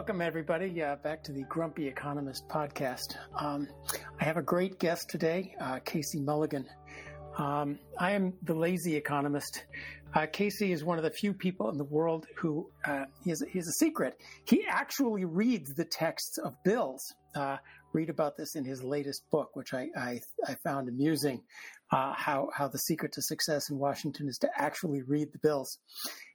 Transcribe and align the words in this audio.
welcome 0.00 0.22
everybody 0.22 0.82
uh, 0.82 0.96
back 0.96 1.22
to 1.22 1.30
the 1.30 1.42
Grumpy 1.42 1.86
Economist 1.86 2.48
podcast. 2.48 3.16
Um, 3.38 3.68
I 4.18 4.24
have 4.24 4.38
a 4.38 4.42
great 4.42 4.78
guest 4.78 5.10
today, 5.10 5.54
uh, 5.60 5.78
Casey 5.84 6.18
Mulligan. 6.18 6.66
Um, 7.36 7.78
I 7.98 8.12
am 8.12 8.32
the 8.42 8.54
lazy 8.54 8.96
economist. 8.96 9.66
Uh, 10.14 10.24
Casey 10.24 10.72
is 10.72 10.82
one 10.82 10.96
of 10.96 11.04
the 11.04 11.10
few 11.10 11.34
people 11.34 11.68
in 11.68 11.76
the 11.76 11.84
world 11.84 12.26
who 12.34 12.70
uh, 12.86 13.04
he, 13.22 13.28
has, 13.28 13.44
he 13.52 13.58
has 13.58 13.68
a 13.68 13.72
secret. 13.72 14.16
He 14.46 14.64
actually 14.66 15.26
reads 15.26 15.74
the 15.74 15.84
texts 15.84 16.38
of 16.38 16.54
bills. 16.64 17.14
Uh, 17.34 17.58
read 17.92 18.08
about 18.08 18.38
this 18.38 18.56
in 18.56 18.64
his 18.64 18.82
latest 18.82 19.28
book, 19.30 19.50
which 19.52 19.74
I, 19.74 19.88
I, 19.94 20.20
I 20.48 20.54
found 20.54 20.88
amusing. 20.88 21.42
Uh, 21.92 22.12
how 22.14 22.48
how 22.54 22.68
the 22.68 22.78
secret 22.78 23.10
to 23.12 23.20
success 23.20 23.68
in 23.68 23.76
Washington 23.76 24.28
is 24.28 24.38
to 24.38 24.48
actually 24.56 25.02
read 25.02 25.32
the 25.32 25.40
bills. 25.40 25.78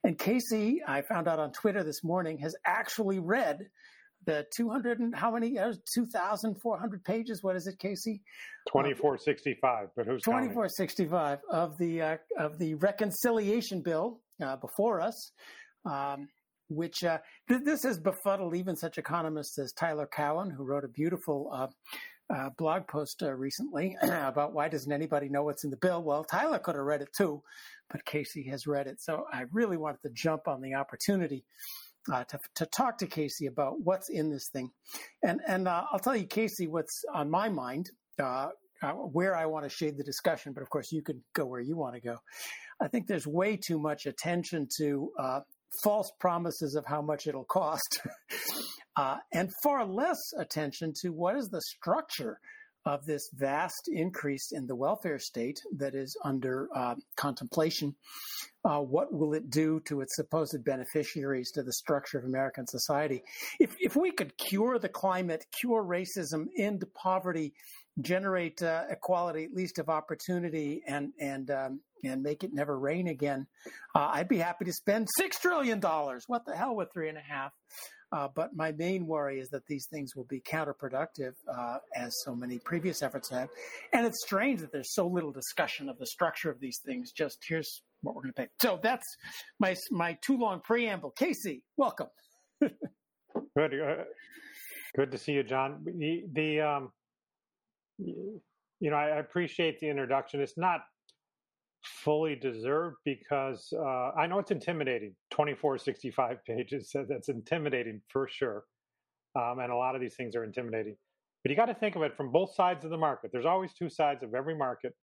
And 0.04 0.18
Casey, 0.18 0.82
I 0.86 1.02
found 1.02 1.30
out 1.30 1.40
on 1.40 1.54
Twitter 1.54 1.82
this 1.82 2.04
morning, 2.04 2.38
has 2.40 2.56
actually 2.66 3.20
read 3.20 3.60
the 4.26 4.46
200 4.56 5.00
and 5.00 5.16
how 5.16 5.32
many? 5.32 5.58
Uh, 5.58 5.74
2,400 5.94 7.04
pages. 7.04 7.42
What 7.42 7.56
is 7.56 7.68
it, 7.68 7.80
Casey? 7.80 8.22
2465. 8.68 9.90
But 9.96 10.08
who's 10.08 10.22
2465 10.24 11.40
of 11.50 11.78
the 11.78 12.02
uh, 12.02 12.18
of 12.38 12.58
the 12.60 12.76
reconciliation 12.76 13.82
bill 13.82 14.20
uh, 14.44 14.58
before 14.58 15.02
us. 15.02 15.32
Um, 15.86 16.28
which 16.68 17.04
uh, 17.04 17.20
th- 17.48 17.62
this 17.64 17.84
has 17.84 18.00
befuddled 18.00 18.56
even 18.56 18.76
such 18.76 18.98
economists 18.98 19.60
as 19.60 19.72
Tyler 19.72 20.10
Cowen, 20.12 20.50
who 20.50 20.64
wrote 20.64 20.84
a 20.84 20.88
beautiful 20.88 21.52
uh, 21.54 21.68
uh, 22.34 22.50
blog 22.58 22.88
post 22.88 23.22
uh, 23.24 23.34
recently 23.34 23.96
about 24.02 24.54
why 24.54 24.68
doesn't 24.68 24.92
anybody 24.92 25.30
know 25.30 25.44
what's 25.44 25.64
in 25.64 25.70
the 25.70 25.78
bill? 25.78 26.04
Well, 26.04 26.24
Tyler 26.24 26.60
could 26.60 26.76
have 26.76 26.86
read 26.86 27.02
it 27.02 27.10
too, 27.16 27.42
but 27.90 28.06
Casey 28.06 28.48
has 28.50 28.68
read 28.68 28.88
it. 28.88 29.02
So 29.02 29.26
I 29.32 29.46
really 29.52 29.78
wanted 29.78 30.02
to 30.04 30.10
jump 30.10 30.48
on 30.48 30.62
the 30.62 30.74
opportunity 30.74 31.46
uh, 32.12 32.24
to, 32.26 32.40
to 32.56 32.66
talk 32.68 32.98
to 33.00 33.08
Casey 33.08 33.48
about 33.48 33.82
what's 33.82 34.10
in 34.10 34.30
this 34.30 34.50
thing. 34.50 34.72
And, 35.24 35.42
and 35.48 35.68
uh, 35.68 35.84
I'll 35.92 36.00
tell 36.00 36.16
you, 36.16 36.28
Casey, 36.28 36.68
what's 36.68 37.04
on 37.14 37.30
my 37.30 37.50
mind, 37.50 37.92
uh, 38.20 38.50
uh, 38.82 38.92
where 38.92 39.36
I 39.36 39.46
want 39.46 39.66
to 39.66 39.70
shade 39.70 39.98
the 39.98 40.04
discussion, 40.04 40.54
but 40.54 40.62
of 40.62 40.70
course 40.70 40.92
you 40.92 41.02
can 41.02 41.24
go 41.34 41.46
where 41.46 41.62
you 41.62 41.78
want 41.78 41.96
to 41.96 42.02
go. 42.02 42.18
I 42.82 42.88
think 42.88 43.08
there's 43.08 43.26
way 43.26 43.56
too 43.56 43.80
much 43.80 44.06
attention 44.06 44.68
to 44.78 45.12
uh, 45.18 45.40
false 45.84 46.12
promises 46.20 46.76
of 46.76 46.86
how 46.86 47.02
much 47.02 47.28
it'll 47.28 47.46
cost, 47.46 48.02
uh, 48.96 49.18
and 49.34 49.50
far 49.64 49.86
less 49.86 50.20
attention 50.38 50.94
to 51.02 51.10
what 51.10 51.36
is 51.36 51.50
the 51.50 51.62
structure 51.62 52.40
of 52.86 53.04
this 53.06 53.30
vast 53.34 53.90
increase 53.92 54.52
in 54.52 54.68
the 54.68 54.76
welfare 54.76 55.18
state 55.18 55.60
that 55.76 55.96
is 55.96 56.16
under 56.24 56.70
uh, 56.76 56.94
contemplation. 57.16 57.96
Uh, 58.64 58.80
what 58.80 59.12
will 59.12 59.34
it 59.34 59.50
do 59.50 59.80
to 59.86 60.02
its 60.02 60.16
supposed 60.16 60.64
beneficiaries, 60.64 61.52
to 61.52 61.64
the 61.64 61.74
structure 61.74 62.20
of 62.20 62.26
American 62.26 62.68
society? 62.68 63.24
If, 63.60 63.76
if 63.80 63.96
we 63.96 64.12
could 64.12 64.38
cure 64.38 64.78
the 64.78 64.90
climate, 64.90 65.46
cure 65.60 65.84
racism, 65.84 66.46
end 66.58 66.84
poverty, 66.96 67.54
generate 68.02 68.62
uh, 68.62 68.84
equality, 68.90 69.46
at 69.46 69.54
least 69.54 69.80
of 69.80 69.90
opportunity, 69.90 70.84
and 70.88 71.12
and 71.20 71.50
um, 71.50 71.80
and 72.04 72.22
make 72.22 72.44
it 72.44 72.54
never 72.54 72.78
rain 72.78 73.08
again, 73.08 73.48
uh, 73.96 74.10
I'd 74.14 74.28
be 74.28 74.38
happy 74.38 74.66
to 74.66 74.74
spend 74.74 75.08
six 75.18 75.40
trillion 75.40 75.80
dollars. 75.80 76.26
What 76.28 76.46
the 76.46 76.56
hell 76.56 76.76
with 76.76 76.90
three 76.94 77.10
and 77.10 77.18
a 77.18 77.22
half? 77.22 77.52
Uh, 78.12 78.28
but 78.34 78.56
my 78.56 78.72
main 78.72 79.08
worry 79.08 79.40
is 79.40 79.50
that 79.50 79.66
these 79.68 79.88
things 79.92 80.16
will 80.16 80.26
be 80.26 80.40
counterproductive, 80.40 81.34
uh, 81.54 81.78
as 81.96 82.14
so 82.24 82.36
many 82.36 82.60
previous 82.60 83.02
efforts 83.02 83.30
have. 83.30 83.50
And 83.94 84.06
it's 84.06 84.24
strange 84.24 84.62
that 84.62 84.72
there's 84.72 84.94
so 84.94 85.08
little 85.08 85.32
discussion 85.32 85.90
of 85.90 85.98
the 85.98 86.06
structure 86.06 86.50
of 86.50 86.60
these 86.60 86.80
things. 86.86 87.12
Just 87.12 87.40
here's 87.48 87.82
what 88.02 88.16
we're 88.16 88.22
going 88.22 88.34
to 88.34 88.42
pay. 88.44 88.48
So 88.62 88.80
that's 88.82 89.06
my 89.60 89.76
my 89.92 90.18
too 90.22 90.38
long 90.38 90.62
preamble. 90.62 91.12
Casey, 91.12 91.64
welcome. 91.78 92.08
good, 92.62 92.72
uh, 93.58 94.04
good 94.96 95.12
to 95.12 95.18
see 95.18 95.34
you, 95.34 95.44
John. 95.44 95.84
The, 95.84 96.24
the 96.32 96.62
um, 96.62 96.92
you 97.98 98.42
know, 98.92 98.96
I 98.96 99.18
appreciate 99.18 99.80
the 99.80 99.90
introduction. 99.90 100.42
It's 100.42 100.58
not 100.58 100.82
fully 101.86 102.36
deserved 102.36 102.98
because 103.06 103.72
uh, 103.78 104.12
I 104.18 104.28
know 104.28 104.40
it's 104.40 104.52
intimidating. 104.52 105.16
24, 105.32 105.78
65 105.78 106.44
pages, 106.46 106.94
that's 107.08 107.30
intimidating 107.30 108.02
for 108.10 108.28
sure. 108.28 108.64
Um, 109.36 109.60
and 109.60 109.72
a 109.72 109.76
lot 109.76 109.96
of 109.96 110.02
these 110.02 110.16
things 110.16 110.36
are 110.36 110.44
intimidating. 110.44 110.96
But 111.44 111.52
you 111.52 111.56
got 111.56 111.66
to 111.66 111.74
think 111.74 111.96
of 111.96 112.02
it 112.02 112.16
from 112.16 112.32
both 112.32 112.56
sides 112.56 112.86
of 112.86 112.92
the 112.92 112.98
market. 112.98 113.32
There's 113.32 113.46
always 113.46 113.74
two 113.74 113.90
sides 113.90 114.24
of 114.24 114.34
every 114.34 114.56
market. 114.56 114.94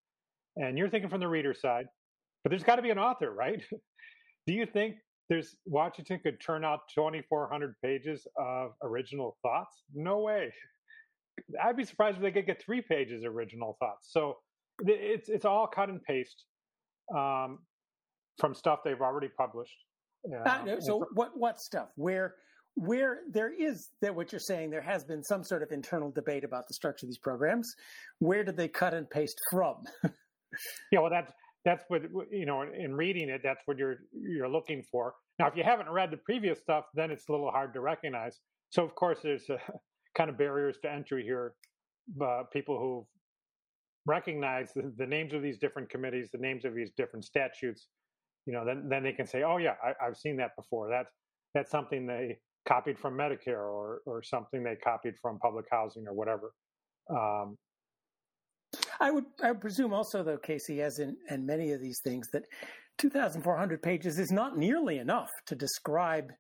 And 0.56 0.76
you're 0.76 0.88
thinking 0.88 1.09
from 1.09 1.20
the 1.20 1.28
reader 1.28 1.54
side, 1.54 1.87
but 2.43 2.50
there's 2.50 2.65
got 2.65 2.76
to 2.76 2.82
be 2.82 2.91
an 2.91 2.99
author, 2.99 3.32
right? 3.32 3.62
Do 4.47 4.53
you 4.53 4.66
think 4.66 4.97
there's 5.28 5.56
Washington 5.66 6.20
could 6.22 6.41
turn 6.41 6.64
out 6.64 6.81
2,400 6.94 7.75
pages 7.82 8.26
of 8.37 8.72
original 8.82 9.37
thoughts? 9.43 9.82
No 9.94 10.19
way. 10.19 10.53
I'd 11.62 11.76
be 11.76 11.84
surprised 11.84 12.16
if 12.16 12.22
they 12.22 12.32
could 12.32 12.47
get 12.47 12.62
three 12.62 12.82
pages 12.82 13.25
original 13.25 13.76
thoughts. 13.78 14.09
So 14.10 14.38
it's 14.81 15.28
it's 15.28 15.44
all 15.44 15.66
cut 15.66 15.88
and 15.88 16.03
paste 16.03 16.44
um, 17.14 17.58
from 18.38 18.54
stuff 18.54 18.80
they've 18.84 19.00
already 19.00 19.28
published. 19.28 19.76
Uh, 20.44 20.80
so 20.80 21.06
what 21.14 21.32
what 21.36 21.60
stuff? 21.60 21.88
Where 21.96 22.34
where 22.74 23.20
there 23.30 23.52
is 23.52 23.88
that 24.00 24.14
what 24.14 24.32
you're 24.32 24.40
saying 24.40 24.70
there 24.70 24.80
has 24.80 25.04
been 25.04 25.22
some 25.22 25.44
sort 25.44 25.62
of 25.62 25.72
internal 25.72 26.10
debate 26.10 26.44
about 26.44 26.66
the 26.68 26.74
structure 26.74 27.06
of 27.06 27.08
these 27.08 27.18
programs. 27.18 27.74
Where 28.20 28.44
did 28.44 28.56
they 28.56 28.68
cut 28.68 28.94
and 28.94 29.08
paste 29.10 29.40
from? 29.50 29.84
yeah, 30.92 31.00
well 31.00 31.10
that's 31.10 31.32
that's 31.64 31.84
what 31.88 32.02
you 32.30 32.46
know 32.46 32.62
in 32.62 32.94
reading 32.94 33.28
it 33.28 33.40
that's 33.42 33.62
what 33.66 33.78
you're 33.78 33.98
you're 34.12 34.48
looking 34.48 34.82
for 34.90 35.14
now 35.38 35.46
if 35.46 35.56
you 35.56 35.62
haven't 35.62 35.88
read 35.88 36.10
the 36.10 36.16
previous 36.16 36.58
stuff 36.58 36.86
then 36.94 37.10
it's 37.10 37.28
a 37.28 37.32
little 37.32 37.50
hard 37.50 37.72
to 37.72 37.80
recognize 37.80 38.40
so 38.70 38.82
of 38.82 38.94
course 38.94 39.19
there's 39.22 39.48
a, 39.48 39.58
kind 40.16 40.28
of 40.28 40.36
barriers 40.36 40.76
to 40.82 40.90
entry 40.90 41.22
here 41.22 41.54
uh, 42.20 42.42
people 42.52 42.78
who 42.78 43.06
recognize 44.06 44.72
the, 44.74 44.92
the, 44.96 45.06
names 45.06 45.32
of 45.32 45.42
these 45.42 45.58
different 45.58 45.88
committees 45.88 46.28
the 46.32 46.38
names 46.38 46.64
of 46.64 46.74
these 46.74 46.90
different 46.96 47.24
statutes 47.24 47.88
you 48.46 48.52
know 48.52 48.64
then 48.64 48.88
then 48.88 49.02
they 49.02 49.12
can 49.12 49.26
say 49.26 49.42
oh 49.42 49.58
yeah 49.58 49.74
I, 49.82 50.04
have 50.04 50.16
seen 50.16 50.36
that 50.38 50.56
before. 50.56 50.88
That's 50.88 51.12
that's 51.54 51.70
something 51.70 52.06
they 52.06 52.38
copied 52.66 52.98
from 52.98 53.14
medicare 53.14 53.58
or 53.58 54.00
or 54.06 54.22
something 54.22 54.62
they 54.62 54.76
copied 54.76 55.14
from 55.20 55.38
public 55.38 55.66
housing 55.70 56.06
or 56.06 56.14
whatever. 56.14 56.52
Um, 57.10 57.56
I 59.00 59.10
would, 59.10 59.24
I 59.42 59.50
would 59.50 59.60
presume 59.60 59.92
also, 59.92 60.22
though, 60.22 60.38
Casey, 60.38 60.80
as 60.80 60.98
in, 60.98 61.16
many 61.44 61.72
of 61.72 61.80
these 61.80 62.00
things, 62.02 62.28
that 62.32 62.44
2,400 62.98 63.82
pages 63.82 64.19
is 64.19 64.30
not 64.30 64.56
nearly 64.56 64.98
enough 64.98 65.30
to 65.46 65.54
describe 65.54 66.30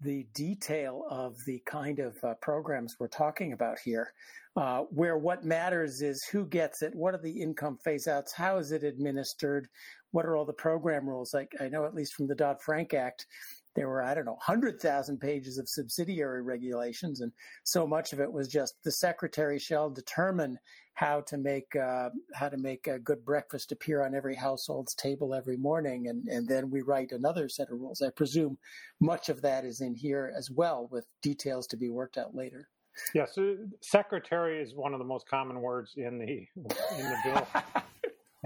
the 0.00 0.26
detail 0.34 1.04
of 1.10 1.36
the 1.46 1.62
kind 1.66 1.98
of 1.98 2.16
uh, 2.22 2.34
programs 2.40 2.96
we're 2.98 3.08
talking 3.08 3.52
about 3.52 3.78
here, 3.84 4.12
uh, 4.56 4.80
where 4.90 5.18
what 5.18 5.44
matters 5.44 6.02
is 6.02 6.24
who 6.24 6.46
gets 6.46 6.82
it, 6.82 6.94
what 6.94 7.14
are 7.14 7.22
the 7.22 7.42
income 7.42 7.78
phase 7.84 8.06
outs, 8.06 8.32
how 8.32 8.58
is 8.58 8.72
it 8.72 8.84
administered, 8.84 9.68
what 10.12 10.24
are 10.26 10.36
all 10.36 10.44
the 10.44 10.52
program 10.52 11.08
rules. 11.08 11.34
Like 11.34 11.52
I 11.60 11.68
know, 11.68 11.84
at 11.84 11.94
least 11.94 12.14
from 12.14 12.26
the 12.26 12.34
Dodd 12.34 12.56
Frank 12.64 12.94
Act, 12.94 13.26
there 13.76 13.88
were, 13.88 14.02
I 14.02 14.14
don't 14.14 14.24
know, 14.24 14.32
100,000 14.32 15.18
pages 15.18 15.58
of 15.58 15.68
subsidiary 15.68 16.42
regulations, 16.42 17.20
and 17.20 17.30
so 17.62 17.86
much 17.86 18.12
of 18.12 18.20
it 18.20 18.32
was 18.32 18.48
just 18.48 18.74
the 18.82 18.90
secretary 18.90 19.58
shall 19.58 19.90
determine 19.90 20.58
how 20.94 21.20
to 21.20 21.36
make 21.36 21.76
uh, 21.76 22.08
how 22.34 22.48
to 22.48 22.56
make 22.56 22.86
a 22.86 22.98
good 22.98 23.22
breakfast 23.24 23.70
appear 23.70 24.02
on 24.02 24.14
every 24.14 24.34
household's 24.34 24.94
table 24.94 25.34
every 25.34 25.58
morning, 25.58 26.08
and, 26.08 26.26
and 26.26 26.48
then 26.48 26.70
we 26.70 26.80
write 26.80 27.12
another 27.12 27.48
set 27.48 27.70
of 27.70 27.78
rules. 27.78 28.02
I 28.02 28.10
presume 28.10 28.58
much 29.00 29.28
of 29.28 29.42
that 29.42 29.64
is 29.64 29.80
in 29.82 29.94
here 29.94 30.32
as 30.36 30.50
well, 30.50 30.88
with 30.90 31.06
details 31.22 31.66
to 31.68 31.76
be 31.76 31.90
worked 31.90 32.16
out 32.16 32.34
later. 32.34 32.68
Yes, 33.14 33.34
yeah, 33.36 33.44
so 33.44 33.56
secretary 33.82 34.62
is 34.62 34.74
one 34.74 34.94
of 34.94 34.98
the 34.98 35.04
most 35.04 35.28
common 35.28 35.60
words 35.60 35.92
in 35.96 36.18
the 36.18 36.48
in 36.56 37.04
the 37.04 37.16
bill. 37.24 37.46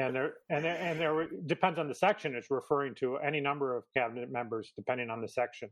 and 0.00 0.14
there 0.14 0.34
and 0.48 0.64
there, 0.64 0.76
and 0.76 1.00
there 1.00 1.28
depends 1.46 1.78
on 1.78 1.88
the 1.88 1.94
section. 1.94 2.34
It's 2.34 2.50
referring 2.50 2.94
to 2.96 3.16
any 3.18 3.40
number 3.40 3.76
of 3.76 3.84
cabinet 3.96 4.30
members 4.30 4.72
depending 4.76 5.10
on 5.10 5.20
the 5.20 5.28
section. 5.28 5.68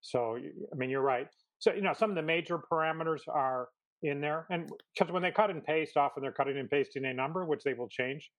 So 0.00 0.36
I 0.36 0.76
mean, 0.76 0.90
you're 0.90 1.02
right. 1.02 1.28
So 1.58 1.72
you 1.72 1.82
know, 1.82 1.92
some 1.92 2.10
of 2.10 2.16
the 2.16 2.22
major 2.22 2.58
parameters 2.58 3.20
are 3.28 3.68
in 4.02 4.20
there, 4.20 4.46
and 4.50 4.70
because 4.94 5.12
when 5.12 5.22
they 5.22 5.30
cut 5.30 5.50
and 5.50 5.62
paste, 5.62 5.96
often 5.96 6.22
they're 6.22 6.32
cutting 6.32 6.58
and 6.58 6.70
pasting 6.70 7.04
a 7.04 7.12
number, 7.12 7.44
which 7.44 7.62
they 7.64 7.74
will 7.74 7.88
change. 7.88 8.30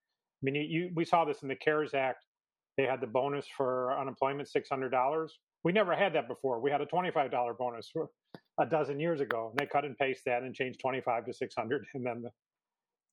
I 0.42 0.50
mean, 0.50 0.56
you, 0.56 0.90
we 0.96 1.06
saw 1.06 1.24
this 1.24 1.44
in 1.44 1.50
the 1.50 1.56
CARES 1.56 1.94
Act. 1.94 2.26
They 2.78 2.86
had 2.86 3.00
the 3.00 3.08
bonus 3.08 3.46
for 3.56 3.96
unemployment, 4.00 4.50
six 4.50 4.70
hundred 4.70 4.90
dollars. 4.90 5.38
We 5.64 5.72
never 5.72 5.96
had 5.96 6.14
that 6.16 6.28
before. 6.28 6.60
We 6.60 6.72
had 6.72 6.82
a 6.82 6.88
twenty-five 6.88 7.30
dollar 7.30 7.54
bonus 7.54 7.92
a 8.60 8.66
dozen 8.66 9.00
years 9.00 9.22
ago, 9.22 9.50
and 9.52 9.60
they 9.60 9.68
cut 9.68 9.86
and 9.86 9.96
paste 9.98 10.24
that 10.26 10.42
and 10.42 10.56
changed 10.56 10.80
twenty-five 10.80 11.26
to 11.28 11.34
six 11.34 11.54
hundred, 11.56 11.86
and 11.94 12.04
then 12.04 12.24
the, 12.24 12.32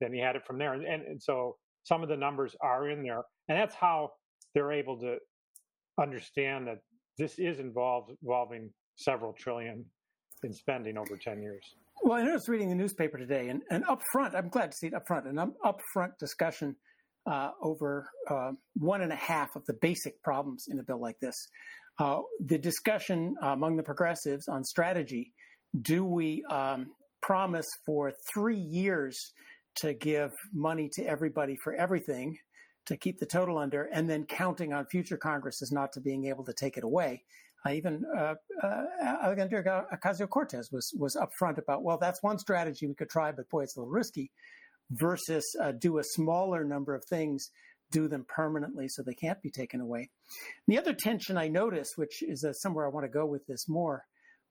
then 0.00 0.14
you 0.14 0.24
had 0.24 0.36
it 0.36 0.46
from 0.46 0.58
there. 0.58 0.72
And, 0.72 0.84
and, 0.86 1.02
and 1.02 1.22
so 1.22 1.56
some 1.88 2.02
of 2.02 2.08
the 2.08 2.16
numbers 2.16 2.54
are 2.60 2.90
in 2.90 3.02
there, 3.02 3.22
and 3.48 3.58
that's 3.58 3.74
how 3.74 4.10
they're 4.54 4.72
able 4.72 4.98
to 4.98 5.16
understand 6.00 6.66
that 6.66 6.78
this 7.16 7.38
is 7.38 7.58
involved 7.58 8.12
involving 8.22 8.70
several 8.96 9.32
trillion 9.32 9.84
in 10.44 10.52
spending 10.52 10.96
over 10.98 11.16
10 11.16 11.42
years. 11.42 11.64
Well, 12.02 12.18
I 12.18 12.22
noticed 12.22 12.48
reading 12.48 12.68
the 12.68 12.76
newspaper 12.76 13.18
today, 13.18 13.48
and, 13.48 13.62
and 13.70 13.84
up 13.88 14.02
front, 14.12 14.34
I'm 14.34 14.48
glad 14.48 14.70
to 14.70 14.76
see 14.76 14.86
it 14.88 14.94
up 14.94 15.06
front, 15.06 15.26
an 15.26 15.38
up 15.38 15.80
front 15.92 16.12
discussion 16.20 16.76
uh, 17.28 17.50
over 17.62 18.08
uh, 18.30 18.52
one 18.76 19.02
and 19.02 19.12
a 19.12 19.16
half 19.16 19.48
of 19.56 19.64
the 19.66 19.74
basic 19.80 20.22
problems 20.22 20.66
in 20.68 20.78
a 20.78 20.82
bill 20.82 21.00
like 21.00 21.18
this. 21.20 21.34
Uh, 21.98 22.20
the 22.44 22.58
discussion 22.58 23.34
among 23.42 23.76
the 23.76 23.82
progressives 23.82 24.46
on 24.46 24.62
strategy 24.62 25.32
do 25.82 26.04
we 26.04 26.44
um, 26.50 26.86
promise 27.20 27.66
for 27.84 28.12
three 28.32 28.58
years 28.58 29.32
to 29.78 29.94
give 29.94 30.32
money 30.52 30.88
to 30.94 31.04
everybody 31.04 31.56
for 31.56 31.74
everything 31.74 32.38
to 32.86 32.96
keep 32.96 33.18
the 33.18 33.26
total 33.26 33.58
under, 33.58 33.84
and 33.92 34.08
then 34.08 34.24
counting 34.24 34.72
on 34.72 34.86
future 34.86 35.18
Congresses 35.18 35.70
not 35.70 35.92
to 35.92 36.00
being 36.00 36.26
able 36.26 36.44
to 36.44 36.54
take 36.54 36.76
it 36.76 36.84
away? 36.84 37.22
Uh, 37.66 37.70
even 37.70 38.04
uh, 38.16 38.34
uh, 38.62 38.82
Alexandria 39.22 39.84
Ocasio 39.92 40.28
Cortez 40.28 40.70
was 40.72 40.94
was 40.96 41.16
upfront 41.16 41.58
about, 41.58 41.82
well, 41.82 41.98
that's 41.98 42.22
one 42.22 42.38
strategy 42.38 42.86
we 42.86 42.94
could 42.94 43.10
try, 43.10 43.32
but 43.32 43.50
boy, 43.50 43.62
it's 43.62 43.76
a 43.76 43.80
little 43.80 43.92
risky. 43.92 44.30
Versus 44.90 45.44
uh, 45.62 45.72
do 45.72 45.98
a 45.98 46.04
smaller 46.04 46.64
number 46.64 46.94
of 46.94 47.04
things, 47.04 47.50
do 47.90 48.08
them 48.08 48.24
permanently 48.26 48.88
so 48.88 49.02
they 49.02 49.12
can't 49.12 49.42
be 49.42 49.50
taken 49.50 49.80
away. 49.82 50.08
The 50.66 50.78
other 50.78 50.94
tension 50.94 51.36
I 51.36 51.48
notice, 51.48 51.92
which 51.96 52.22
is 52.22 52.42
uh, 52.42 52.54
somewhere 52.54 52.86
I 52.86 52.90
want 52.90 53.04
to 53.04 53.10
go 53.10 53.26
with 53.26 53.46
this 53.46 53.68
more, 53.68 54.04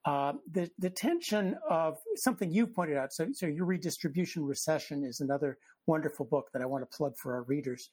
uh, 0.07 0.31
the 0.49 0.71
the 0.79 0.89
tension 0.89 1.57
of 1.69 1.97
something 2.15 2.49
you've 2.49 2.73
pointed 2.73 2.95
out. 2.95 3.11
So, 3.11 3.27
so 3.33 3.45
your 3.45 3.65
redistribution 3.65 4.45
recession 4.45 5.03
is 5.03 5.19
another 5.19 5.57
wonderful 5.85 6.25
book 6.25 6.47
that 6.53 6.61
I 6.61 6.65
want 6.65 6.89
to 6.89 6.97
plug 6.97 7.17
for 7.17 7.33
our 7.35 7.43
readers 7.43 7.89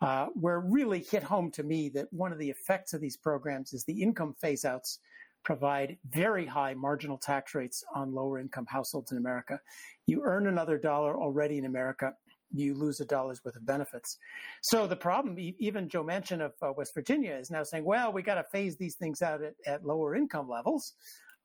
uh, 0.00 0.26
where 0.34 0.58
really 0.58 0.98
hit 1.08 1.22
home 1.22 1.52
to 1.52 1.62
me 1.62 1.88
that 1.90 2.12
one 2.12 2.32
of 2.32 2.38
the 2.38 2.50
effects 2.50 2.94
of 2.94 3.00
these 3.00 3.16
programs 3.16 3.72
is 3.72 3.84
the 3.84 4.02
income 4.02 4.34
phase 4.40 4.64
outs 4.64 4.98
provide 5.44 5.96
very 6.10 6.44
high 6.44 6.74
marginal 6.74 7.16
tax 7.16 7.54
rates 7.54 7.84
on 7.94 8.12
lower 8.12 8.40
income 8.40 8.66
households 8.66 9.12
in 9.12 9.18
America. 9.18 9.60
You 10.08 10.22
earn 10.24 10.48
another 10.48 10.78
dollar 10.78 11.16
already 11.16 11.58
in 11.58 11.64
America, 11.64 12.14
you 12.52 12.74
lose 12.74 12.98
a 13.00 13.04
dollar's 13.04 13.44
worth 13.44 13.54
of 13.54 13.64
benefits. 13.64 14.18
So 14.62 14.88
the 14.88 14.96
problem, 14.96 15.36
even 15.38 15.88
Joe 15.88 16.02
Manchin 16.04 16.40
of 16.40 16.52
uh, 16.60 16.72
West 16.76 16.92
Virginia 16.92 17.34
is 17.34 17.52
now 17.52 17.62
saying, 17.62 17.84
well, 17.84 18.12
we 18.12 18.22
got 18.22 18.34
to 18.34 18.44
phase 18.50 18.76
these 18.76 18.96
things 18.96 19.22
out 19.22 19.42
at, 19.42 19.54
at 19.64 19.86
lower 19.86 20.16
income 20.16 20.48
levels 20.48 20.94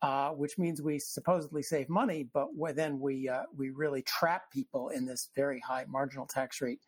uh, 0.01 0.29
which 0.29 0.57
means 0.57 0.81
we 0.81 0.99
supposedly 0.99 1.63
save 1.63 1.89
money, 1.89 2.29
but 2.33 2.47
then 2.75 2.99
we 2.99 3.27
uh, 3.27 3.43
we 3.55 3.71
really 3.71 4.03
trap 4.03 4.43
people 4.51 4.89
in 4.89 5.05
this 5.05 5.29
very 5.35 5.59
high 5.59 5.85
marginal 5.87 6.27
tax 6.27 6.61
rate 6.61 6.79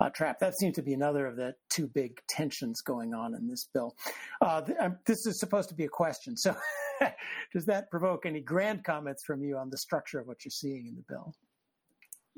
uh, 0.00 0.10
trap. 0.10 0.40
That 0.40 0.58
seems 0.58 0.74
to 0.76 0.82
be 0.82 0.92
another 0.92 1.26
of 1.26 1.36
the 1.36 1.54
two 1.70 1.86
big 1.86 2.20
tensions 2.28 2.80
going 2.80 3.14
on 3.14 3.34
in 3.34 3.46
this 3.46 3.68
bill. 3.72 3.94
Uh, 4.40 4.62
th- 4.62 4.78
um, 4.80 4.98
this 5.06 5.26
is 5.26 5.38
supposed 5.38 5.68
to 5.68 5.76
be 5.76 5.84
a 5.84 5.88
question, 5.88 6.36
so 6.36 6.56
does 7.52 7.66
that 7.66 7.88
provoke 7.90 8.26
any 8.26 8.40
grand 8.40 8.82
comments 8.82 9.22
from 9.24 9.44
you 9.44 9.56
on 9.56 9.70
the 9.70 9.78
structure 9.78 10.18
of 10.18 10.26
what 10.26 10.44
you're 10.44 10.50
seeing 10.50 10.86
in 10.88 10.96
the 10.96 11.04
bill? 11.08 11.34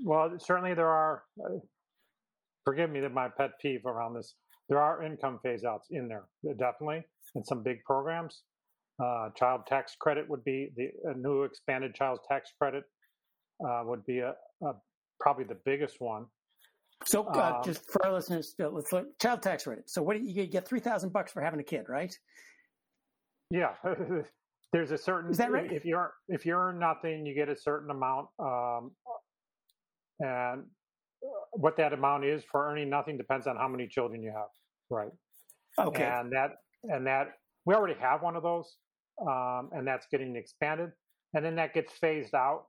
Well, 0.05 0.35
certainly 0.39 0.75
there 0.75 0.91
are. 0.91 1.23
Uh, 1.43 1.59
forgive 2.65 2.91
me 2.91 3.01
that 3.01 3.15
my 3.15 3.29
pet 3.29 3.53
peeve 3.63 3.87
around 3.87 4.15
this. 4.15 4.35
There 4.69 4.79
are 4.79 5.03
income 5.03 5.41
phase 5.43 5.65
outs 5.65 5.89
in 5.91 6.07
there, 6.09 6.27
definitely, 6.59 7.03
in 7.35 7.43
some 7.43 7.63
big 7.63 7.83
programs. 7.85 8.43
Uh, 9.03 9.31
child 9.37 9.61
tax 9.67 9.95
credit 10.01 10.29
would 10.29 10.43
be 10.45 10.71
the 10.77 10.91
new 11.15 11.45
expanded 11.45 11.95
child 11.95 12.19
tax 12.29 12.51
credit 12.61 12.83
uh, 13.65 13.83
would 13.85 14.05
be 14.07 14.19
a, 14.19 14.35
a, 14.63 14.73
probably 15.21 15.45
the 15.45 15.59
biggest 15.65 15.97
one. 16.01 16.27
So, 17.07 17.25
uh, 17.27 17.55
um, 17.57 17.63
just 17.65 17.81
for 17.93 18.05
our 18.05 18.13
listeners, 18.13 18.55
uh, 18.61 18.69
let's 18.71 18.93
look 18.93 19.07
child 19.21 19.43
tax 19.43 19.65
credit. 19.65 19.89
So, 19.89 20.03
what 20.03 20.17
do 20.17 20.23
you, 20.23 20.43
you 20.43 20.47
get 20.49 20.67
three 20.67 20.81
thousand 20.81 21.13
bucks 21.13 21.31
for 21.31 21.41
having 21.41 21.61
a 21.61 21.65
kid, 21.65 21.85
right? 21.89 22.13
Yeah, 23.51 23.75
there's 24.73 24.91
a 24.91 24.99
certain. 24.99 25.31
Is 25.31 25.39
that 25.39 25.53
right? 25.53 25.73
If 25.73 25.85
you're 25.85 26.13
if 26.29 26.45
you 26.45 26.55
earn 26.55 26.81
nothing, 26.81 27.25
you 27.25 27.37
get 27.37 27.49
a 27.49 27.57
certain 27.57 27.91
amount, 27.91 28.27
um, 28.41 28.91
and 30.19 30.65
what 31.53 31.77
that 31.77 31.93
amount 31.93 32.25
is 32.25 32.43
for 32.51 32.69
earning 32.69 32.91
nothing 32.91 33.17
depends 33.17 33.47
on 33.47 33.57
how 33.57 33.69
many 33.69 33.87
children 33.87 34.23
you 34.23 34.33
have, 34.35 34.49
right? 34.91 35.11
Okay. 35.79 36.03
And 36.05 36.33
that 36.33 36.51
and 36.85 37.07
that 37.07 37.29
we 37.65 37.75
already 37.75 37.99
have 38.01 38.23
one 38.23 38.35
of 38.35 38.43
those 38.43 38.77
um, 39.21 39.71
and 39.73 39.87
that's 39.87 40.07
getting 40.11 40.37
expanded. 40.37 40.91
And 41.35 41.45
then 41.45 41.57
that 41.57 41.75
gets 41.75 41.93
phased 41.93 42.35
out. 42.35 42.65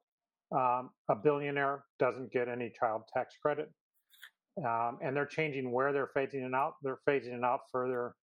Um, 0.52 0.90
a 1.10 1.16
billionaire 1.16 1.84
doesn't 2.00 2.32
get 2.32 2.48
any 2.48 2.72
child 2.78 3.04
tax 3.14 3.36
credit. 3.42 3.70
Um, 4.66 4.98
and 5.02 5.16
they're 5.16 5.26
changing 5.26 5.72
where 5.72 5.94
they're 5.94 6.10
phasing 6.16 6.46
it 6.46 6.54
out. 6.54 6.74
They're 6.84 7.00
phasing 7.08 7.38
it 7.38 7.44
out 7.44 7.62
further 7.72 8.14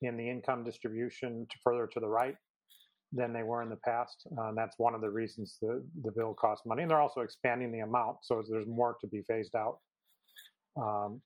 in 0.00 0.16
the 0.16 0.28
income 0.28 0.64
distribution 0.64 1.46
to 1.50 1.56
further 1.62 1.86
to 1.92 2.00
the 2.00 2.08
right 2.08 2.36
than 3.12 3.32
they 3.32 3.42
were 3.42 3.62
in 3.62 3.68
the 3.68 3.76
past. 3.76 4.26
Uh, 4.40 4.52
that's 4.56 4.78
one 4.78 4.94
of 4.94 5.00
the 5.00 5.10
reasons 5.10 5.58
the, 5.60 5.84
the 6.02 6.10
bill 6.12 6.34
costs 6.34 6.64
money. 6.64 6.82
And 6.82 6.90
they're 6.90 7.00
also 7.00 7.20
expanding 7.20 7.70
the 7.70 7.80
amount, 7.80 8.18
so 8.22 8.42
there's 8.48 8.66
more 8.66 8.96
to 9.00 9.06
be 9.06 9.22
phased 9.28 9.54
out. 9.54 9.78
Um, 10.80 11.20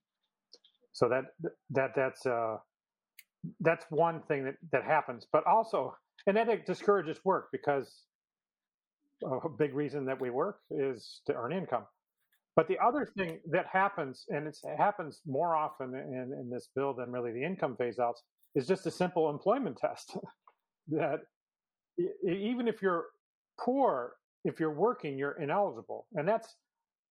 so 0.91 1.07
that 1.07 1.25
that 1.69 1.91
that's 1.95 2.25
uh, 2.25 2.57
that's 3.61 3.85
one 3.89 4.21
thing 4.27 4.43
that, 4.45 4.55
that 4.71 4.83
happens. 4.83 5.25
But 5.31 5.45
also, 5.45 5.95
and 6.27 6.35
that 6.37 6.65
discourages 6.65 7.19
work 7.23 7.47
because 7.51 8.03
a 9.23 9.49
big 9.49 9.73
reason 9.73 10.05
that 10.05 10.19
we 10.19 10.29
work 10.29 10.59
is 10.69 11.21
to 11.25 11.33
earn 11.33 11.53
income. 11.53 11.85
But 12.55 12.67
the 12.67 12.77
other 12.79 13.05
thing 13.05 13.39
that 13.51 13.65
happens, 13.71 14.25
and 14.29 14.47
it 14.47 14.57
happens 14.77 15.21
more 15.25 15.55
often 15.55 15.93
in, 15.93 16.33
in 16.39 16.49
this 16.51 16.69
bill 16.75 16.93
than 16.93 17.11
really 17.11 17.31
the 17.31 17.43
income 17.43 17.75
phase 17.77 17.99
outs, 17.99 18.23
is 18.55 18.67
just 18.67 18.85
a 18.85 18.91
simple 18.91 19.29
employment 19.29 19.77
test. 19.77 20.17
that 20.89 21.21
even 21.97 22.67
if 22.67 22.81
you're 22.81 23.05
poor, 23.59 24.13
if 24.43 24.59
you're 24.59 24.73
working, 24.73 25.17
you're 25.17 25.39
ineligible. 25.41 26.07
And 26.13 26.27
that's 26.27 26.55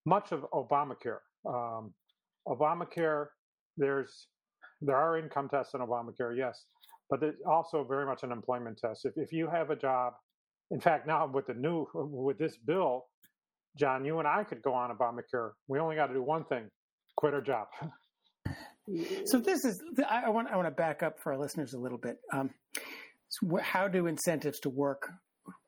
much 0.05 0.33
of 0.33 0.47
Obamacare. 0.53 1.19
Um, 1.49 1.93
Obamacare, 2.47 3.27
there's 3.77 4.29
there 4.83 4.97
are 4.97 5.19
income 5.19 5.49
tests 5.49 5.75
in 5.75 5.81
Obamacare, 5.81 6.37
yes, 6.37 6.65
but 7.11 7.23
it's 7.23 7.41
also 7.47 7.85
very 7.85 8.07
much 8.07 8.23
an 8.23 8.33
employment 8.33 8.79
test. 8.79 9.05
If, 9.05 9.15
if 9.17 9.33
you 9.33 9.49
have 9.49 9.71
a 9.71 9.77
job, 9.77 10.15
in 10.71 10.81
fact, 10.81 11.07
now 11.07 11.27
with 11.27 11.47
the 11.47 11.55
new, 11.55 11.87
with 11.95 12.39
this 12.39 12.57
bill, 12.57 13.07
John, 13.77 14.05
you 14.05 14.19
and 14.19 14.27
I 14.27 14.45
could 14.45 14.63
go 14.63 14.73
on 14.73 14.97
Obamacare. 14.97 15.51
We 15.69 15.79
only 15.79 15.97
got 15.97 16.07
to 16.07 16.15
do 16.15 16.23
one 16.23 16.45
thing 16.45 16.71
quit 17.17 17.35
our 17.35 17.41
job. 17.41 17.69
so 19.25 19.39
this 19.39 19.65
is, 19.65 19.83
I 20.09 20.31
want, 20.31 20.49
I 20.49 20.57
want 20.57 20.69
to 20.69 20.71
back 20.73 21.03
up 21.03 21.19
for 21.19 21.33
our 21.33 21.39
listeners 21.39 21.73
a 21.73 21.79
little 21.79 21.99
bit. 21.99 22.19
Um, 22.33 22.51
so 23.29 23.59
how 23.63 23.89
do 23.89 24.07
incentives 24.07 24.61
to 24.61 24.71
work 24.71 25.09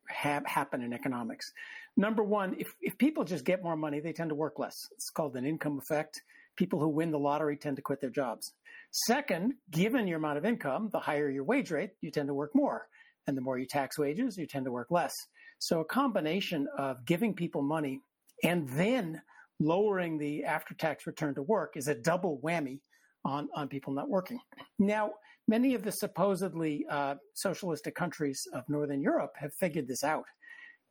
happen 0.08 0.82
in 0.82 0.92
economics? 0.92 1.52
Number 1.96 2.22
one, 2.22 2.54
if, 2.58 2.68
if 2.80 2.96
people 2.96 3.24
just 3.24 3.44
get 3.44 3.62
more 3.62 3.76
money, 3.76 4.00
they 4.00 4.12
tend 4.12 4.28
to 4.28 4.34
work 4.34 4.58
less. 4.58 4.88
It's 4.92 5.10
called 5.10 5.36
an 5.36 5.44
income 5.44 5.78
effect. 5.78 6.22
People 6.56 6.78
who 6.78 6.88
win 6.88 7.10
the 7.10 7.18
lottery 7.18 7.56
tend 7.56 7.76
to 7.76 7.82
quit 7.82 8.00
their 8.00 8.10
jobs. 8.10 8.52
Second, 8.90 9.54
given 9.70 10.06
your 10.06 10.18
amount 10.18 10.38
of 10.38 10.44
income, 10.44 10.88
the 10.92 10.98
higher 10.98 11.30
your 11.30 11.44
wage 11.44 11.70
rate, 11.70 11.90
you 12.00 12.10
tend 12.10 12.28
to 12.28 12.34
work 12.34 12.50
more. 12.54 12.86
And 13.26 13.36
the 13.36 13.42
more 13.42 13.58
you 13.58 13.66
tax 13.66 13.98
wages, 13.98 14.36
you 14.38 14.46
tend 14.46 14.64
to 14.64 14.72
work 14.72 14.90
less. 14.90 15.14
So 15.58 15.80
a 15.80 15.84
combination 15.84 16.66
of 16.78 17.04
giving 17.04 17.34
people 17.34 17.62
money 17.62 18.00
and 18.44 18.68
then 18.70 19.20
lowering 19.60 20.18
the 20.18 20.44
after 20.44 20.74
tax 20.74 21.06
return 21.06 21.34
to 21.34 21.42
work 21.42 21.76
is 21.76 21.88
a 21.88 21.94
double 21.94 22.40
whammy 22.42 22.80
on, 23.24 23.48
on 23.54 23.68
people 23.68 23.92
not 23.92 24.08
working. 24.08 24.38
Now, 24.78 25.12
many 25.48 25.74
of 25.74 25.82
the 25.82 25.92
supposedly 25.92 26.86
uh, 26.90 27.16
socialistic 27.34 27.94
countries 27.94 28.46
of 28.54 28.62
Northern 28.68 29.02
Europe 29.02 29.32
have 29.36 29.52
figured 29.54 29.88
this 29.88 30.04
out. 30.04 30.24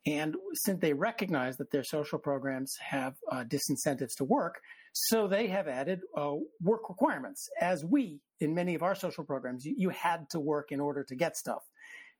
And 0.06 0.36
since 0.54 0.80
they 0.80 0.94
recognize 0.94 1.58
that 1.58 1.72
their 1.72 1.84
social 1.84 2.20
programs 2.20 2.76
have 2.80 3.16
uh, 3.32 3.44
disincentives 3.46 4.16
to 4.18 4.24
work, 4.24 4.60
so 5.06 5.28
they 5.28 5.48
have 5.48 5.68
added 5.68 6.00
uh, 6.16 6.34
work 6.62 6.90
requirements. 6.90 7.50
As 7.62 7.86
we, 7.86 8.20
in 8.40 8.56
many 8.56 8.76
of 8.76 8.84
our 8.84 8.96
social 8.96 9.24
programs, 9.24 9.66
you, 9.66 9.76
you, 9.78 9.90
had 9.90 10.30
to 10.32 10.40
work 10.40 10.72
in 10.72 10.80
order 10.80 11.04
to 11.04 11.16
get 11.16 11.38
stuff. 11.38 11.62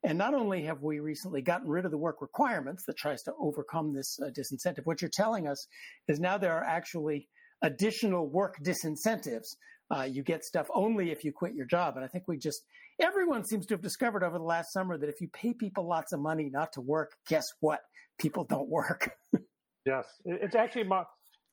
And 0.04 0.18
not 0.18 0.34
only 0.34 0.64
have 0.64 0.84
we 0.84 1.00
recently 1.00 1.42
gotten 1.42 1.68
rid 1.68 1.86
of 1.86 1.92
the 1.92 1.98
work 1.98 2.22
requirements 2.22 2.84
that 2.86 2.98
tries 2.98 3.24
to 3.24 3.34
overcome 3.40 3.94
this 3.94 4.20
uh, 4.22 4.30
disincentive, 4.30 4.86
what 4.86 5.02
you're 5.02 5.12
telling 5.12 5.48
us 5.48 5.68
is 6.08 6.20
now 6.20 6.38
there 6.38 6.54
are 6.54 6.64
actually 6.64 7.28
additional 7.64 8.30
work 8.30 8.56
disincentives. 8.64 9.56
Uh, 9.90 10.04
you 10.04 10.22
get 10.22 10.44
stuff 10.44 10.68
only 10.76 11.12
if 11.12 11.24
you 11.24 11.32
quit 11.32 11.56
your 11.56 11.66
job. 11.66 11.96
And 11.96 12.06
I 12.06 12.08
think 12.08 12.26
we 12.28 12.38
just, 12.38 12.62
everyone 13.02 13.44
seems 13.44 13.66
to 13.68 13.74
have 13.74 13.82
discovered 13.82 14.24
over 14.24 14.38
the 14.38 14.44
last 14.44 14.72
summer 14.72 14.98
that 14.98 15.10
if 15.10 15.20
you 15.20 15.30
pay 15.30 15.54
people 15.54 15.88
lots 15.88 16.14
of 16.14 16.20
money 16.20 16.50
not 16.52 16.74
to 16.74 16.82
work, 16.82 17.14
guess 17.28 17.46
what? 17.60 17.80
People 18.20 18.44
don't 18.44 18.70
work. 18.70 19.12
yes. 19.86 20.06
It's 20.26 20.56
actually 20.56 20.84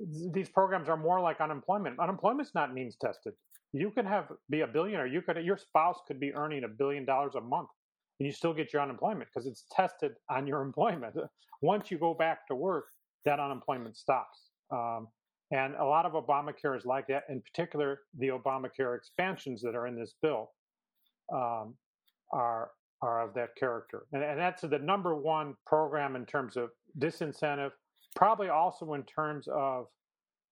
these 0.00 0.48
programs 0.48 0.88
are 0.88 0.96
more 0.96 1.20
like 1.20 1.40
unemployment. 1.40 1.98
Unemployment's 1.98 2.54
not 2.54 2.74
means 2.74 2.96
tested. 3.00 3.34
You 3.72 3.90
can 3.90 4.06
have 4.06 4.30
be 4.50 4.60
a 4.60 4.66
billionaire. 4.66 5.06
You 5.06 5.22
could 5.22 5.36
your 5.44 5.56
spouse 5.56 5.98
could 6.06 6.20
be 6.20 6.34
earning 6.34 6.64
a 6.64 6.68
billion 6.68 7.04
dollars 7.04 7.34
a 7.36 7.40
month, 7.40 7.68
and 8.18 8.26
you 8.26 8.32
still 8.32 8.54
get 8.54 8.72
your 8.72 8.82
unemployment 8.82 9.28
because 9.32 9.46
it's 9.46 9.64
tested 9.72 10.12
on 10.30 10.46
your 10.46 10.62
employment. 10.68 11.16
Once 11.62 11.90
you 11.90 11.98
go 11.98 12.14
back 12.14 12.46
to 12.48 12.54
work, 12.54 12.86
that 13.24 13.40
unemployment 13.40 13.96
stops. 13.96 14.50
Um, 14.70 15.08
and 15.50 15.74
a 15.76 15.84
lot 15.84 16.06
of 16.06 16.12
Obamacare 16.12 16.76
is 16.76 16.84
like 16.84 17.06
that. 17.08 17.24
In 17.28 17.40
particular, 17.40 18.00
the 18.18 18.28
Obamacare 18.28 18.96
expansions 18.96 19.62
that 19.62 19.74
are 19.74 19.86
in 19.86 19.98
this 19.98 20.14
bill 20.22 20.50
um, 21.32 21.74
are 22.32 22.70
are 23.02 23.22
of 23.28 23.34
that 23.34 23.50
character, 23.56 24.06
and, 24.12 24.22
and 24.22 24.38
that's 24.38 24.62
the 24.62 24.78
number 24.78 25.14
one 25.14 25.54
program 25.66 26.16
in 26.16 26.24
terms 26.24 26.56
of 26.56 26.70
disincentive 26.98 27.72
probably 28.14 28.48
also 28.48 28.94
in 28.94 29.02
terms 29.04 29.48
of 29.48 29.86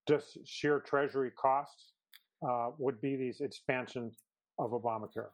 just 0.09 0.39
sheer 0.45 0.81
treasury 0.81 1.31
costs. 1.31 1.93
uh, 2.47 2.71
would 2.79 3.01
be 3.01 3.17
these 3.17 3.41
expansions 3.41 4.19
of 4.59 4.73
Obamacare. 4.73 5.31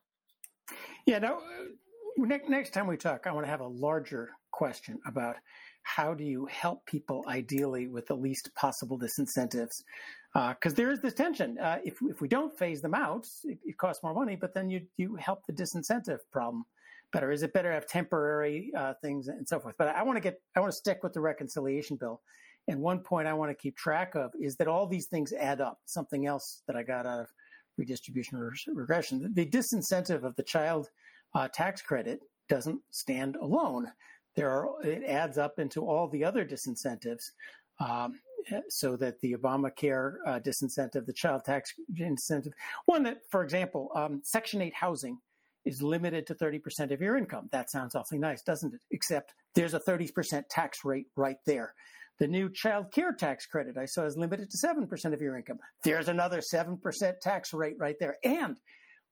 Yeah. 1.06 1.18
Now, 1.18 1.38
next 2.16 2.49
next 2.49 2.70
time 2.75 2.87
we 2.87 2.97
talk, 2.97 3.26
I 3.26 3.32
want 3.32 3.47
to 3.47 3.50
have 3.50 3.61
a 3.61 3.66
larger 3.66 4.30
question 4.50 4.99
about 5.06 5.37
how 5.82 6.12
do 6.12 6.25
you 6.25 6.47
help 6.47 6.85
people 6.87 7.25
ideally 7.28 7.87
with 7.87 8.06
the 8.06 8.14
least 8.14 8.50
possible 8.54 8.99
disincentives? 8.99 9.82
Because 10.35 10.73
uh, 10.73 10.76
there 10.76 10.90
is 10.90 11.00
this 11.00 11.14
tension. 11.14 11.58
Uh, 11.58 11.78
if 11.85 11.99
if 12.02 12.20
we 12.20 12.28
don't 12.28 12.56
phase 12.58 12.82
them 12.82 12.94
out, 12.94 13.26
it, 13.44 13.58
it, 13.64 13.78
costs 13.78 14.02
more 14.02 14.12
money, 14.14 14.37
but 14.37 14.52
then 14.52 14.68
you 14.68 14.82
you 14.99 15.16
help 15.16 15.47
the 15.47 15.52
disincentive 15.52 16.18
problem 16.30 16.66
better. 17.12 17.31
Is 17.31 17.43
it 17.43 17.53
better 17.53 17.69
to 17.69 17.75
have 17.75 17.87
temporary 17.87 18.71
uh, 18.77 18.95
things 19.03 19.29
and 19.29 19.47
so 19.47 19.59
forth? 19.59 19.75
But 19.79 19.88
I 19.88 20.03
want 20.03 20.17
to 20.17 20.21
get 20.21 20.41
I 20.57 20.61
want 20.61 20.73
to 20.73 20.77
stick 20.77 21.03
with 21.03 21.12
the 21.12 21.21
reconciliation 21.21 21.97
bill. 21.97 22.21
And 22.69 22.81
one 22.81 23.00
point 23.00 23.27
I 23.27 23.33
want 23.33 23.50
to 23.50 23.55
keep 23.55 23.77
track 23.77 24.15
of 24.15 24.31
is 24.38 24.57
that 24.57 24.69
all 24.69 24.87
these 24.87 25.07
things 25.07 25.33
add 25.33 25.61
up. 25.61 25.79
Something 25.87 26.27
else 26.27 26.62
that 26.67 26.77
I 26.77 26.83
got 26.83 27.07
out 27.07 27.21
of 27.21 27.27
redistribution 27.79 28.38
or 28.38 28.53
regression. 28.75 29.33
The 29.35 29.47
disincentive 29.47 30.25
of 30.25 30.37
the 30.37 30.43
child 30.43 30.88
uh, 31.35 31.49
tax 31.49 31.81
credit 31.81 32.21
doesn't 32.49 32.81
stand 32.91 33.37
alone. 33.37 33.87
There 34.37 34.50
are, 34.50 34.83
it 34.85 35.03
adds 35.05 35.38
up 35.38 35.59
into 35.59 35.87
all 35.87 36.09
the 36.09 36.25
other 36.25 36.45
disincentives. 36.45 37.31
Um, 37.81 38.21
so 38.69 38.97
that 38.97 39.21
the 39.21 39.35
Obamacare 39.35 40.15
uh, 40.27 40.41
disincentive, 40.41 41.05
the 41.05 41.12
child 41.12 41.45
tax 41.45 41.73
incentive, 41.99 42.53
one 42.87 43.03
that, 43.03 43.19
for 43.31 43.43
example, 43.43 43.91
um, 43.95 44.21
Section 44.25 44.62
8 44.62 44.73
housing 44.75 45.19
is 45.68 45.82
limited 45.82 46.26
to 46.26 46.34
30% 46.34 46.92
of 46.92 47.00
your 47.02 47.18
income. 47.18 47.48
That 47.52 47.70
sounds 47.70 47.94
awfully 47.94 48.18
nice, 48.18 48.40
doesn't 48.42 48.72
it? 48.72 48.80
Except 48.90 49.34
there's 49.54 49.75
a 49.75 49.80
30% 49.80 50.44
tax 50.48 50.78
rate 50.82 51.08
right 51.14 51.37
there. 51.44 51.75
The 52.18 52.26
new 52.26 52.50
child 52.50 52.90
care 52.90 53.12
tax 53.12 53.44
credit 53.44 53.76
I 53.76 53.84
saw 53.84 54.06
is 54.06 54.16
limited 54.16 54.50
to 54.50 54.56
7% 54.56 55.12
of 55.12 55.20
your 55.20 55.37
income. 55.37 55.58
There's 55.84 56.08
another 56.08 56.40
7% 56.40 57.20
tax 57.20 57.52
rate 57.52 57.76
right 57.78 57.96
there. 58.00 58.16
And 58.25 58.56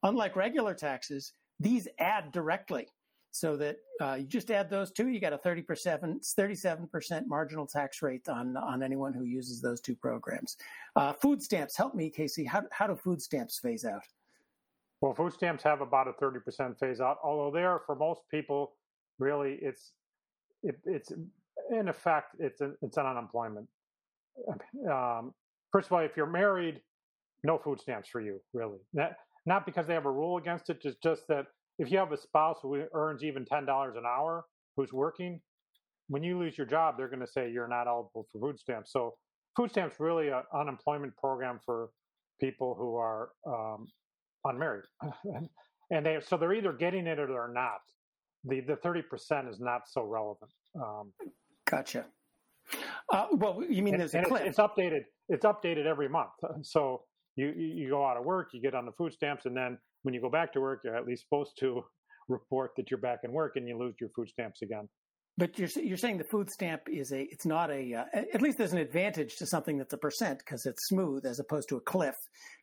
unlike 0.02 0.34
regular 0.34 0.72
taxes, 0.72 1.34
these 1.60 1.86
add 1.98 2.32
directly 2.32 2.88
so 3.32 3.54
that 3.58 3.76
uh, 4.00 4.14
you 4.14 4.26
just 4.26 4.50
add 4.50 4.70
those 4.70 4.90
two, 4.90 5.08
you 5.08 5.20
got 5.20 5.34
a 5.34 5.38
37, 5.38 6.20
37% 6.38 7.26
marginal 7.26 7.66
tax 7.66 8.00
rate 8.00 8.26
on, 8.30 8.56
on 8.56 8.82
anyone 8.82 9.12
who 9.12 9.24
uses 9.24 9.60
those 9.60 9.82
two 9.82 9.94
programs. 9.94 10.56
Uh, 10.96 11.12
food 11.12 11.42
stamps, 11.42 11.76
help 11.76 11.94
me, 11.94 12.08
Casey. 12.08 12.44
How, 12.46 12.62
how 12.70 12.86
do 12.86 12.96
food 12.96 13.20
stamps 13.20 13.58
phase 13.58 13.84
out? 13.84 14.02
Well, 15.00 15.14
food 15.14 15.32
stamps 15.32 15.62
have 15.62 15.80
about 15.80 16.08
a 16.08 16.12
30% 16.12 16.78
phase 16.78 17.00
out, 17.00 17.18
although 17.22 17.50
there, 17.50 17.80
for 17.86 17.94
most 17.94 18.22
people, 18.30 18.72
really, 19.18 19.58
it's 19.60 19.92
it, 20.62 20.76
it's 20.84 21.12
in 21.70 21.88
effect, 21.88 22.36
it's 22.38 22.60
an, 22.60 22.76
it's 22.82 22.96
an 22.96 23.06
unemployment. 23.06 23.68
Um, 24.90 25.32
first 25.72 25.86
of 25.86 25.92
all, 25.92 26.00
if 26.00 26.14
you're 26.16 26.26
married, 26.26 26.82
no 27.42 27.56
food 27.56 27.80
stamps 27.80 28.08
for 28.08 28.20
you, 28.20 28.38
really. 28.52 28.78
Not, 28.92 29.12
not 29.46 29.64
because 29.64 29.86
they 29.86 29.94
have 29.94 30.04
a 30.04 30.10
rule 30.10 30.36
against 30.36 30.68
it, 30.68 30.82
just 30.82 31.02
just 31.02 31.26
that 31.28 31.46
if 31.78 31.90
you 31.90 31.96
have 31.98 32.12
a 32.12 32.16
spouse 32.18 32.58
who 32.62 32.82
earns 32.92 33.24
even 33.24 33.46
ten 33.46 33.64
dollars 33.64 33.96
an 33.96 34.04
hour 34.06 34.44
who's 34.76 34.92
working, 34.92 35.40
when 36.08 36.22
you 36.22 36.38
lose 36.38 36.56
your 36.58 36.66
job, 36.66 36.96
they're 36.96 37.08
going 37.08 37.20
to 37.20 37.26
say 37.26 37.50
you're 37.50 37.68
not 37.68 37.86
eligible 37.86 38.26
for 38.30 38.38
food 38.38 38.58
stamps. 38.58 38.92
So 38.92 39.14
food 39.56 39.70
stamps 39.70 39.96
really 39.98 40.28
an 40.28 40.42
unemployment 40.54 41.16
program 41.16 41.60
for 41.64 41.90
people 42.40 42.74
who 42.78 42.96
are 42.96 43.30
um, 43.46 43.86
unmarried, 44.46 44.84
and 45.90 46.06
they 46.06 46.18
so 46.26 46.36
they're 46.36 46.54
either 46.54 46.72
getting 46.72 47.06
it 47.06 47.18
or 47.18 47.26
they're 47.26 47.52
not. 47.52 47.80
The 48.44 48.60
the 48.60 48.76
thirty 48.76 49.02
percent 49.02 49.48
is 49.48 49.60
not 49.60 49.82
so 49.86 50.04
relevant. 50.04 50.50
Um, 50.76 51.12
Gotcha. 51.68 52.06
Uh, 53.12 53.26
well, 53.32 53.62
you 53.68 53.82
mean 53.82 53.96
there's 53.96 54.14
a 54.14 54.22
cliff? 54.22 54.42
It's, 54.42 54.50
it's, 54.50 54.58
updated. 54.58 55.02
It's 55.28 55.44
updated 55.44 55.86
every 55.86 56.08
month. 56.08 56.30
So 56.62 57.02
you 57.36 57.52
you 57.56 57.90
go 57.90 58.04
out 58.04 58.16
of 58.16 58.24
work, 58.24 58.48
you 58.52 58.60
get 58.60 58.74
on 58.74 58.86
the 58.86 58.92
food 58.92 59.12
stamps, 59.12 59.46
and 59.46 59.56
then 59.56 59.78
when 60.02 60.14
you 60.14 60.20
go 60.20 60.30
back 60.30 60.52
to 60.54 60.60
work, 60.60 60.80
you're 60.84 60.96
at 60.96 61.06
least 61.06 61.24
supposed 61.24 61.52
to 61.60 61.84
report 62.28 62.72
that 62.76 62.90
you're 62.90 63.00
back 63.00 63.20
in 63.24 63.32
work, 63.32 63.56
and 63.56 63.68
you 63.68 63.78
lose 63.78 63.94
your 64.00 64.10
food 64.10 64.28
stamps 64.28 64.62
again. 64.62 64.88
But 65.38 65.58
you're 65.58 65.68
you're 65.76 65.98
saying 65.98 66.16
the 66.16 66.24
food 66.24 66.50
stamp 66.50 66.82
is 66.88 67.12
a 67.12 67.22
it's 67.24 67.44
not 67.44 67.70
a 67.70 67.94
uh, 67.94 68.04
at 68.32 68.40
least 68.40 68.56
there's 68.56 68.72
an 68.72 68.78
advantage 68.78 69.36
to 69.36 69.46
something 69.46 69.76
that's 69.76 69.92
a 69.92 69.98
percent 69.98 70.38
because 70.38 70.64
it's 70.64 70.86
smooth 70.88 71.26
as 71.26 71.40
opposed 71.40 71.68
to 71.68 71.76
a 71.76 71.80
cliff, 71.80 72.16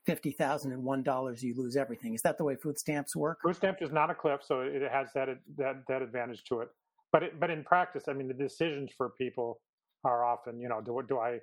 fifty 0.06 0.32
thousand 0.32 0.72
and 0.72 0.84
one 0.84 1.04
dollars 1.04 1.44
you 1.44 1.54
lose 1.56 1.76
everything. 1.76 2.16
Is 2.16 2.22
that 2.24 2.40
the 2.40 2.44
way 2.44 2.56
food 2.56 2.80
stamps 2.80 3.16
work? 3.16 3.40
Food 3.44 3.56
stamps 3.56 3.82
is 3.84 3.92
not 3.92 4.10
a 4.10 4.16
cliff, 4.16 4.42
so 4.44 4.62
it 4.62 4.82
has 4.92 5.10
that 5.14 5.30
that 5.58 5.84
that 5.88 6.02
advantage 6.02 6.44
to 6.46 6.62
it 6.62 6.70
but 7.14 7.24
it, 7.24 7.40
but 7.40 7.52
in 7.52 7.64
practice, 7.64 8.06
I 8.10 8.14
mean, 8.14 8.28
the 8.28 8.34
decisions 8.34 8.92
for 8.98 9.12
people 9.12 9.62
are 10.04 10.26
often, 10.26 10.60
you 10.60 10.68
know, 10.68 10.82
do 10.82 11.00
do 11.08 11.20
I 11.20 11.40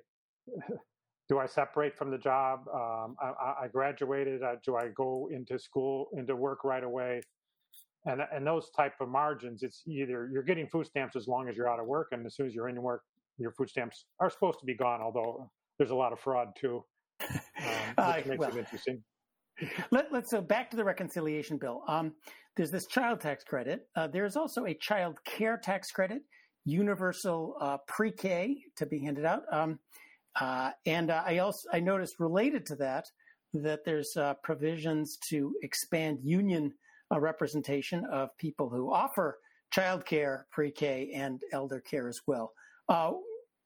do 1.29 1.39
I 1.39 1.45
separate 1.47 1.97
from 1.97 2.11
the 2.11 2.17
job? 2.17 2.65
Um, 2.71 3.15
I, 3.19 3.63
I, 3.63 3.67
graduated. 3.71 4.43
Uh, 4.43 4.55
do 4.65 4.75
I 4.75 4.89
go 4.89 5.29
into 5.31 5.57
school 5.57 6.09
into 6.13 6.35
work 6.35 6.65
right 6.65 6.83
away? 6.83 7.21
And 8.05 8.21
and 8.33 8.45
those 8.45 8.69
type 8.75 8.93
of 8.99 9.09
margins, 9.09 9.61
it's 9.63 9.83
either 9.87 10.29
you're 10.31 10.43
getting 10.43 10.67
food 10.67 10.87
stamps 10.87 11.15
as 11.15 11.27
long 11.27 11.47
as 11.47 11.55
you're 11.55 11.69
out 11.69 11.79
of 11.79 11.85
work, 11.85 12.07
and 12.11 12.25
as 12.25 12.35
soon 12.35 12.47
as 12.47 12.53
you're 12.53 12.69
in 12.69 12.81
work, 12.81 13.03
your 13.37 13.51
food 13.51 13.69
stamps 13.69 14.05
are 14.19 14.29
supposed 14.29 14.59
to 14.59 14.65
be 14.65 14.75
gone. 14.75 15.01
Although 15.01 15.49
there's 15.77 15.91
a 15.91 15.95
lot 15.95 16.11
of 16.11 16.19
fraud 16.19 16.47
too, 16.59 16.83
um, 17.21 17.27
which 17.59 17.97
uh, 17.97 18.21
makes 18.25 18.39
well, 18.39 18.49
it 18.49 18.57
interesting. 18.57 19.03
Let, 19.91 20.11
us 20.13 20.29
so 20.29 20.41
back 20.41 20.71
to 20.71 20.77
the 20.77 20.83
reconciliation 20.83 21.57
bill. 21.57 21.83
Um, 21.87 22.13
there's 22.55 22.71
this 22.71 22.87
child 22.87 23.21
tax 23.21 23.43
credit. 23.43 23.87
Uh, 23.95 24.07
there's 24.07 24.35
also 24.35 24.65
a 24.65 24.73
child 24.73 25.17
care 25.23 25.57
tax 25.57 25.91
credit, 25.91 26.23
universal 26.65 27.55
uh, 27.61 27.77
pre-K 27.87 28.57
to 28.77 28.85
be 28.85 28.99
handed 28.99 29.25
out. 29.25 29.43
Um, 29.51 29.79
uh, 30.39 30.71
and 30.85 31.11
uh, 31.11 31.23
I 31.25 31.39
also 31.39 31.69
I 31.73 31.79
noticed 31.79 32.15
related 32.19 32.65
to 32.67 32.75
that 32.77 33.05
that 33.53 33.83
there's 33.85 34.15
uh, 34.15 34.33
provisions 34.43 35.17
to 35.29 35.53
expand 35.61 36.19
union 36.23 36.73
uh, 37.11 37.19
representation 37.19 38.05
of 38.11 38.29
people 38.37 38.69
who 38.69 38.91
offer 38.91 39.37
childcare, 39.75 40.43
pre-K, 40.51 41.11
and 41.13 41.41
elder 41.53 41.79
care 41.79 42.07
as 42.07 42.19
well. 42.27 42.51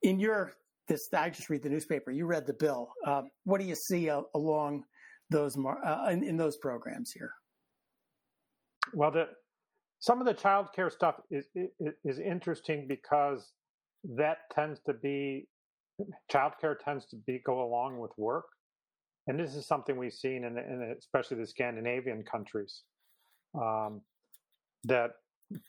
in 0.02 0.20
your 0.20 0.52
this, 0.88 1.08
I 1.12 1.30
just 1.30 1.50
read 1.50 1.62
the 1.62 1.68
newspaper. 1.68 2.12
You 2.12 2.26
read 2.26 2.46
the 2.46 2.54
bill. 2.54 2.90
Um, 3.06 3.30
what 3.44 3.60
do 3.60 3.66
you 3.66 3.74
see 3.74 4.08
along 4.34 4.84
those 5.30 5.56
in, 5.56 6.22
in 6.22 6.36
those 6.36 6.56
programs 6.58 7.10
here? 7.10 7.32
Well, 8.94 9.10
the, 9.10 9.26
some 9.98 10.20
of 10.20 10.26
the 10.26 10.34
childcare 10.34 10.92
stuff 10.92 11.16
is, 11.30 11.46
is, 11.56 11.94
is 12.04 12.18
interesting 12.20 12.86
because 12.88 13.52
that 14.16 14.38
tends 14.52 14.80
to 14.86 14.94
be 14.94 15.48
childcare 16.30 16.78
tends 16.78 17.06
to 17.06 17.16
be 17.26 17.40
go 17.44 17.62
along 17.62 17.98
with 17.98 18.12
work, 18.16 18.44
and 19.26 19.40
this 19.40 19.54
is 19.54 19.66
something 19.66 19.96
we've 19.96 20.12
seen 20.12 20.44
in, 20.44 20.58
in 20.58 20.94
especially 20.98 21.38
the 21.38 21.46
Scandinavian 21.46 22.22
countries. 22.30 22.82
Um, 23.60 24.02
that 24.84 25.12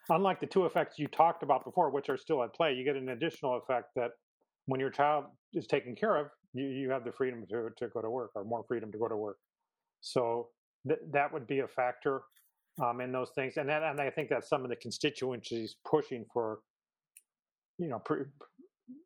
unlike 0.10 0.40
the 0.40 0.48
two 0.48 0.66
effects 0.66 1.00
you 1.00 1.08
talked 1.08 1.44
about 1.44 1.64
before, 1.64 1.90
which 1.90 2.10
are 2.10 2.18
still 2.18 2.44
at 2.44 2.54
play, 2.54 2.74
you 2.74 2.84
get 2.84 2.96
an 2.96 3.10
additional 3.10 3.58
effect 3.58 3.90
that 3.96 4.12
when 4.66 4.80
your 4.80 4.90
child 4.90 5.26
is 5.54 5.68
taken 5.68 5.96
care 5.96 6.18
of, 6.18 6.28
you, 6.54 6.66
you 6.66 6.90
have 6.90 7.04
the 7.06 7.12
freedom 7.12 7.46
to, 7.50 7.70
to 7.78 7.88
go 7.90 8.02
to 8.02 8.10
work 8.10 8.32
or 8.36 8.44
more 8.44 8.64
freedom 8.68 8.92
to 8.92 8.98
go 8.98 9.08
to 9.08 9.16
work. 9.16 9.38
So 10.02 10.50
th- 10.88 11.00
that 11.12 11.32
would 11.32 11.48
be 11.48 11.60
a 11.60 11.68
factor 11.68 12.22
um, 12.84 13.02
in 13.02 13.12
those 13.12 13.32
things, 13.34 13.58
and 13.58 13.68
that, 13.70 13.82
and 13.82 14.00
I 14.00 14.10
think 14.10 14.30
that 14.30 14.46
some 14.46 14.64
of 14.64 14.70
the 14.70 14.76
constituencies 14.76 15.76
pushing 15.90 16.26
for, 16.32 16.60
you 17.80 17.88
know, 17.88 18.00
pre, 18.00 18.20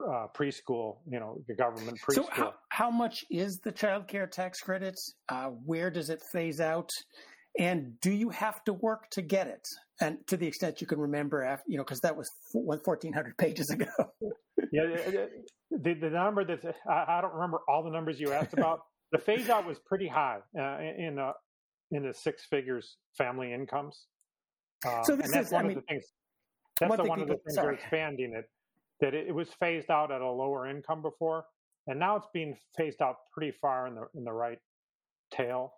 uh, 0.06 0.28
preschool, 0.38 0.98
you 1.10 1.20
know, 1.20 1.42
the 1.48 1.56
government 1.56 1.98
preschool. 2.00 2.26
So 2.26 2.30
how, 2.32 2.54
how 2.70 2.92
much 2.92 3.24
is 3.30 3.60
the 3.64 3.72
child 3.72 4.08
care 4.08 4.28
tax 4.28 4.60
credit? 4.60 4.96
Uh, 5.30 5.48
where 5.66 5.90
does 5.90 6.10
it 6.10 6.22
phase 6.34 6.60
out? 6.60 6.90
And 7.60 8.00
do 8.00 8.12
you 8.12 8.30
have 8.30 8.64
to 8.64 8.74
work 8.74 9.10
to 9.12 9.22
get 9.22 9.48
it? 9.48 9.68
And 10.00 10.18
to 10.28 10.38
the 10.38 10.48
extent 10.48 10.82
you 10.82 10.88
can 10.88 11.00
remember, 11.00 11.44
after, 11.44 11.66
you 11.70 11.78
know, 11.78 11.84
because 11.84 12.00
that 12.02 12.16
was 12.16 12.32
1,400 12.54 13.38
pages 13.38 13.70
ago. 13.70 13.86
yeah, 14.72 14.86
the, 15.70 15.94
the 15.94 16.10
number 16.10 16.46
that 16.46 16.76
I, 16.90 17.18
I, 17.18 17.22
don't 17.22 17.34
remember 17.34 17.60
all 17.68 17.84
the 17.84 17.90
numbers 17.90 18.20
you 18.20 18.32
asked 18.32 18.54
about. 18.54 18.80
the 19.12 19.18
phase 19.18 19.50
out 19.50 19.66
was 19.66 19.80
pretty 19.80 20.08
high 20.08 20.40
uh, 20.58 20.78
in 20.80 21.20
uh, 21.20 21.34
in 21.92 22.04
the 22.04 22.14
six 22.14 22.46
figures 22.50 22.98
family 23.18 23.54
incomes. 23.54 24.08
Uh, 24.86 25.04
so 25.04 25.16
that's 25.16 25.36
is, 25.36 25.52
one 25.52 25.66
I 25.66 25.68
mean, 25.68 25.78
of 25.78 25.84
the 25.84 25.94
things. 25.94 26.06
That's 26.80 26.98
the, 26.98 27.04
one 27.04 27.22
of 27.22 27.28
the 27.28 27.36
things 27.36 27.56
sorry. 27.56 27.68
are 27.68 27.74
expanding 27.74 28.34
it. 28.36 28.46
That 29.02 29.14
it, 29.14 29.28
it, 29.28 29.36
was 29.36 29.50
phased 29.60 29.90
out 29.90 30.12
at 30.12 30.22
a 30.22 30.30
lower 30.30 30.68
income 30.68 31.02
before, 31.02 31.46
and 31.88 32.00
now 32.00 32.16
it's 32.16 32.28
being 32.34 32.56
phased 32.78 33.02
out 33.02 33.16
pretty 33.34 33.56
far 33.62 33.88
in 33.88 33.96
the 33.96 34.08
in 34.16 34.24
the 34.24 34.32
right 34.32 34.60
tail. 35.34 35.74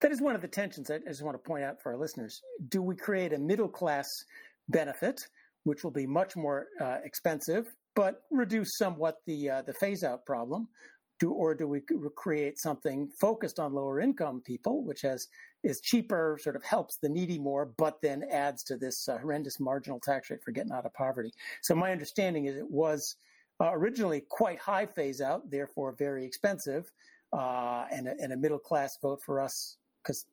That 0.00 0.12
is 0.12 0.22
one 0.22 0.34
of 0.34 0.40
the 0.40 0.48
tensions 0.48 0.90
I 0.90 0.98
just 0.98 1.22
want 1.22 1.34
to 1.34 1.48
point 1.48 1.64
out 1.64 1.82
for 1.82 1.92
our 1.92 1.98
listeners. 1.98 2.40
Do 2.68 2.80
we 2.80 2.96
create 2.96 3.32
a 3.34 3.38
middle 3.38 3.68
class 3.68 4.08
benefit, 4.68 5.20
which 5.64 5.84
will 5.84 5.90
be 5.90 6.06
much 6.06 6.36
more 6.36 6.68
uh, 6.80 6.98
expensive, 7.04 7.66
but 7.94 8.22
reduce 8.30 8.78
somewhat 8.78 9.16
the 9.26 9.50
uh, 9.50 9.62
the 9.62 9.74
phase 9.74 10.02
out 10.02 10.24
problem? 10.24 10.68
Do, 11.18 11.32
or 11.32 11.54
do 11.54 11.68
we 11.68 11.82
create 12.16 12.58
something 12.58 13.10
focused 13.20 13.58
on 13.60 13.74
lower 13.74 14.00
income 14.00 14.40
people, 14.40 14.84
which 14.84 15.02
has 15.02 15.28
is 15.62 15.82
cheaper, 15.82 16.38
sort 16.40 16.56
of 16.56 16.64
helps 16.64 16.96
the 17.02 17.10
needy 17.10 17.38
more, 17.38 17.66
but 17.76 18.00
then 18.00 18.24
adds 18.30 18.62
to 18.64 18.78
this 18.78 19.06
uh, 19.06 19.18
horrendous 19.18 19.60
marginal 19.60 20.00
tax 20.00 20.30
rate 20.30 20.42
for 20.42 20.52
getting 20.52 20.72
out 20.72 20.86
of 20.86 20.94
poverty. 20.94 21.32
So 21.60 21.74
my 21.74 21.92
understanding 21.92 22.46
is 22.46 22.56
it 22.56 22.70
was 22.70 23.16
uh, 23.60 23.70
originally 23.74 24.22
quite 24.30 24.58
high 24.58 24.86
phase 24.86 25.20
out, 25.20 25.50
therefore 25.50 25.94
very 25.98 26.24
expensive. 26.24 26.90
uh, 27.32 27.84
and, 27.92 28.08
a, 28.08 28.14
and 28.20 28.32
a 28.32 28.36
middle 28.36 28.58
class 28.58 28.98
vote 29.00 29.20
for 29.24 29.40
us 29.40 29.76
because 30.02 30.26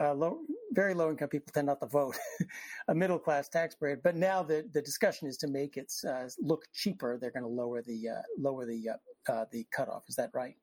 uh, 0.00 0.14
low, 0.14 0.38
very 0.72 0.94
low 0.94 1.10
income 1.10 1.28
people 1.28 1.50
tend 1.52 1.66
not 1.66 1.80
to 1.80 1.86
vote 1.86 2.16
a 2.88 2.94
middle 2.94 3.18
class 3.18 3.48
tax 3.48 3.74
break. 3.74 4.02
But 4.02 4.16
now 4.16 4.42
the, 4.42 4.68
the 4.72 4.82
discussion 4.82 5.28
is 5.28 5.36
to 5.38 5.48
make 5.48 5.76
it 5.76 5.92
uh, 6.08 6.28
look 6.40 6.64
cheaper. 6.74 7.18
They're 7.20 7.30
going 7.30 7.42
to 7.42 7.48
lower 7.48 7.82
the 7.82 8.08
uh, 8.08 8.22
lower 8.38 8.64
the 8.66 8.90
uh, 8.90 9.32
uh, 9.32 9.44
the 9.50 9.66
cutoff. 9.72 10.04
Is 10.08 10.16
that 10.16 10.30
right? 10.34 10.54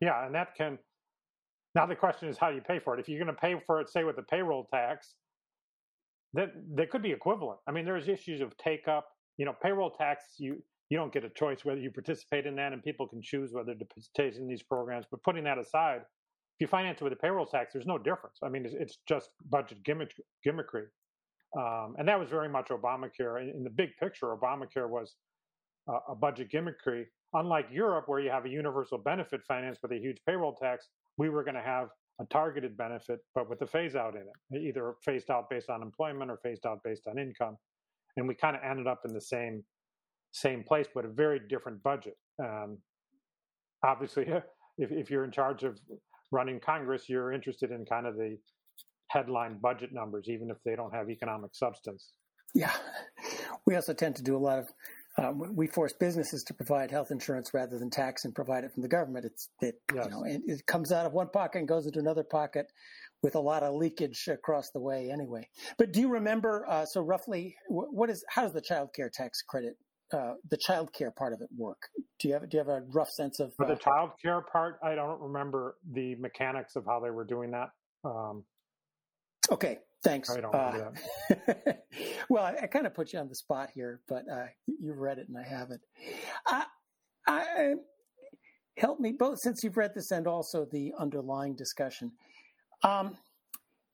Yeah, 0.00 0.26
and 0.26 0.34
that 0.34 0.54
can. 0.56 0.78
Now 1.74 1.86
the 1.86 1.96
question 1.96 2.28
is 2.28 2.38
how 2.38 2.50
you 2.50 2.60
pay 2.60 2.78
for 2.78 2.94
it? 2.94 3.00
If 3.00 3.08
you're 3.08 3.18
going 3.18 3.34
to 3.34 3.40
pay 3.40 3.56
for 3.66 3.80
it, 3.80 3.88
say 3.88 4.04
with 4.04 4.16
the 4.16 4.22
payroll 4.22 4.68
tax, 4.72 5.14
that 6.34 6.52
they 6.72 6.86
could 6.86 7.02
be 7.02 7.10
equivalent. 7.10 7.60
I 7.66 7.72
mean, 7.72 7.84
there's 7.84 8.08
issues 8.08 8.40
of 8.40 8.56
take 8.56 8.86
up. 8.88 9.08
You 9.38 9.46
know, 9.46 9.54
payroll 9.60 9.90
tax 9.90 10.34
you 10.38 10.62
you 10.90 10.98
don't 10.98 11.12
get 11.12 11.24
a 11.24 11.30
choice 11.30 11.64
whether 11.64 11.80
you 11.80 11.90
participate 11.90 12.46
in 12.46 12.56
that, 12.56 12.72
and 12.72 12.82
people 12.82 13.08
can 13.08 13.22
choose 13.22 13.52
whether 13.52 13.74
to 13.74 13.84
participate 13.84 14.36
in 14.36 14.46
these 14.46 14.62
programs. 14.62 15.06
But 15.10 15.22
putting 15.22 15.44
that 15.44 15.58
aside, 15.58 16.02
if 16.56 16.60
you 16.60 16.66
finance 16.68 17.00
it 17.00 17.04
with 17.04 17.12
a 17.12 17.16
payroll 17.16 17.46
tax, 17.46 17.72
there's 17.72 17.86
no 17.86 17.98
difference. 17.98 18.38
I 18.42 18.48
mean, 18.48 18.64
it's, 18.64 18.74
it's 18.78 18.98
just 19.08 19.30
budget 19.50 19.82
gimmick, 19.82 20.14
gimmickry. 20.46 20.84
Um, 21.58 21.94
and 21.98 22.06
that 22.06 22.18
was 22.18 22.28
very 22.28 22.48
much 22.48 22.68
Obamacare. 22.68 23.42
In, 23.42 23.50
in 23.50 23.64
the 23.64 23.70
big 23.70 23.90
picture, 23.98 24.26
Obamacare 24.26 24.88
was 24.88 25.16
uh, 25.88 25.98
a 26.08 26.14
budget 26.14 26.50
gimmickry. 26.50 27.06
Unlike 27.32 27.68
Europe, 27.72 28.04
where 28.06 28.20
you 28.20 28.30
have 28.30 28.44
a 28.44 28.48
universal 28.48 28.98
benefit 28.98 29.40
financed 29.46 29.82
with 29.82 29.90
a 29.92 29.98
huge 29.98 30.18
payroll 30.26 30.54
tax, 30.54 30.88
we 31.18 31.28
were 31.28 31.42
going 31.42 31.56
to 31.56 31.62
have 31.62 31.88
a 32.20 32.24
targeted 32.26 32.76
benefit, 32.76 33.18
but 33.34 33.50
with 33.50 33.60
a 33.62 33.66
phase 33.66 33.96
out 33.96 34.14
in 34.14 34.22
it, 34.22 34.62
either 34.62 34.94
phased 35.04 35.30
out 35.30 35.50
based 35.50 35.68
on 35.68 35.82
employment 35.82 36.30
or 36.30 36.38
phased 36.42 36.64
out 36.64 36.78
based 36.84 37.08
on 37.08 37.18
income. 37.18 37.56
And 38.16 38.28
we 38.28 38.34
kind 38.34 38.54
of 38.54 38.62
ended 38.62 38.86
up 38.86 39.00
in 39.04 39.12
the 39.12 39.20
same 39.20 39.64
same 40.30 40.64
place, 40.64 40.86
but 40.92 41.04
a 41.04 41.08
very 41.08 41.40
different 41.48 41.82
budget. 41.82 42.16
Um, 42.42 42.78
obviously, 43.84 44.26
if, 44.78 44.90
if 44.90 45.10
you're 45.10 45.24
in 45.24 45.30
charge 45.30 45.62
of 45.62 45.78
running 46.30 46.60
Congress, 46.60 47.08
you're 47.08 47.32
interested 47.32 47.70
in 47.70 47.84
kind 47.84 48.06
of 48.06 48.16
the 48.16 48.38
headline 49.08 49.58
budget 49.60 49.92
numbers, 49.92 50.28
even 50.28 50.50
if 50.50 50.56
they 50.64 50.74
don't 50.76 50.94
have 50.94 51.10
economic 51.10 51.54
substance. 51.54 52.12
Yeah. 52.54 52.72
We 53.66 53.76
also 53.76 53.94
tend 53.94 54.16
to 54.16 54.22
do 54.22 54.36
a 54.36 54.38
lot 54.38 54.58
of, 54.58 54.68
um, 55.16 55.54
we 55.54 55.66
force 55.66 55.92
businesses 55.92 56.42
to 56.44 56.54
provide 56.54 56.90
health 56.90 57.10
insurance 57.10 57.54
rather 57.54 57.78
than 57.78 57.90
tax 57.90 58.24
and 58.24 58.34
provide 58.34 58.64
it 58.64 58.72
from 58.72 58.82
the 58.82 58.88
government. 58.88 59.24
It's, 59.24 59.48
it, 59.60 59.76
yes. 59.94 60.04
you 60.04 60.10
know, 60.10 60.24
it, 60.24 60.40
it 60.46 60.66
comes 60.66 60.90
out 60.92 61.06
of 61.06 61.12
one 61.12 61.28
pocket 61.28 61.58
and 61.58 61.68
goes 61.68 61.86
into 61.86 61.98
another 61.98 62.24
pocket 62.24 62.66
with 63.22 63.36
a 63.36 63.40
lot 63.40 63.62
of 63.62 63.74
leakage 63.74 64.28
across 64.28 64.70
the 64.70 64.80
way 64.80 65.10
anyway. 65.10 65.48
But 65.78 65.92
do 65.92 66.00
you 66.00 66.08
remember, 66.08 66.66
uh, 66.68 66.84
so 66.84 67.00
roughly, 67.00 67.56
what 67.68 68.10
is, 68.10 68.24
how 68.28 68.42
does 68.42 68.52
the 68.52 68.60
child 68.60 68.90
care 68.94 69.08
tax 69.08 69.42
credit 69.42 69.76
uh, 70.14 70.34
the 70.48 70.56
child 70.56 70.92
care 70.92 71.10
part 71.10 71.32
of 71.32 71.40
it 71.40 71.48
work? 71.56 71.88
Do 72.20 72.28
you 72.28 72.34
have 72.34 72.48
do 72.48 72.56
you 72.56 72.58
have 72.58 72.68
a 72.68 72.82
rough 72.92 73.10
sense 73.10 73.40
of 73.40 73.52
for 73.56 73.66
the 73.66 73.72
uh, 73.72 73.76
child 73.76 74.10
care 74.22 74.40
part? 74.40 74.78
I 74.82 74.94
don't 74.94 75.20
remember 75.20 75.76
the 75.92 76.14
mechanics 76.16 76.76
of 76.76 76.84
how 76.86 77.00
they 77.00 77.10
were 77.10 77.24
doing 77.24 77.50
that. 77.50 77.70
Um, 78.04 78.44
okay, 79.50 79.78
thanks. 80.02 80.30
I 80.30 80.40
don't 80.40 80.54
uh, 80.54 80.90
that. 81.28 81.84
well, 82.28 82.44
I, 82.44 82.54
I 82.62 82.66
kind 82.66 82.86
of 82.86 82.94
put 82.94 83.12
you 83.12 83.18
on 83.18 83.28
the 83.28 83.34
spot 83.34 83.70
here, 83.74 84.00
but 84.08 84.24
uh, 84.32 84.46
you've 84.66 84.98
read 84.98 85.18
it 85.18 85.28
and 85.28 85.36
I 85.36 85.48
haven't. 85.48 85.80
I, 86.46 86.64
I, 87.26 87.74
help 88.76 89.00
me 89.00 89.12
both 89.12 89.38
since 89.38 89.62
you've 89.62 89.76
read 89.76 89.92
this 89.94 90.10
and 90.10 90.26
also 90.26 90.66
the 90.70 90.92
underlying 90.98 91.54
discussion. 91.56 92.12
Um, 92.82 93.16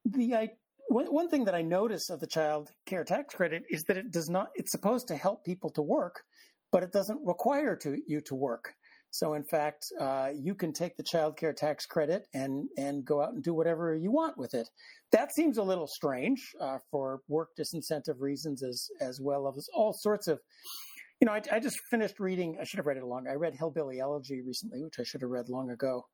the 0.04 0.34
I, 0.34 0.48
one, 0.90 1.06
one 1.06 1.28
thing 1.28 1.44
that 1.44 1.54
I 1.54 1.62
notice 1.62 2.10
of 2.10 2.20
the 2.20 2.26
child 2.26 2.70
care 2.84 3.04
tax 3.04 3.34
credit 3.34 3.62
is 3.70 3.84
that 3.84 3.96
it 3.96 4.10
does 4.10 4.28
not, 4.28 4.48
it's 4.56 4.72
supposed 4.72 5.08
to 5.08 5.16
help 5.16 5.44
people 5.44 5.70
to 5.70 5.82
work, 5.82 6.22
but 6.72 6.82
it 6.82 6.92
doesn't 6.92 7.20
require 7.24 7.76
to, 7.76 7.96
you 8.06 8.20
to 8.22 8.34
work. 8.34 8.74
So 9.12 9.34
in 9.34 9.44
fact, 9.44 9.86
uh, 10.00 10.30
you 10.34 10.54
can 10.54 10.72
take 10.72 10.96
the 10.96 11.02
child 11.02 11.36
care 11.36 11.52
tax 11.52 11.86
credit 11.86 12.26
and, 12.34 12.68
and 12.76 13.04
go 13.04 13.22
out 13.22 13.32
and 13.32 13.42
do 13.42 13.54
whatever 13.54 13.94
you 13.94 14.10
want 14.10 14.36
with 14.36 14.54
it. 14.54 14.68
That 15.12 15.32
seems 15.32 15.58
a 15.58 15.62
little 15.62 15.86
strange 15.86 16.54
uh, 16.60 16.78
for 16.90 17.20
work 17.28 17.50
disincentive 17.58 18.20
reasons 18.20 18.62
as, 18.62 18.88
as 19.00 19.20
well 19.20 19.52
as 19.56 19.68
all 19.72 19.92
sorts 19.92 20.26
of, 20.28 20.40
you 21.20 21.26
know, 21.26 21.32
I, 21.32 21.42
I, 21.52 21.60
just 21.60 21.78
finished 21.90 22.18
reading, 22.18 22.56
I 22.60 22.64
should 22.64 22.78
have 22.78 22.86
read 22.86 22.96
it 22.96 23.02
along. 23.02 23.26
I 23.28 23.34
read 23.34 23.54
Hillbilly 23.54 24.00
Elegy 24.00 24.42
recently, 24.42 24.82
which 24.82 24.98
I 24.98 25.04
should 25.04 25.22
have 25.22 25.30
read 25.30 25.48
long 25.48 25.70
ago. 25.70 26.06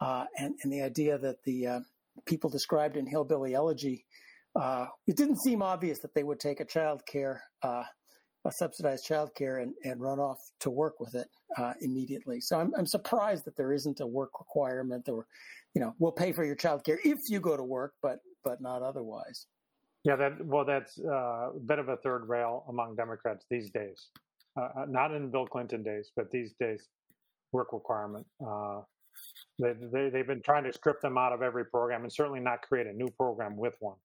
Uh, 0.00 0.24
and, 0.36 0.54
and 0.62 0.72
the 0.72 0.82
idea 0.82 1.18
that 1.18 1.42
the, 1.44 1.66
uh, 1.66 1.80
people 2.26 2.50
described 2.50 2.96
in 2.96 3.06
Hillbilly 3.06 3.54
Elegy, 3.54 4.04
uh, 4.58 4.86
it 5.06 5.16
didn't 5.16 5.40
seem 5.40 5.62
obvious 5.62 6.00
that 6.00 6.14
they 6.14 6.22
would 6.22 6.40
take 6.40 6.60
a 6.60 6.64
child 6.64 7.02
care, 7.06 7.42
uh, 7.62 7.84
a 8.44 8.52
subsidized 8.52 9.04
child 9.04 9.30
care, 9.36 9.58
and, 9.58 9.74
and 9.84 10.00
run 10.00 10.18
off 10.18 10.38
to 10.60 10.70
work 10.70 10.98
with 10.98 11.14
it 11.14 11.28
uh, 11.58 11.74
immediately. 11.80 12.40
So 12.40 12.58
I'm, 12.58 12.72
I'm 12.76 12.86
surprised 12.86 13.44
that 13.44 13.56
there 13.56 13.72
isn't 13.72 14.00
a 14.00 14.06
work 14.06 14.30
requirement 14.38 15.08
or, 15.08 15.26
you 15.74 15.80
know, 15.80 15.94
we'll 15.98 16.12
pay 16.12 16.32
for 16.32 16.44
your 16.44 16.56
child 16.56 16.84
care 16.84 16.98
if 17.04 17.18
you 17.28 17.40
go 17.40 17.56
to 17.56 17.62
work, 17.62 17.94
but 18.02 18.18
but 18.42 18.60
not 18.60 18.82
otherwise. 18.82 19.46
Yeah, 20.04 20.16
that 20.16 20.44
well, 20.44 20.64
that's 20.64 20.98
uh, 20.98 21.50
a 21.50 21.60
bit 21.66 21.78
of 21.78 21.88
a 21.88 21.96
third 21.98 22.26
rail 22.26 22.64
among 22.68 22.96
Democrats 22.96 23.44
these 23.50 23.70
days. 23.70 24.08
Uh, 24.58 24.68
uh, 24.80 24.86
not 24.88 25.14
in 25.14 25.30
Bill 25.30 25.46
Clinton 25.46 25.82
days, 25.82 26.10
but 26.16 26.30
these 26.30 26.54
days, 26.58 26.88
work 27.52 27.72
requirement. 27.72 28.26
They, 29.60 29.74
they, 29.92 30.10
they've 30.10 30.26
been 30.26 30.42
trying 30.42 30.64
to 30.64 30.72
strip 30.72 31.00
them 31.00 31.18
out 31.18 31.32
of 31.32 31.42
every 31.42 31.64
program 31.64 32.02
and 32.02 32.12
certainly 32.12 32.40
not 32.40 32.62
create 32.62 32.86
a 32.86 32.92
new 32.92 33.08
program 33.08 33.56
with 33.56 33.74
one. 33.80 33.96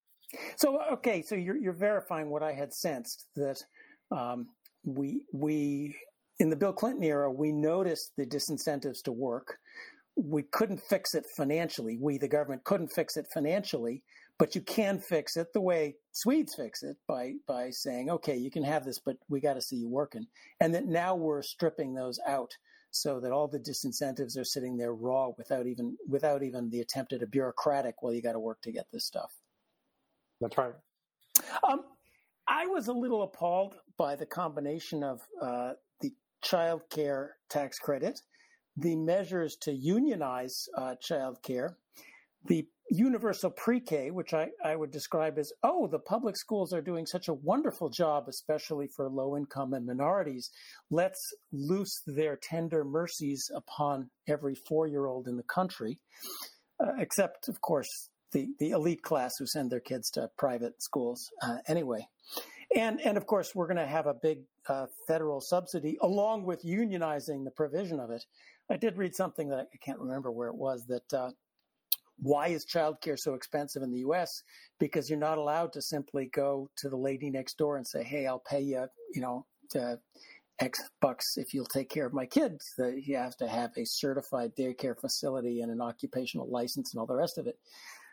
So 0.57 0.79
okay, 0.93 1.21
so 1.21 1.35
you're 1.35 1.57
you're 1.57 1.73
verifying 1.73 2.29
what 2.29 2.43
I 2.43 2.51
had 2.53 2.73
sensed 2.73 3.27
that 3.35 3.63
um, 4.11 4.47
we 4.83 5.21
we 5.31 5.95
in 6.39 6.49
the 6.49 6.55
Bill 6.55 6.73
Clinton 6.73 7.03
era 7.03 7.31
we 7.31 7.51
noticed 7.51 8.11
the 8.17 8.25
disincentives 8.25 9.03
to 9.03 9.11
work. 9.11 9.57
We 10.17 10.43
couldn't 10.43 10.81
fix 10.81 11.13
it 11.13 11.25
financially. 11.35 11.97
We, 11.99 12.17
the 12.17 12.29
government, 12.29 12.63
couldn't 12.63 12.93
fix 12.93 13.17
it 13.17 13.27
financially, 13.33 14.01
but 14.39 14.55
you 14.55 14.61
can 14.61 14.99
fix 14.99 15.35
it 15.35 15.47
the 15.53 15.59
way 15.59 15.95
Swedes 16.13 16.55
fix 16.55 16.83
it 16.83 16.97
by 17.07 17.33
by 17.47 17.69
saying, 17.69 18.09
okay, 18.09 18.35
you 18.35 18.49
can 18.49 18.63
have 18.63 18.83
this, 18.83 18.99
but 18.99 19.17
we 19.29 19.41
got 19.41 19.53
to 19.53 19.61
see 19.61 19.75
you 19.75 19.89
working. 19.89 20.25
And 20.59 20.73
that 20.73 20.85
now 20.85 21.15
we're 21.15 21.41
stripping 21.41 21.93
those 21.93 22.19
out 22.25 22.51
so 22.91 23.19
that 23.19 23.31
all 23.31 23.47
the 23.47 23.59
disincentives 23.59 24.37
are 24.37 24.43
sitting 24.43 24.77
there 24.77 24.93
raw 24.93 25.29
without 25.37 25.67
even 25.67 25.97
without 26.07 26.43
even 26.43 26.69
the 26.69 26.81
attempt 26.81 27.13
at 27.13 27.21
a 27.21 27.27
bureaucratic 27.27 27.95
well 28.01 28.13
you 28.13 28.21
got 28.21 28.33
to 28.33 28.39
work 28.39 28.61
to 28.61 28.71
get 28.71 28.85
this 28.91 29.05
stuff. 29.05 29.33
That's 30.41 30.57
right. 30.57 30.73
Um, 31.67 31.81
i 32.47 32.65
was 32.67 32.87
a 32.87 32.93
little 32.93 33.23
appalled 33.23 33.75
by 33.97 34.15
the 34.15 34.25
combination 34.25 35.03
of 35.03 35.21
uh, 35.41 35.73
the 36.01 36.11
child 36.41 36.81
care 36.89 37.35
tax 37.49 37.79
credit 37.79 38.21
the 38.77 38.95
measures 38.95 39.55
to 39.55 39.71
unionize 39.71 40.67
uh, 40.77 40.95
child 41.01 41.41
care 41.41 41.77
the 42.47 42.67
universal 42.91 43.49
pre-K, 43.49 44.11
which 44.11 44.33
I, 44.33 44.49
I 44.63 44.75
would 44.75 44.91
describe 44.91 45.39
as, 45.39 45.51
oh, 45.63 45.87
the 45.87 45.99
public 45.99 46.37
schools 46.37 46.71
are 46.71 46.81
doing 46.81 47.05
such 47.05 47.27
a 47.27 47.33
wonderful 47.33 47.89
job, 47.89 48.25
especially 48.27 48.87
for 48.87 49.09
low 49.09 49.35
income 49.35 49.73
and 49.73 49.85
minorities. 49.85 50.51
Let's 50.91 51.33
loose 51.51 52.01
their 52.05 52.37
tender 52.41 52.83
mercies 52.83 53.49
upon 53.55 54.09
every 54.27 54.55
four 54.55 54.87
year 54.87 55.07
old 55.07 55.27
in 55.27 55.37
the 55.37 55.43
country, 55.43 55.99
uh, 56.79 56.93
except, 56.99 57.47
of 57.49 57.59
course, 57.61 58.09
the, 58.31 58.49
the 58.59 58.71
elite 58.71 59.01
class 59.01 59.33
who 59.39 59.47
send 59.47 59.71
their 59.71 59.79
kids 59.79 60.11
to 60.11 60.29
private 60.37 60.81
schools 60.81 61.29
uh, 61.41 61.57
anyway. 61.67 62.07
And, 62.75 62.99
and 63.01 63.17
of 63.17 63.25
course, 63.25 63.55
we're 63.55 63.67
going 63.67 63.77
to 63.77 63.87
have 63.87 64.05
a 64.05 64.13
big 64.13 64.39
uh, 64.67 64.87
federal 65.07 65.39
subsidy 65.39 65.97
along 66.01 66.43
with 66.43 66.63
unionizing 66.63 67.45
the 67.45 67.51
provision 67.51 67.99
of 67.99 68.11
it. 68.11 68.25
I 68.69 68.77
did 68.77 68.97
read 68.97 69.15
something 69.15 69.49
that 69.49 69.67
I 69.73 69.77
can't 69.83 69.99
remember 69.99 70.31
where 70.31 70.49
it 70.49 70.55
was 70.55 70.85
that 70.87 71.13
uh, 71.13 71.29
why 72.17 72.47
is 72.47 72.65
childcare 72.65 73.19
so 73.19 73.33
expensive 73.33 73.83
in 73.83 73.91
the 73.91 73.99
US? 73.99 74.43
Because 74.79 75.09
you're 75.09 75.19
not 75.19 75.37
allowed 75.37 75.73
to 75.73 75.81
simply 75.81 76.29
go 76.33 76.69
to 76.77 76.89
the 76.89 76.97
lady 76.97 77.29
next 77.29 77.57
door 77.57 77.77
and 77.77 77.87
say, 77.87 78.03
"Hey, 78.03 78.27
I'll 78.27 78.39
pay 78.39 78.61
you, 78.61 78.87
you 79.13 79.21
know, 79.21 79.45
X 80.59 80.79
bucks 81.01 81.37
if 81.37 81.53
you'll 81.53 81.65
take 81.65 81.89
care 81.89 82.05
of 82.05 82.13
my 82.13 82.25
kids." 82.25 82.73
That 82.77 83.03
you 83.05 83.17
have 83.17 83.35
to 83.37 83.47
have 83.47 83.71
a 83.77 83.85
certified 83.85 84.55
daycare 84.55 84.99
facility 84.99 85.61
and 85.61 85.71
an 85.71 85.81
occupational 85.81 86.49
license 86.49 86.93
and 86.93 86.99
all 86.99 87.07
the 87.07 87.15
rest 87.15 87.37
of 87.37 87.47
it. 87.47 87.59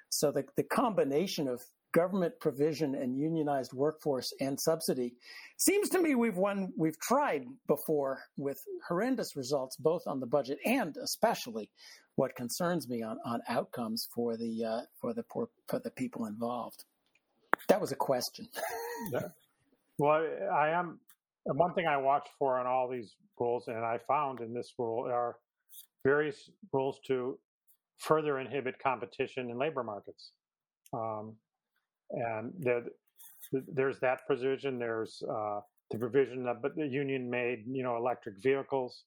So 0.08 0.32
the 0.32 0.44
the 0.56 0.64
combination 0.64 1.48
of 1.48 1.62
government 1.92 2.32
provision 2.40 2.94
and 2.94 3.18
unionized 3.18 3.72
workforce 3.72 4.32
and 4.40 4.58
subsidy 4.58 5.14
seems 5.58 5.88
to 5.90 6.00
me 6.00 6.14
we've 6.14 6.36
won 6.36 6.72
we've 6.76 6.98
tried 6.98 7.44
before 7.68 8.20
with 8.36 8.58
horrendous 8.88 9.36
results 9.36 9.76
both 9.76 10.02
on 10.06 10.18
the 10.18 10.26
budget 10.26 10.58
and 10.64 10.96
especially 10.96 11.68
what 12.16 12.34
concerns 12.36 12.88
me 12.88 13.02
on, 13.02 13.18
on 13.24 13.40
outcomes 13.48 14.08
for 14.14 14.36
the 14.36 14.64
uh, 14.64 14.80
for 15.00 15.14
the 15.14 15.22
poor 15.22 15.48
for 15.68 15.78
the 15.78 15.90
people 15.90 16.26
involved. 16.26 16.84
That 17.68 17.80
was 17.80 17.92
a 17.92 17.96
question. 17.96 18.48
yeah. 19.12 19.28
Well, 19.98 20.26
I 20.52 20.70
am 20.70 21.00
one 21.44 21.74
thing 21.74 21.86
I 21.86 21.96
watch 21.96 22.28
for 22.38 22.58
on 22.58 22.66
all 22.66 22.88
these 22.88 23.14
rules, 23.38 23.68
and 23.68 23.78
I 23.78 23.98
found 24.08 24.40
in 24.40 24.52
this 24.52 24.72
rule 24.78 25.06
are 25.06 25.36
various 26.04 26.50
rules 26.72 26.98
to 27.06 27.38
further 27.98 28.38
inhibit 28.38 28.78
competition 28.78 29.50
in 29.50 29.58
labor 29.58 29.84
markets. 29.84 30.32
Um, 30.92 31.36
and 32.12 32.52
there, 32.58 32.82
there's 33.52 33.98
that 34.00 34.26
provision. 34.26 34.78
There's 34.78 35.22
uh, 35.28 35.60
the 35.90 35.98
provision 35.98 36.44
that 36.44 36.62
but 36.62 36.76
the 36.76 36.86
union 36.86 37.28
made, 37.30 37.64
you 37.66 37.82
know, 37.82 37.96
electric 37.96 38.36
vehicles 38.42 39.04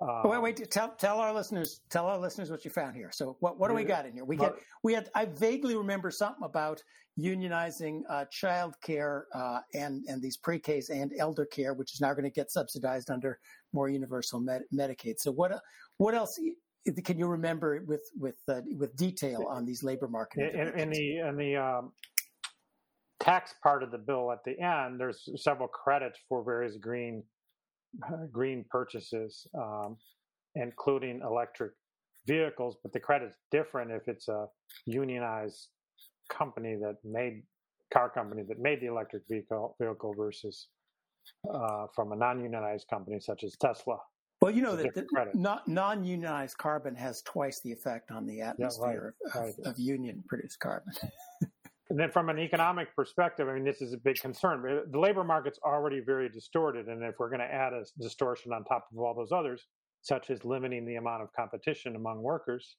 Um, 0.00 0.28
wait, 0.28 0.42
wait. 0.42 0.70
Tell 0.70 0.90
tell 0.96 1.20
our 1.20 1.32
listeners 1.32 1.80
tell 1.88 2.06
our 2.06 2.18
listeners 2.18 2.50
what 2.50 2.64
you 2.64 2.70
found 2.70 2.96
here. 2.96 3.10
So 3.12 3.36
what 3.40 3.58
what 3.58 3.68
do 3.68 3.74
we 3.74 3.84
got 3.84 4.06
in 4.06 4.12
here? 4.12 4.24
We 4.24 4.36
get 4.36 4.52
we 4.82 4.92
had 4.92 5.08
I 5.14 5.26
vaguely 5.26 5.76
remember 5.76 6.10
something 6.10 6.44
about 6.44 6.82
unionizing 7.18 8.00
uh, 8.10 8.24
child 8.26 8.74
care 8.82 9.26
uh, 9.34 9.60
and 9.72 10.02
and 10.08 10.20
these 10.20 10.36
pre-Ks 10.36 10.90
and 10.90 11.12
elder 11.18 11.46
care, 11.46 11.74
which 11.74 11.94
is 11.94 12.00
now 12.00 12.12
going 12.12 12.24
to 12.24 12.30
get 12.30 12.50
subsidized 12.50 13.08
under 13.10 13.38
more 13.72 13.88
universal 13.88 14.40
med- 14.40 14.64
Medicaid. 14.72 15.20
So 15.20 15.30
what 15.30 15.52
what 15.98 16.14
else 16.14 16.40
can 17.04 17.16
you 17.16 17.28
remember 17.28 17.84
with 17.86 18.10
with 18.18 18.36
uh, 18.48 18.62
with 18.76 18.96
detail 18.96 19.46
on 19.48 19.64
these 19.64 19.84
labor 19.84 20.08
market? 20.08 20.54
In, 20.54 20.78
in 20.78 20.90
the 20.90 21.18
in 21.18 21.36
the 21.36 21.56
um, 21.56 21.92
tax 23.24 23.54
part 23.62 23.82
of 23.82 23.90
the 23.90 23.98
bill 23.98 24.30
at 24.30 24.44
the 24.44 24.58
end, 24.60 25.00
there's 25.00 25.28
several 25.36 25.68
credits 25.68 26.18
for 26.28 26.44
various 26.44 26.76
green 26.76 27.22
green 28.32 28.64
purchases, 28.70 29.46
um, 29.56 29.96
including 30.56 31.20
electric 31.24 31.72
vehicles, 32.26 32.76
but 32.82 32.92
the 32.92 33.00
credit's 33.00 33.36
different 33.50 33.90
if 33.90 34.08
it's 34.08 34.28
a 34.28 34.46
unionized 34.86 35.68
company 36.28 36.76
that 36.80 36.96
made 37.04 37.42
car 37.92 38.10
company 38.10 38.42
that 38.48 38.58
made 38.58 38.80
the 38.80 38.86
electric 38.86 39.22
vehicle 39.28 39.76
vehicle 39.80 40.14
versus 40.16 40.68
uh, 41.52 41.86
from 41.94 42.12
a 42.12 42.16
non-unionized 42.16 42.86
company 42.88 43.20
such 43.20 43.44
as 43.44 43.56
Tesla. 43.60 43.98
Well, 44.40 44.50
you 44.50 44.60
know 44.60 44.76
that 44.76 45.06
not, 45.34 45.66
non-unionized 45.68 46.58
carbon 46.58 46.94
has 46.96 47.22
twice 47.22 47.60
the 47.60 47.72
effect 47.72 48.10
on 48.10 48.26
the 48.26 48.40
atmosphere 48.42 49.14
yeah, 49.24 49.40
right, 49.40 49.48
of, 49.48 49.56
right. 49.58 49.72
of 49.72 49.78
union-produced 49.78 50.58
carbon. 50.60 50.92
And 51.94 52.00
then 52.00 52.10
from 52.10 52.28
an 52.28 52.40
economic 52.40 52.88
perspective, 52.96 53.48
I 53.48 53.54
mean, 53.54 53.62
this 53.62 53.80
is 53.80 53.92
a 53.92 53.96
big 53.96 54.16
concern. 54.16 54.82
The 54.90 54.98
labor 54.98 55.22
market's 55.22 55.60
already 55.64 56.00
very 56.00 56.28
distorted. 56.28 56.88
And 56.88 57.04
if 57.04 57.20
we're 57.20 57.28
going 57.28 57.38
to 57.38 57.46
add 57.46 57.72
a 57.72 57.84
distortion 58.02 58.52
on 58.52 58.64
top 58.64 58.88
of 58.92 58.98
all 58.98 59.14
those 59.14 59.30
others, 59.30 59.68
such 60.02 60.28
as 60.30 60.44
limiting 60.44 60.86
the 60.86 60.96
amount 60.96 61.22
of 61.22 61.32
competition 61.34 61.94
among 61.94 62.20
workers, 62.20 62.78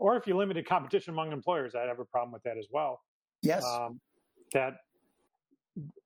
or 0.00 0.16
if 0.16 0.26
you 0.26 0.36
limited 0.36 0.66
competition 0.66 1.12
among 1.12 1.30
employers, 1.30 1.76
I'd 1.76 1.86
have 1.86 2.00
a 2.00 2.04
problem 2.04 2.32
with 2.32 2.42
that 2.42 2.58
as 2.58 2.66
well. 2.72 3.00
Yes. 3.42 3.64
Um, 3.64 4.00
that 4.52 4.78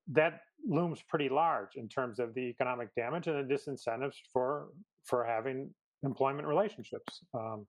that 0.08 0.40
looms 0.62 1.00
pretty 1.08 1.30
large 1.30 1.76
in 1.76 1.88
terms 1.88 2.18
of 2.18 2.34
the 2.34 2.42
economic 2.42 2.94
damage 2.94 3.28
and 3.28 3.48
the 3.48 3.54
disincentives 3.54 4.16
for 4.30 4.68
for 5.04 5.24
having 5.24 5.70
employment 6.02 6.46
relationships. 6.46 7.24
Um, 7.32 7.66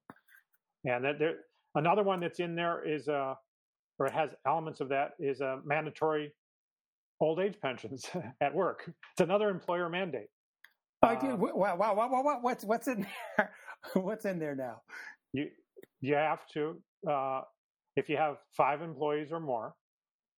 and 0.83 1.05
that 1.05 1.19
there, 1.19 1.35
another 1.75 2.03
one 2.03 2.19
that's 2.19 2.41
in 2.41 2.53
there 2.53 2.85
is 2.85 3.07
uh, 3.07 3.35
or 3.99 4.07
it 4.07 4.13
has 4.13 4.29
elements 4.47 4.79
of 4.81 4.89
that, 4.89 5.11
is 5.19 5.41
a 5.41 5.59
mandatory 5.65 6.31
old 7.21 7.39
age 7.39 7.55
pensions 7.61 8.09
at 8.41 8.53
work. 8.53 8.83
It's 8.87 9.21
another 9.21 9.49
employer 9.49 9.89
mandate. 9.89 10.27
I 11.01 11.15
do. 11.15 11.35
Wow, 11.35 11.75
wow, 11.75 11.95
wow, 11.95 12.23
wow, 12.23 12.37
What's 12.41 12.63
what's 12.63 12.87
in 12.87 13.05
there? 13.37 13.51
what's 13.93 14.25
in 14.25 14.39
there 14.39 14.55
now? 14.55 14.81
You 15.33 15.47
you 15.99 16.15
have 16.15 16.39
to 16.53 16.81
uh, 17.09 17.41
if 17.95 18.09
you 18.09 18.17
have 18.17 18.37
five 18.55 18.81
employees 18.81 19.31
or 19.31 19.39
more, 19.39 19.75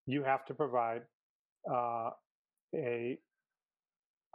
you 0.07 0.23
have 0.23 0.45
to 0.45 0.53
provide 0.53 1.01
uh, 1.71 2.09
a 2.75 3.17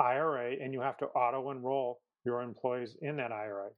IRA, 0.01 0.53
and 0.63 0.73
you 0.73 0.81
have 0.81 0.97
to 0.99 1.07
auto 1.07 1.51
enroll 1.51 2.01
your 2.25 2.43
employees 2.43 2.97
in 3.03 3.17
that 3.17 3.33
IRA. 3.33 3.69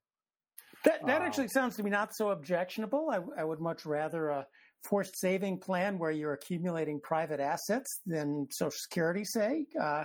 That 0.85 1.07
that 1.07 1.21
um, 1.21 1.27
actually 1.27 1.49
sounds 1.49 1.77
to 1.77 1.83
me 1.83 1.91
not 1.91 2.15
so 2.15 2.31
objectionable. 2.31 3.09
I, 3.11 3.41
I 3.41 3.45
would 3.45 3.61
much 3.61 3.87
rather 3.87 4.31
uh, 4.31 4.43
forced 4.85 5.17
saving 5.17 5.59
plan 5.59 5.99
where 5.99 6.11
you're 6.11 6.33
accumulating 6.33 7.01
private 7.01 7.41
assets 7.41 8.01
than 8.07 8.47
Social 8.51 8.71
Security 8.71 9.25
say? 9.25 9.67
Uh, 9.81 10.05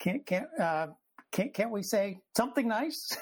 can't 0.00 0.24
can't 0.26 0.46
uh, 0.60 0.88
can't 1.32 1.52
can't 1.54 1.70
we 1.70 1.82
say 1.82 2.18
something 2.36 2.66
nice? 2.66 3.16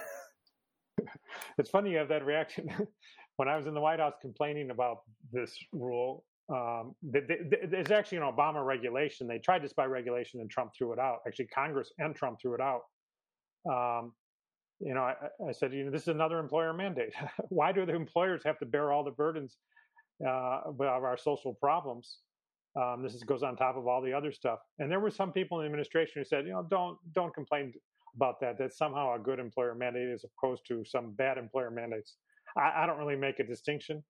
it's 1.58 1.70
funny 1.70 1.90
you 1.90 1.98
have 1.98 2.08
that 2.08 2.24
reaction. 2.24 2.68
when 3.36 3.48
I 3.48 3.56
was 3.56 3.66
in 3.66 3.74
the 3.74 3.80
White 3.80 4.00
House 4.00 4.14
complaining 4.20 4.70
about 4.70 4.98
this 5.32 5.56
rule, 5.72 6.24
um, 6.48 6.94
there's 7.02 7.90
actually 7.90 8.18
an 8.18 8.24
Obama 8.24 8.64
regulation. 8.64 9.26
They 9.26 9.38
tried 9.38 9.62
this 9.62 9.72
by 9.72 9.86
regulation, 9.86 10.40
and 10.40 10.50
Trump 10.50 10.72
threw 10.76 10.92
it 10.92 10.98
out. 10.98 11.18
Actually, 11.26 11.46
Congress 11.46 11.92
and 11.98 12.14
Trump 12.14 12.40
threw 12.40 12.54
it 12.54 12.60
out. 12.60 12.82
Um, 13.68 14.12
you 14.80 14.94
know, 14.94 15.02
I, 15.02 15.14
I, 15.48 15.52
said, 15.52 15.72
you 15.72 15.84
know, 15.84 15.90
this 15.90 16.02
is 16.02 16.08
another 16.08 16.38
employer 16.38 16.72
mandate. 16.72 17.14
Why 17.48 17.70
do 17.72 17.86
the 17.86 17.94
employers 17.94 18.42
have 18.44 18.58
to 18.58 18.66
bear 18.66 18.92
all 18.92 19.04
the 19.04 19.12
burdens 19.12 19.56
uh, 20.26 20.60
of 20.66 20.80
our 20.80 21.16
social 21.16 21.54
problems. 21.54 22.18
Um, 22.74 23.02
this 23.02 23.14
is, 23.14 23.22
goes 23.22 23.42
on 23.42 23.56
top 23.56 23.76
of 23.76 23.86
all 23.86 24.00
the 24.00 24.12
other 24.12 24.32
stuff. 24.32 24.60
And 24.78 24.90
there 24.90 25.00
were 25.00 25.10
some 25.10 25.30
people 25.30 25.60
in 25.60 25.64
the 25.64 25.66
administration 25.66 26.20
who 26.20 26.24
said, 26.24 26.46
you 26.46 26.52
know, 26.52 26.66
don't 26.70 26.96
don't 27.14 27.34
complain 27.34 27.72
about 28.16 28.40
that. 28.40 28.56
That's 28.58 28.78
somehow 28.78 29.14
a 29.14 29.18
good 29.18 29.38
employer 29.38 29.74
mandate 29.74 30.08
as 30.08 30.24
opposed 30.24 30.62
to 30.68 30.84
some 30.84 31.12
bad 31.12 31.38
employer 31.38 31.70
mandates. 31.70 32.16
I, 32.56 32.82
I 32.82 32.86
don't 32.86 32.98
really 32.98 33.16
make 33.16 33.40
a 33.40 33.44
distinction. 33.44 34.02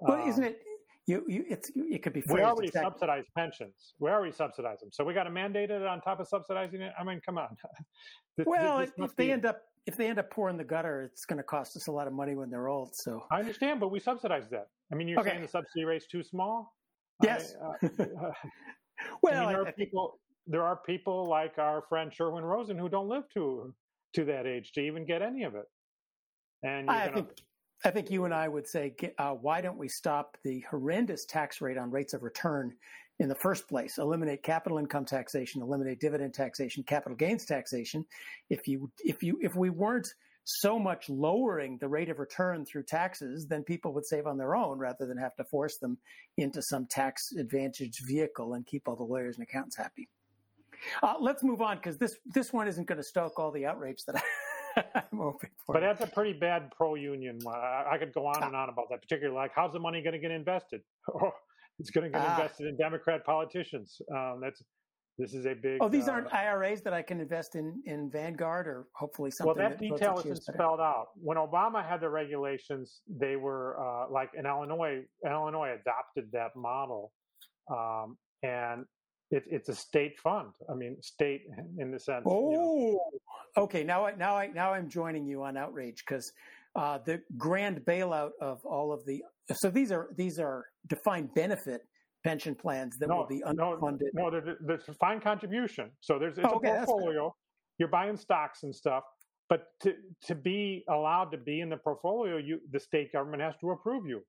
Well, 0.00 0.22
um, 0.22 0.28
isn't 0.28 0.44
it? 0.44 0.62
You, 1.06 1.24
you, 1.26 1.44
it's, 1.48 1.70
it 1.74 2.02
could 2.02 2.12
be. 2.12 2.22
We 2.28 2.42
already 2.42 2.70
subsidize 2.70 3.24
pensions. 3.36 3.94
We 3.98 4.10
already 4.10 4.32
subsidize 4.32 4.80
them. 4.80 4.90
So 4.92 5.04
we 5.04 5.14
got 5.14 5.24
to 5.24 5.30
mandate 5.30 5.70
it 5.70 5.82
on 5.82 6.00
top 6.00 6.20
of 6.20 6.28
subsidizing 6.28 6.82
it. 6.82 6.92
I 6.98 7.04
mean, 7.04 7.20
come 7.24 7.38
on. 7.38 7.56
this, 8.36 8.46
well, 8.46 8.78
this 8.78 8.90
if 8.98 9.16
they 9.16 9.32
end 9.32 9.44
up 9.44 9.62
if 9.86 9.96
they 9.96 10.08
end 10.08 10.18
up 10.18 10.30
pouring 10.30 10.56
the 10.56 10.64
gutter, 10.64 11.02
it's 11.02 11.24
going 11.24 11.38
to 11.38 11.42
cost 11.42 11.76
us 11.76 11.86
a 11.86 11.92
lot 11.92 12.06
of 12.06 12.12
money 12.12 12.34
when 12.34 12.50
they're 12.50 12.68
old. 12.68 12.94
So 12.94 13.24
I 13.30 13.40
understand, 13.40 13.80
but 13.80 13.90
we 13.90 13.98
subsidize 13.98 14.48
that. 14.50 14.68
I 14.92 14.94
mean, 14.94 15.08
you're 15.08 15.20
okay. 15.20 15.30
saying 15.30 15.42
the 15.42 15.48
subsidy 15.48 15.84
rate's 15.84 16.06
too 16.06 16.22
small? 16.22 16.74
Yes. 17.22 17.54
I, 17.82 17.86
uh, 17.92 18.32
well, 19.22 19.34
I 19.34 19.40
mean, 19.40 19.48
there 19.48 19.66
are 19.66 19.72
people. 19.72 20.20
There 20.46 20.62
are 20.64 20.76
people 20.84 21.28
like 21.28 21.58
our 21.58 21.82
friend 21.88 22.12
Sherwin 22.12 22.44
Rosen 22.44 22.76
who 22.78 22.88
don't 22.88 23.08
live 23.08 23.24
to 23.34 23.74
to 24.14 24.24
that 24.24 24.46
age 24.46 24.72
to 24.72 24.80
even 24.80 25.04
get 25.04 25.22
any 25.22 25.44
of 25.44 25.54
it. 25.54 25.66
And 26.62 26.90
I 26.90 27.06
gonna... 27.06 27.16
think 27.16 27.28
I 27.84 27.90
think 27.90 28.10
you 28.10 28.24
and 28.24 28.34
I 28.34 28.46
would 28.46 28.66
say, 28.66 28.94
uh, 29.18 29.32
why 29.32 29.60
don't 29.60 29.78
we 29.78 29.88
stop 29.88 30.36
the 30.44 30.60
horrendous 30.70 31.24
tax 31.24 31.60
rate 31.60 31.78
on 31.78 31.90
rates 31.90 32.12
of 32.12 32.22
return 32.22 32.74
in 33.18 33.28
the 33.28 33.34
first 33.34 33.68
place? 33.68 33.96
Eliminate 33.98 34.42
capital 34.42 34.78
income 34.78 35.06
taxation, 35.06 35.62
eliminate 35.62 36.00
dividend 36.00 36.34
taxation, 36.34 36.82
capital 36.82 37.16
gains 37.16 37.46
taxation. 37.46 38.04
If 38.50 38.68
you 38.68 38.90
if 39.02 39.22
you 39.22 39.38
if 39.40 39.56
we 39.56 39.70
weren't 39.70 40.12
so 40.44 40.78
much 40.78 41.08
lowering 41.08 41.78
the 41.78 41.88
rate 41.88 42.10
of 42.10 42.18
return 42.18 42.64
through 42.64 42.82
taxes, 42.82 43.46
then 43.46 43.62
people 43.62 43.92
would 43.94 44.06
save 44.06 44.26
on 44.26 44.36
their 44.36 44.54
own 44.56 44.78
rather 44.78 45.06
than 45.06 45.16
have 45.16 45.36
to 45.36 45.44
force 45.44 45.78
them 45.78 45.96
into 46.36 46.60
some 46.60 46.86
tax 46.86 47.32
advantaged 47.38 48.04
vehicle 48.06 48.54
and 48.54 48.66
keep 48.66 48.88
all 48.88 48.96
the 48.96 49.02
lawyers 49.02 49.36
and 49.36 49.42
accountants 49.42 49.76
happy. 49.76 50.08
Uh, 51.02 51.14
let's 51.20 51.42
move 51.42 51.60
on 51.60 51.76
because 51.76 51.98
this 51.98 52.16
this 52.26 52.52
one 52.52 52.68
isn't 52.68 52.86
going 52.86 52.98
to 52.98 53.04
stoke 53.04 53.38
all 53.38 53.50
the 53.50 53.66
outrage 53.66 54.04
that 54.04 54.16
I, 54.16 54.22
am 54.76 55.18
hoping 55.18 55.50
for. 55.66 55.74
But 55.74 55.80
that's 55.80 56.02
a 56.02 56.06
pretty 56.06 56.32
bad 56.32 56.70
pro 56.76 56.94
union. 56.94 57.38
I, 57.46 57.84
I 57.92 57.98
could 57.98 58.12
go 58.12 58.26
on 58.26 58.42
and 58.42 58.54
on 58.54 58.68
about 58.68 58.86
that, 58.90 59.02
particularly 59.02 59.36
like 59.36 59.52
how's 59.54 59.72
the 59.72 59.78
money 59.78 60.02
going 60.02 60.14
to 60.14 60.18
get 60.18 60.30
invested? 60.30 60.80
Oh, 61.12 61.32
it's 61.78 61.90
going 61.90 62.04
to 62.04 62.10
get 62.10 62.26
ah. 62.26 62.36
invested 62.36 62.66
in 62.66 62.76
Democrat 62.76 63.24
politicians. 63.24 64.00
Um, 64.14 64.40
that's 64.42 64.62
this 65.20 65.34
is 65.34 65.44
a 65.44 65.54
big. 65.54 65.78
Oh, 65.80 65.88
these 65.88 66.08
uh, 66.08 66.12
aren't 66.12 66.32
IRAs 66.32 66.80
that 66.82 66.94
I 66.94 67.02
can 67.02 67.20
invest 67.20 67.54
in 67.54 67.82
in 67.84 68.10
Vanguard 68.10 68.66
or 68.66 68.86
hopefully 68.94 69.30
something. 69.30 69.54
Well, 69.54 69.68
that, 69.68 69.78
that 69.78 69.90
detail 69.90 70.18
isn't 70.18 70.42
spelled 70.42 70.80
out. 70.80 71.08
When 71.16 71.36
Obama 71.36 71.86
had 71.86 72.00
the 72.00 72.08
regulations, 72.08 73.02
they 73.06 73.36
were 73.36 73.76
uh, 73.78 74.10
like 74.10 74.30
in 74.38 74.46
Illinois. 74.46 75.02
Illinois 75.26 75.76
adopted 75.78 76.30
that 76.32 76.56
model, 76.56 77.12
um, 77.70 78.16
and 78.42 78.86
it, 79.30 79.44
it's 79.46 79.68
a 79.68 79.74
state 79.74 80.18
fund. 80.22 80.52
I 80.70 80.74
mean, 80.74 80.96
state 81.02 81.42
in 81.78 81.90
the 81.90 82.00
sense. 82.00 82.24
Oh, 82.26 82.50
you 82.50 82.56
know. 82.56 83.00
Okay. 83.56 83.84
Now, 83.84 84.06
I, 84.06 84.14
now, 84.14 84.36
I, 84.36 84.46
now 84.48 84.72
I'm 84.72 84.88
joining 84.88 85.26
you 85.26 85.42
on 85.42 85.56
outrage 85.56 86.04
because 86.06 86.32
uh, 86.76 86.98
the 87.04 87.20
grand 87.36 87.80
bailout 87.80 88.30
of 88.40 88.64
all 88.64 88.92
of 88.92 89.04
the. 89.06 89.22
So 89.52 89.70
these 89.70 89.90
are 89.90 90.08
these 90.16 90.38
are 90.38 90.66
defined 90.86 91.34
benefit 91.34 91.82
pension 92.22 92.54
plans 92.54 92.96
that 92.98 93.08
no, 93.08 93.16
will 93.16 93.26
be 93.26 93.42
unfunded. 93.46 94.10
No, 94.14 94.28
no 94.28 94.30
there's 94.30 94.82
a 94.84 94.92
defined 94.92 95.22
contribution. 95.22 95.90
So 96.00 96.18
there's 96.18 96.38
it's 96.38 96.46
oh, 96.46 96.56
okay, 96.56 96.70
a 96.70 96.84
portfolio. 96.84 97.34
You're 97.78 97.88
buying 97.88 98.16
stocks 98.16 98.62
and 98.62 98.74
stuff, 98.74 99.04
but 99.48 99.64
to 99.82 99.94
to 100.26 100.34
be 100.34 100.84
allowed 100.88 101.30
to 101.32 101.38
be 101.38 101.60
in 101.60 101.70
the 101.70 101.76
portfolio, 101.76 102.36
you 102.36 102.60
the 102.70 102.80
state 102.80 103.12
government 103.12 103.42
has 103.42 103.54
to 103.60 103.70
approve 103.70 104.06
you. 104.06 104.20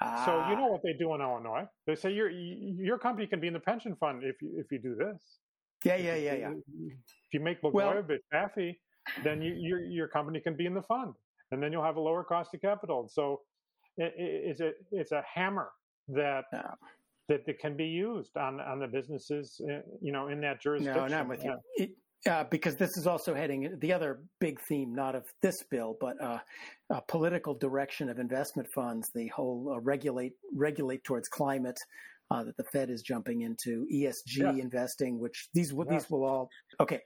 Ah. 0.00 0.24
So 0.24 0.50
you 0.50 0.56
know 0.56 0.66
what 0.66 0.82
they 0.82 0.92
do 0.98 1.14
in 1.14 1.20
Illinois? 1.20 1.64
They 1.86 1.94
say 1.94 2.12
your 2.12 2.30
your 2.30 2.98
company 2.98 3.26
can 3.26 3.40
be 3.40 3.48
in 3.48 3.54
the 3.54 3.60
pension 3.60 3.96
fund 3.96 4.22
if 4.22 4.40
you 4.40 4.52
if 4.56 4.70
you 4.70 4.78
do 4.78 4.94
this. 4.94 5.38
Yeah, 5.84 5.96
yeah, 5.96 6.14
yeah, 6.14 6.34
yeah. 6.34 6.52
If 7.32 7.38
you 7.38 7.44
make 7.44 7.62
Blagojevich 7.62 8.08
well, 8.08 8.18
happy, 8.30 8.78
then 9.24 9.40
you, 9.40 9.54
your 9.58 9.84
your 9.84 10.08
company 10.08 10.40
can 10.40 10.56
be 10.56 10.66
in 10.66 10.74
the 10.74 10.82
fund, 10.82 11.14
and 11.50 11.62
then 11.62 11.72
you'll 11.72 11.84
have 11.84 11.96
a 11.96 12.00
lower 12.00 12.24
cost 12.24 12.52
of 12.54 12.60
capital. 12.60 13.08
So 13.10 13.40
it, 13.96 14.12
it's 14.16 14.60
a 14.60 14.72
it's 14.90 15.12
a 15.12 15.22
hammer 15.34 15.70
that 16.08 16.44
yeah 16.52 16.72
that, 17.28 17.46
that 17.46 17.58
can 17.58 17.76
be 17.76 17.86
used 17.86 18.36
on 18.36 18.60
on 18.60 18.78
the 18.78 18.86
businesses, 18.86 19.60
uh, 19.70 19.78
you 20.00 20.12
know, 20.12 20.28
in 20.28 20.40
that 20.40 20.60
jurisdiction. 20.60 21.10
No, 21.10 21.16
I'm 21.16 21.28
with 21.28 21.44
you. 21.44 21.56
It, 21.76 21.90
uh, 22.24 22.44
because 22.50 22.76
this 22.76 22.96
is 22.96 23.06
also 23.08 23.34
heading 23.34 23.76
the 23.80 23.92
other 23.92 24.20
big 24.38 24.60
theme, 24.68 24.94
not 24.94 25.16
of 25.16 25.24
this 25.40 25.56
bill, 25.70 25.96
but 26.00 26.14
uh, 26.22 26.38
political 27.08 27.52
direction 27.54 28.08
of 28.08 28.20
investment 28.20 28.68
funds. 28.72 29.10
The 29.12 29.26
whole 29.28 29.72
uh, 29.74 29.80
regulate 29.80 30.34
regulate 30.54 31.02
towards 31.04 31.28
climate, 31.28 31.78
uh, 32.32 32.44
that 32.44 32.56
the 32.56 32.64
Fed 32.64 32.90
is 32.90 33.02
jumping 33.02 33.42
into 33.42 33.86
ESG 33.92 34.36
Yeah. 34.38 34.50
investing, 34.52 35.18
which 35.18 35.48
these 35.54 35.72
will 35.74 35.84
these 35.84 36.08
will 36.10 36.24
all 36.24 36.48
okay. 36.80 37.00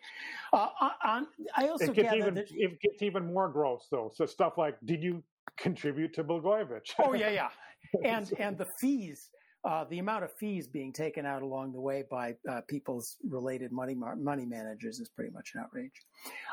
Uh, 0.53 0.69
on, 1.05 1.27
I 1.57 1.69
also 1.69 1.87
It 1.87 1.95
gets 1.95 2.15
even 2.15 2.35
that 2.35 2.47
it 2.51 2.81
gets 2.81 3.03
even 3.03 3.27
more 3.33 3.49
gross 3.49 3.87
though. 3.91 4.11
So 4.15 4.27
stuff 4.27 4.55
like, 4.57 4.77
did 4.85 5.03
you 5.03 5.23
contribute 5.59 6.15
to 6.15 6.25
Blagojevich? 6.25 6.93
oh 7.01 7.15
yeah 7.15 7.31
yeah, 7.31 7.49
and 8.05 8.33
and 8.39 8.57
the 8.59 8.67
fees. 8.81 9.31
Uh, 9.65 9.83
the 9.91 9.99
amount 9.99 10.23
of 10.23 10.31
fees 10.39 10.69
being 10.69 10.93
taken 10.93 11.27
out 11.27 11.43
along 11.43 11.73
the 11.73 11.81
way 11.81 12.05
by 12.09 12.33
uh, 12.49 12.61
people's 12.69 13.17
related 13.29 13.73
money 13.73 13.97
mar- 13.97 14.15
money 14.15 14.47
managers 14.47 15.01
is 15.01 15.09
pretty 15.09 15.33
much 15.33 15.51
an 15.57 15.61
outrage. 15.65 15.91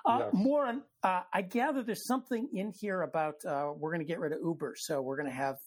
Uh, 0.03 0.21
Yes. 0.21 0.29
More 0.33 0.65
on, 0.65 0.81
uh, 1.03 1.21
I 1.31 1.43
gather 1.43 1.83
there's 1.83 2.07
something 2.07 2.49
in 2.55 2.71
here 2.71 3.03
about 3.03 3.35
uh, 3.45 3.71
we're 3.77 3.91
going 3.91 3.99
to 3.99 4.11
get 4.11 4.19
rid 4.19 4.31
of 4.31 4.39
Uber, 4.43 4.73
so 4.77 4.99
we're 4.99 5.15
going 5.17 5.29
to 5.29 5.35
have 5.35 5.57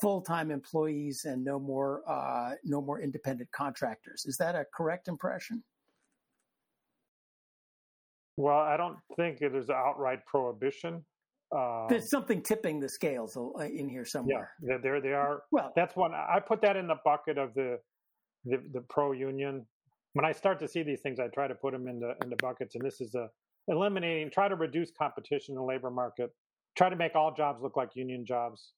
full 0.00 0.20
time 0.20 0.50
employees 0.50 1.24
and 1.24 1.44
no 1.44 1.58
more 1.58 2.02
uh, 2.08 2.52
no 2.64 2.80
more 2.80 3.00
independent 3.00 3.50
contractors. 3.52 4.24
Is 4.26 4.36
that 4.38 4.54
a 4.54 4.64
correct 4.74 5.08
impression? 5.08 5.62
Well, 8.36 8.58
I 8.58 8.76
don't 8.76 8.96
think 9.16 9.40
it 9.40 9.54
is 9.54 9.68
an 9.68 9.74
outright 9.76 10.24
prohibition. 10.26 11.04
Um, 11.50 11.86
There's 11.88 12.10
something 12.10 12.42
tipping 12.42 12.78
the 12.78 12.88
scales 12.88 13.36
uh, 13.36 13.58
in 13.64 13.88
here 13.88 14.04
somewhere. 14.04 14.50
there- 14.60 14.78
there 14.78 15.00
they 15.00 15.12
are. 15.14 15.42
Well, 15.50 15.72
That's 15.74 15.96
one 15.96 16.12
I 16.14 16.38
put 16.40 16.60
that 16.62 16.76
in 16.76 16.86
the 16.86 16.96
bucket 17.04 17.38
of 17.38 17.54
the 17.54 17.78
the, 18.44 18.58
the 18.72 18.82
pro 18.82 19.12
union. 19.12 19.66
When 20.12 20.24
I 20.24 20.32
start 20.32 20.58
to 20.60 20.68
see 20.68 20.82
these 20.82 21.00
things, 21.00 21.18
I 21.18 21.26
try 21.28 21.48
to 21.48 21.54
put 21.54 21.72
them 21.72 21.88
in 21.88 21.98
the 21.98 22.14
in 22.22 22.30
the 22.30 22.36
buckets, 22.36 22.74
and 22.76 22.84
this 22.84 23.00
is 23.00 23.14
a 23.14 23.28
eliminating, 23.66 24.30
try 24.30 24.48
to 24.48 24.54
reduce 24.54 24.90
competition 24.92 25.52
in 25.52 25.56
the 25.56 25.62
labor 25.62 25.90
market, 25.90 26.30
try 26.76 26.88
to 26.88 26.96
make 26.96 27.14
all 27.14 27.34
jobs 27.34 27.60
look 27.62 27.76
like 27.76 27.90
union 27.94 28.24
jobs, 28.24 28.72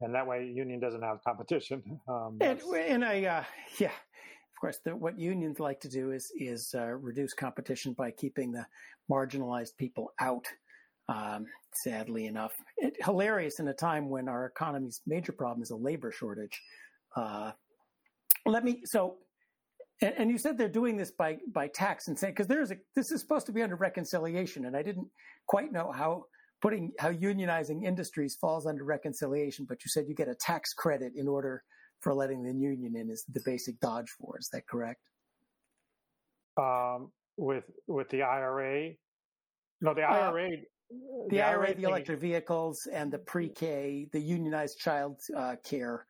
and 0.00 0.14
that 0.14 0.26
way 0.26 0.46
union 0.46 0.80
doesn't 0.80 1.02
have 1.02 1.22
competition. 1.24 1.82
Um, 2.08 2.38
And, 2.40 2.60
and 2.60 3.04
I, 3.04 3.24
uh, 3.24 3.44
yeah, 3.78 3.88
of 3.88 4.60
course, 4.60 4.78
the, 4.84 4.94
what 4.94 5.18
unions 5.18 5.58
like 5.58 5.80
to 5.80 5.88
do 5.88 6.12
is 6.12 6.30
is 6.38 6.74
uh, 6.74 6.86
reduce 6.86 7.34
competition 7.34 7.94
by 7.94 8.10
keeping 8.10 8.52
the 8.52 8.66
marginalized 9.10 9.76
people 9.76 10.12
out. 10.20 10.46
Um, 11.08 11.46
sadly 11.72 12.26
enough, 12.26 12.52
it, 12.76 12.94
hilarious 13.04 13.60
in 13.60 13.68
a 13.68 13.74
time 13.74 14.08
when 14.08 14.28
our 14.28 14.46
economy's 14.46 15.02
major 15.06 15.32
problem 15.32 15.62
is 15.62 15.70
a 15.70 15.76
labor 15.76 16.10
shortage. 16.10 16.60
Uh, 17.14 17.52
let 18.44 18.64
me 18.64 18.82
so. 18.84 19.16
And, 20.00 20.14
and 20.18 20.30
you 20.30 20.38
said 20.38 20.58
they're 20.58 20.68
doing 20.68 20.96
this 20.96 21.10
by 21.10 21.38
by 21.52 21.68
tax 21.68 22.08
and 22.08 22.18
saying 22.18 22.34
because 22.34 22.46
there's 22.46 22.70
a 22.70 22.76
this 22.94 23.10
is 23.10 23.20
supposed 23.20 23.46
to 23.46 23.52
be 23.52 23.62
under 23.62 23.76
reconciliation, 23.76 24.66
and 24.66 24.76
I 24.76 24.82
didn't 24.82 25.08
quite 25.46 25.72
know 25.72 25.92
how 25.92 26.26
putting 26.66 26.90
how 26.98 27.12
unionizing 27.12 27.84
industries 27.84 28.34
falls 28.34 28.66
under 28.66 28.82
reconciliation, 28.82 29.64
but 29.68 29.84
you 29.84 29.88
said 29.88 30.04
you 30.08 30.16
get 30.16 30.26
a 30.26 30.34
tax 30.34 30.74
credit 30.74 31.12
in 31.14 31.28
order 31.28 31.62
for 32.00 32.12
letting 32.12 32.42
the 32.42 32.52
union 32.52 32.96
in 32.96 33.08
is 33.08 33.24
the 33.32 33.40
basic 33.44 33.78
dodge 33.78 34.10
for. 34.18 34.36
Is 34.36 34.48
that 34.52 34.66
correct? 34.66 35.00
um, 36.58 37.12
with 37.36 37.64
with 37.86 38.08
the 38.08 38.22
IRA. 38.22 38.94
No, 39.80 39.94
the 39.94 40.02
Uh, 40.02 40.30
IRA. 40.30 40.50
The, 41.30 41.42
IRA, 41.42 41.68
thing 41.68 41.82
the 41.82 41.88
electric 41.88 42.18
vehicles, 42.18 42.88
and 42.92 43.12
the 43.12 43.18
pre-K, 43.18 44.08
the 44.12 44.20
unionized 44.20 44.78
child 44.78 45.20
uh, 45.36 45.56
care. 45.64 46.06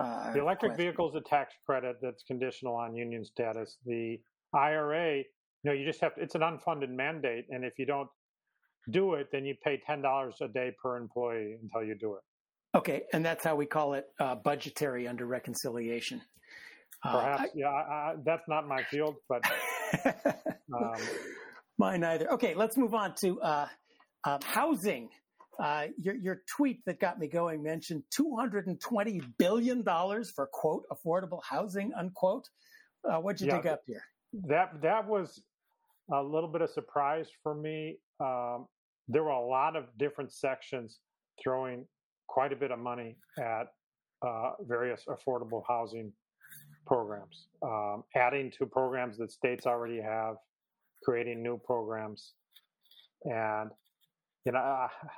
Uh, 0.00 0.32
The 0.32 0.40
electric 0.40 0.76
vehicle 0.76 1.08
is 1.10 1.14
a 1.14 1.20
tax 1.20 1.54
credit 1.64 1.96
that's 2.02 2.24
conditional 2.24 2.74
on 2.74 2.94
union 2.96 3.24
status. 3.24 3.78
The 3.86 4.20
IRA, 4.52 5.18
you 5.18 5.24
know, 5.64 5.72
you 5.72 5.84
just 5.86 6.00
have 6.00 6.14
to, 6.16 6.22
it's 6.22 6.34
an 6.34 6.40
unfunded 6.40 6.90
mandate, 6.90 7.46
and 7.50 7.64
if 7.64 7.78
you 7.78 7.86
don't 7.86 8.08
do 8.90 9.14
it, 9.14 9.28
then 9.32 9.44
you 9.44 9.54
pay 9.62 9.80
ten 9.86 10.02
dollars 10.02 10.34
a 10.40 10.48
day 10.48 10.72
per 10.82 10.96
employee 10.96 11.56
until 11.62 11.82
you 11.82 11.94
do 11.94 12.14
it. 12.14 12.78
Okay, 12.78 13.02
and 13.12 13.24
that's 13.24 13.44
how 13.44 13.54
we 13.56 13.66
call 13.66 13.94
it 13.94 14.06
uh, 14.18 14.34
budgetary 14.34 15.06
under 15.06 15.26
reconciliation. 15.26 16.20
Uh, 17.04 17.20
Perhaps, 17.20 17.50
yeah, 17.54 17.68
I, 17.68 17.70
I, 17.70 18.14
that's 18.24 18.48
not 18.48 18.66
my 18.66 18.82
field, 18.84 19.16
but 19.28 19.44
um, 20.74 20.94
Mine 21.78 22.04
either. 22.04 22.32
Okay, 22.32 22.54
let's 22.54 22.76
move 22.76 22.94
on 22.94 23.14
to 23.20 23.40
uh, 23.40 23.66
uh, 24.24 24.38
housing. 24.44 25.08
Uh, 25.58 25.86
your, 25.98 26.14
your 26.14 26.42
tweet 26.56 26.84
that 26.84 26.98
got 26.98 27.18
me 27.18 27.28
going 27.28 27.62
mentioned 27.62 28.02
$220 28.18 29.20
billion 29.38 29.84
for, 29.84 30.48
quote, 30.52 30.84
affordable 30.90 31.40
housing, 31.48 31.92
unquote. 31.96 32.48
Uh, 33.08 33.18
what'd 33.18 33.40
you 33.40 33.46
Yeah, 33.48 33.56
dig 33.56 33.66
up 33.66 33.80
here? 33.86 34.02
that 34.48 34.82
that 34.82 35.06
was 35.06 35.40
a 36.12 36.20
little 36.22 36.48
bit 36.48 36.60
of 36.60 36.70
surprise 36.70 37.28
for 37.42 37.54
me. 37.54 37.98
Um, 38.18 38.66
there 39.08 39.22
were 39.22 39.30
a 39.30 39.46
lot 39.46 39.76
of 39.76 39.84
different 39.98 40.32
sections 40.32 40.98
throwing 41.42 41.84
quite 42.28 42.52
a 42.52 42.56
bit 42.56 42.70
of 42.70 42.78
money 42.78 43.16
at 43.38 43.66
uh, 44.22 44.52
various 44.66 45.04
affordable 45.08 45.62
housing 45.68 46.12
programs, 46.86 47.48
um, 47.62 48.04
adding 48.16 48.50
to 48.58 48.66
programs 48.66 49.18
that 49.18 49.30
states 49.30 49.66
already 49.66 50.00
have, 50.00 50.36
creating 51.02 51.42
new 51.42 51.58
programs, 51.58 52.32
and 53.24 53.70
you 54.46 54.52
know 54.52 54.58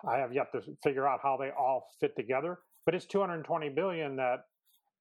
I, 0.09 0.19
have 0.19 0.33
yet 0.33 0.51
to 0.53 0.63
figure 0.83 1.07
out 1.07 1.21
how 1.23 1.37
they 1.37 1.51
all 1.51 1.87
fit 2.01 2.17
together. 2.17 2.59
But 2.85 2.95
it's 2.95 3.07
220 3.07 3.69
billion 3.71 4.17
that 4.17 4.41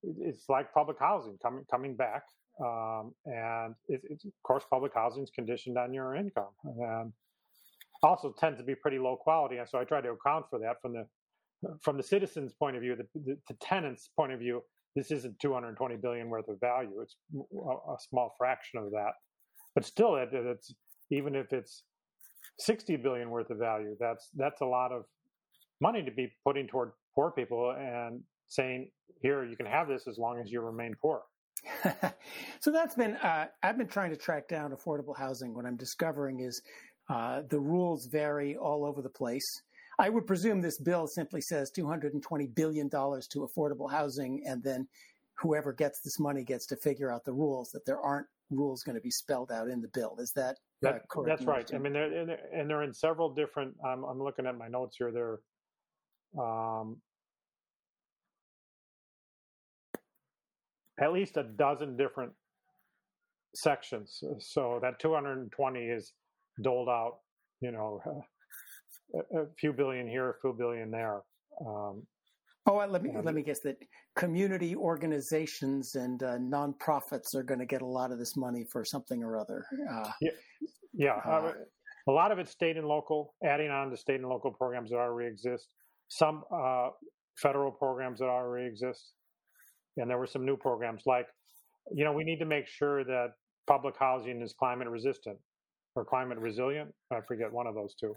it's 0.02 0.48
like 0.48 0.72
public 0.72 0.98
housing 1.00 1.38
coming 1.42 1.64
coming 1.70 1.96
back 1.96 2.22
um, 2.60 3.12
and 3.26 3.74
it, 3.88 4.00
of 4.10 4.32
course 4.42 4.64
public 4.70 4.92
housing 4.94 5.22
is 5.22 5.30
conditioned 5.30 5.76
on 5.76 5.92
your 5.92 6.14
income 6.14 6.50
and 6.64 7.12
also 8.02 8.34
tends 8.38 8.58
to 8.58 8.64
be 8.64 8.74
pretty 8.74 8.98
low 8.98 9.16
quality 9.16 9.56
and 9.56 9.68
so 9.68 9.78
i 9.78 9.84
try 9.84 10.00
to 10.00 10.10
account 10.10 10.44
for 10.50 10.58
that 10.58 10.80
from 10.80 10.92
the 10.92 11.06
from 11.82 11.96
the 11.96 12.02
citizens 12.02 12.52
point 12.54 12.76
of 12.76 12.82
view 12.82 12.96
the, 12.96 13.06
the, 13.20 13.36
the 13.48 13.54
tenants 13.60 14.10
point 14.16 14.32
of 14.32 14.38
view 14.38 14.62
this 14.94 15.10
isn't 15.10 15.38
220 15.40 15.96
billion 15.96 16.28
worth 16.28 16.48
of 16.48 16.58
value 16.60 17.00
it's 17.00 17.16
a, 17.34 17.92
a 17.92 17.96
small 18.08 18.34
fraction 18.38 18.78
of 18.78 18.90
that 18.90 19.12
but 19.74 19.84
still 19.84 20.16
it, 20.16 20.28
it's 20.32 20.74
even 21.10 21.34
if 21.34 21.52
it's 21.52 21.84
60 22.58 22.96
billion 22.96 23.30
worth 23.30 23.50
of 23.50 23.58
value 23.58 23.96
that's 23.98 24.30
that's 24.36 24.60
a 24.60 24.66
lot 24.66 24.92
of 24.92 25.04
money 25.80 26.02
to 26.02 26.10
be 26.10 26.30
putting 26.44 26.66
toward 26.66 26.92
poor 27.14 27.30
people 27.30 27.74
and 27.78 28.20
saying 28.48 28.90
here 29.22 29.44
you 29.44 29.56
can 29.56 29.66
have 29.66 29.88
this 29.88 30.06
as 30.06 30.18
long 30.18 30.40
as 30.40 30.50
you 30.50 30.60
remain 30.60 30.94
poor 31.00 31.22
so 32.60 32.70
that's 32.70 32.94
been, 32.94 33.16
uh, 33.16 33.46
I've 33.62 33.78
been 33.78 33.88
trying 33.88 34.10
to 34.10 34.16
track 34.16 34.48
down 34.48 34.72
affordable 34.72 35.16
housing. 35.16 35.54
What 35.54 35.66
I'm 35.66 35.76
discovering 35.76 36.40
is 36.40 36.62
uh, 37.08 37.42
the 37.48 37.60
rules 37.60 38.08
vary 38.10 38.56
all 38.56 38.84
over 38.84 39.02
the 39.02 39.08
place. 39.08 39.44
I 39.98 40.10
would 40.10 40.26
presume 40.26 40.60
this 40.60 40.78
bill 40.78 41.06
simply 41.06 41.40
says 41.40 41.70
$220 41.76 42.54
billion 42.54 42.90
to 42.90 43.48
affordable 43.48 43.90
housing, 43.90 44.42
and 44.46 44.62
then 44.62 44.86
whoever 45.38 45.72
gets 45.72 46.00
this 46.02 46.18
money 46.18 46.44
gets 46.44 46.66
to 46.66 46.76
figure 46.76 47.10
out 47.10 47.24
the 47.24 47.32
rules, 47.32 47.70
that 47.70 47.86
there 47.86 48.00
aren't 48.00 48.26
rules 48.50 48.82
going 48.82 48.96
to 48.96 49.00
be 49.00 49.10
spelled 49.10 49.50
out 49.50 49.68
in 49.68 49.80
the 49.80 49.88
bill. 49.94 50.16
Is 50.18 50.32
that, 50.36 50.56
uh, 50.84 50.98
correct? 51.10 51.28
that's 51.28 51.44
right. 51.44 51.74
I 51.74 51.78
mean, 51.78 51.94
they're, 51.94 52.12
and 52.12 52.28
they're- 52.28 52.48
and 52.52 52.68
they're 52.70 52.82
in 52.82 52.92
several 52.92 53.30
different. 53.32 53.74
I'm, 53.84 54.04
I'm 54.04 54.22
looking 54.22 54.46
at 54.46 54.56
my 54.56 54.68
notes 54.68 54.96
here. 54.98 55.10
They're 55.12 55.38
um, 56.42 57.00
at 60.98 61.12
least 61.12 61.36
a 61.36 61.42
dozen 61.42 61.96
different 61.96 62.32
sections. 63.54 64.22
So 64.38 64.78
that 64.82 64.98
220 64.98 65.80
is 65.80 66.12
doled 66.62 66.88
out. 66.88 67.18
You 67.60 67.70
know, 67.72 68.00
a, 69.14 69.38
a 69.40 69.46
few 69.58 69.72
billion 69.72 70.06
here, 70.08 70.30
a 70.30 70.34
few 70.40 70.52
billion 70.52 70.90
there. 70.90 71.22
Um, 71.66 72.06
Oh, 72.68 72.84
let 72.84 73.00
me 73.00 73.10
Yeah. 73.12 73.20
let 73.20 73.34
me 73.34 73.42
guess 73.42 73.60
that 73.60 73.76
community 74.16 74.74
organizations 74.74 75.94
and 75.94 76.20
uh, 76.24 76.36
nonprofits 76.38 77.32
are 77.34 77.44
going 77.44 77.60
to 77.60 77.66
get 77.66 77.80
a 77.80 77.86
lot 77.86 78.10
of 78.10 78.18
this 78.18 78.36
money 78.36 78.64
for 78.64 78.84
something 78.84 79.22
or 79.22 79.38
other. 79.38 79.64
Uh, 79.88 80.10
Yeah, 80.92 81.20
Uh, 81.24 81.30
uh, 81.30 81.54
a 82.08 82.10
lot 82.12 82.32
of 82.32 82.40
it's 82.40 82.50
state 82.50 82.76
and 82.76 82.88
local, 82.88 83.36
adding 83.44 83.70
on 83.70 83.90
to 83.90 83.96
state 83.96 84.16
and 84.20 84.28
local 84.28 84.50
programs 84.50 84.90
that 84.90 84.96
already 84.96 85.28
exist. 85.28 85.68
Some 86.08 86.42
uh, 86.52 86.90
federal 87.38 87.70
programs 87.70 88.18
that 88.18 88.26
already 88.28 88.66
exist, 88.66 89.12
and 89.96 90.10
there 90.10 90.18
were 90.18 90.26
some 90.26 90.44
new 90.44 90.56
programs 90.56 91.02
like, 91.06 91.28
you 91.92 92.04
know, 92.04 92.12
we 92.12 92.24
need 92.24 92.38
to 92.40 92.46
make 92.46 92.66
sure 92.66 93.04
that 93.04 93.28
public 93.68 93.96
housing 93.96 94.42
is 94.42 94.52
climate 94.54 94.88
resistant 94.88 95.38
or 95.96 96.04
climate 96.04 96.38
resilient. 96.38 96.92
I 97.10 97.20
forget 97.26 97.52
one 97.52 97.66
of 97.66 97.74
those 97.74 97.94
two. 97.94 98.14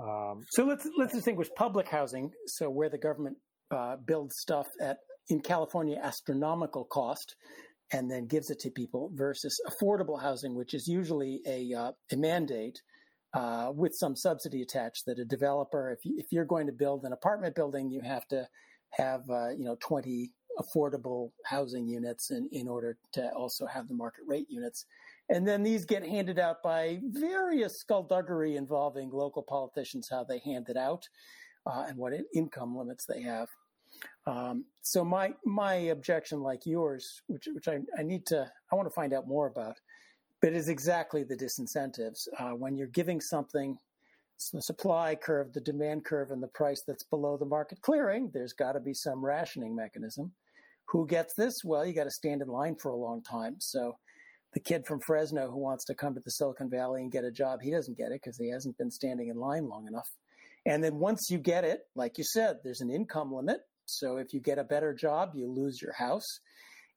Um, 0.00 0.42
So 0.50 0.64
let's 0.64 0.88
let's 0.98 1.14
distinguish 1.14 1.48
public 1.56 1.88
housing, 1.88 2.30
so 2.46 2.68
where 2.68 2.90
the 2.90 2.98
government 2.98 3.36
uh, 3.70 3.96
builds 3.96 4.36
stuff 4.38 4.66
at 4.80 4.98
in 5.28 5.40
California 5.40 5.98
astronomical 6.02 6.84
cost, 6.84 7.36
and 7.92 8.10
then 8.10 8.26
gives 8.26 8.50
it 8.50 8.58
to 8.60 8.70
people, 8.70 9.10
versus 9.14 9.58
affordable 9.66 10.20
housing, 10.20 10.54
which 10.54 10.74
is 10.74 10.86
usually 10.86 11.40
a 11.46 11.72
uh, 11.74 11.92
a 12.12 12.16
mandate 12.16 12.80
uh, 13.34 13.70
with 13.74 13.92
some 13.94 14.16
subsidy 14.16 14.62
attached. 14.62 15.04
That 15.06 15.18
a 15.18 15.24
developer, 15.24 15.92
if 15.92 16.04
you, 16.04 16.16
if 16.18 16.26
you're 16.30 16.44
going 16.44 16.66
to 16.66 16.72
build 16.72 17.04
an 17.04 17.12
apartment 17.12 17.54
building, 17.54 17.90
you 17.90 18.00
have 18.02 18.26
to 18.28 18.48
have 18.92 19.22
uh, 19.30 19.50
you 19.50 19.64
know 19.64 19.76
20 19.80 20.30
affordable 20.58 21.30
housing 21.44 21.88
units 21.88 22.30
in, 22.30 22.48
in 22.52 22.68
order 22.68 22.96
to 23.12 23.28
also 23.34 23.66
have 23.66 23.88
the 23.88 23.94
market 23.94 24.24
rate 24.26 24.46
units. 24.48 24.86
And 25.30 25.46
then 25.46 25.62
these 25.62 25.84
get 25.84 26.06
handed 26.06 26.38
out 26.38 26.62
by 26.62 27.00
various 27.02 27.78
skullduggery 27.78 28.56
involving 28.56 29.10
local 29.10 29.42
politicians, 29.42 30.08
how 30.10 30.24
they 30.24 30.38
hand 30.40 30.68
it 30.68 30.76
out 30.76 31.08
uh, 31.66 31.86
and 31.88 31.96
what 31.96 32.12
income 32.34 32.76
limits 32.76 33.06
they 33.06 33.22
have. 33.22 33.48
Um, 34.26 34.64
so 34.82 35.04
my 35.04 35.32
my 35.44 35.74
objection, 35.74 36.40
like 36.40 36.66
yours, 36.66 37.22
which 37.26 37.48
which 37.52 37.68
I, 37.68 37.78
I 37.98 38.02
need 38.02 38.26
to 38.26 38.50
I 38.70 38.74
want 38.74 38.86
to 38.86 38.94
find 38.94 39.12
out 39.12 39.28
more 39.28 39.46
about, 39.46 39.76
but 40.42 40.52
is 40.52 40.68
exactly 40.68 41.22
the 41.22 41.36
disincentives. 41.36 42.26
Uh, 42.38 42.50
when 42.50 42.76
you're 42.76 42.88
giving 42.88 43.20
something 43.20 43.78
the 44.52 44.60
supply 44.60 45.14
curve, 45.14 45.52
the 45.52 45.60
demand 45.60 46.04
curve, 46.04 46.32
and 46.32 46.42
the 46.42 46.48
price 46.48 46.82
that's 46.86 47.04
below 47.04 47.36
the 47.36 47.46
market 47.46 47.80
clearing, 47.82 48.30
there's 48.34 48.52
got 48.52 48.72
to 48.72 48.80
be 48.80 48.94
some 48.94 49.24
rationing 49.24 49.74
mechanism. 49.76 50.32
Who 50.88 51.06
gets 51.06 51.34
this? 51.34 51.64
Well, 51.64 51.86
you 51.86 51.94
got 51.94 52.04
to 52.04 52.10
stand 52.10 52.42
in 52.42 52.48
line 52.48 52.76
for 52.76 52.90
a 52.90 52.96
long 52.96 53.22
time. 53.22 53.56
So 53.58 53.96
the 54.54 54.60
kid 54.60 54.86
from 54.86 55.00
Fresno 55.00 55.50
who 55.50 55.58
wants 55.58 55.84
to 55.86 55.94
come 55.94 56.14
to 56.14 56.20
the 56.24 56.30
Silicon 56.30 56.70
Valley 56.70 57.02
and 57.02 57.12
get 57.12 57.24
a 57.24 57.30
job, 57.30 57.60
he 57.62 57.70
doesn't 57.70 57.98
get 57.98 58.12
it 58.12 58.20
because 58.22 58.38
he 58.38 58.50
hasn't 58.50 58.78
been 58.78 58.90
standing 58.90 59.28
in 59.28 59.36
line 59.36 59.68
long 59.68 59.86
enough. 59.86 60.08
And 60.66 60.82
then 60.82 60.98
once 60.98 61.28
you 61.30 61.38
get 61.38 61.64
it, 61.64 61.80
like 61.94 62.16
you 62.16 62.24
said, 62.24 62.58
there's 62.64 62.80
an 62.80 62.90
income 62.90 63.32
limit. 63.32 63.60
So 63.86 64.16
if 64.16 64.32
you 64.32 64.40
get 64.40 64.58
a 64.58 64.64
better 64.64 64.94
job, 64.94 65.32
you 65.34 65.50
lose 65.50 65.82
your 65.82 65.92
house. 65.92 66.40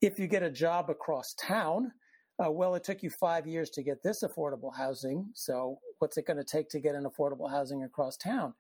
If 0.02 0.20
you 0.20 0.28
get 0.28 0.44
a 0.44 0.52
job 0.52 0.90
across 0.90 1.34
town, 1.42 1.92
uh, 2.40 2.52
well, 2.52 2.76
it 2.76 2.84
took 2.84 3.04
you 3.04 3.10
five 3.20 3.48
years 3.48 3.70
to 3.72 3.84
get 3.84 4.04
this 4.04 4.24
affordable 4.24 4.76
housing. 4.76 5.26
So 5.34 5.80
what's 6.00 6.18
it 6.18 6.26
going 6.26 6.38
to 6.38 6.46
take 6.46 6.70
to 6.70 6.80
get 6.80 6.96
an 6.96 7.06
affordable 7.06 7.50
housing 7.50 7.84
across 7.84 8.16
town? 8.16 8.54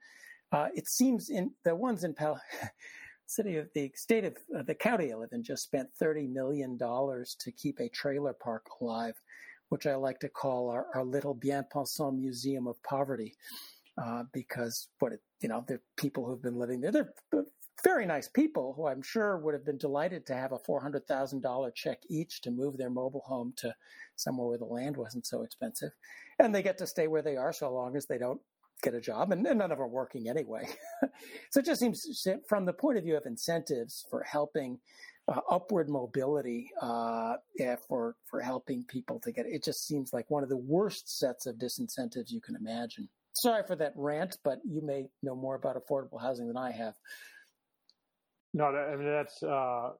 Uh, 0.51 0.67
it 0.73 0.87
seems 0.87 1.29
in 1.29 1.51
the 1.63 1.75
ones 1.75 2.03
in 2.03 2.13
Pal- 2.13 2.41
city 3.27 3.57
of 3.57 3.67
the 3.73 3.91
state 3.95 4.25
of 4.25 4.37
uh, 4.57 4.63
the 4.63 4.75
county 4.75 5.11
I 5.11 5.15
live 5.15 5.29
in 5.31 5.43
just 5.43 5.63
spent 5.63 5.89
thirty 5.99 6.27
million 6.27 6.77
dollars 6.77 7.35
to 7.41 7.51
keep 7.51 7.79
a 7.79 7.89
trailer 7.89 8.33
park 8.33 8.65
alive, 8.81 9.21
which 9.69 9.85
I 9.85 9.95
like 9.95 10.19
to 10.21 10.29
call 10.29 10.69
our, 10.69 10.87
our 10.95 11.03
little 11.03 11.33
bien 11.33 11.65
pensant 11.73 12.17
museum 12.17 12.67
of 12.67 12.81
poverty, 12.83 13.35
uh, 14.01 14.23
because 14.33 14.87
what 14.99 15.13
it, 15.13 15.21
you 15.41 15.49
know 15.49 15.63
the 15.67 15.79
people 15.97 16.25
who've 16.25 16.41
been 16.41 16.57
living 16.57 16.81
there 16.81 16.91
they're 16.91 17.13
very 17.83 18.05
nice 18.05 18.27
people 18.27 18.73
who 18.75 18.87
I'm 18.87 19.01
sure 19.01 19.37
would 19.37 19.53
have 19.53 19.65
been 19.65 19.77
delighted 19.77 20.25
to 20.27 20.35
have 20.35 20.51
a 20.51 20.59
$400,000 20.59 21.75
check 21.75 21.99
each 22.09 22.41
to 22.41 22.51
move 22.51 22.77
their 22.77 22.89
mobile 22.89 23.23
home 23.25 23.53
to 23.57 23.73
somewhere 24.15 24.47
where 24.47 24.57
the 24.57 24.65
land 24.65 24.97
wasn't 24.97 25.27
so 25.27 25.43
expensive. 25.43 25.91
And 26.39 26.53
they 26.53 26.63
get 26.63 26.77
to 26.79 26.87
stay 26.87 27.07
where 27.07 27.21
they 27.21 27.37
are 27.37 27.53
so 27.53 27.71
long 27.71 27.95
as 27.95 28.05
they 28.07 28.17
don't 28.17 28.41
get 28.81 28.93
a 28.93 29.01
job, 29.01 29.31
and, 29.31 29.43
none 29.43 29.61
of 29.61 29.69
them 29.69 29.81
are 29.81 29.87
working 29.87 30.29
anyway. 30.29 30.67
so 31.51 31.59
it 31.59 31.65
just 31.65 31.79
seems, 31.79 32.27
from 32.47 32.65
the 32.65 32.73
point 32.73 32.97
of 32.97 33.03
view 33.03 33.17
of 33.17 33.25
incentives 33.25 34.05
for 34.09 34.23
helping 34.23 34.79
uh, 35.27 35.41
upward 35.49 35.89
mobility, 35.89 36.69
uh, 36.81 37.35
yeah, 37.57 37.75
for 37.87 38.15
for 38.25 38.39
helping 38.39 38.83
people 38.85 39.19
to 39.19 39.31
get 39.31 39.45
it, 39.45 39.53
it 39.53 39.63
just 39.63 39.85
seems 39.85 40.13
like 40.13 40.29
one 40.29 40.43
of 40.43 40.49
the 40.49 40.57
worst 40.57 41.19
sets 41.19 41.45
of 41.45 41.55
disincentives 41.55 42.31
you 42.31 42.39
can 42.39 42.55
imagine. 42.55 43.09
Sorry 43.33 43.63
for 43.67 43.75
that 43.75 43.93
rant, 43.95 44.37
but 44.43 44.59
you 44.65 44.81
may 44.81 45.05
know 45.21 45.35
more 45.35 45.55
about 45.55 45.75
affordable 45.75 46.19
housing 46.19 46.47
than 46.47 46.57
I 46.57 46.71
have. 46.71 46.95
No, 48.53 48.65
I 48.65 48.95
mean 48.95 49.05
that's 49.05 49.43
uh, 49.43 49.91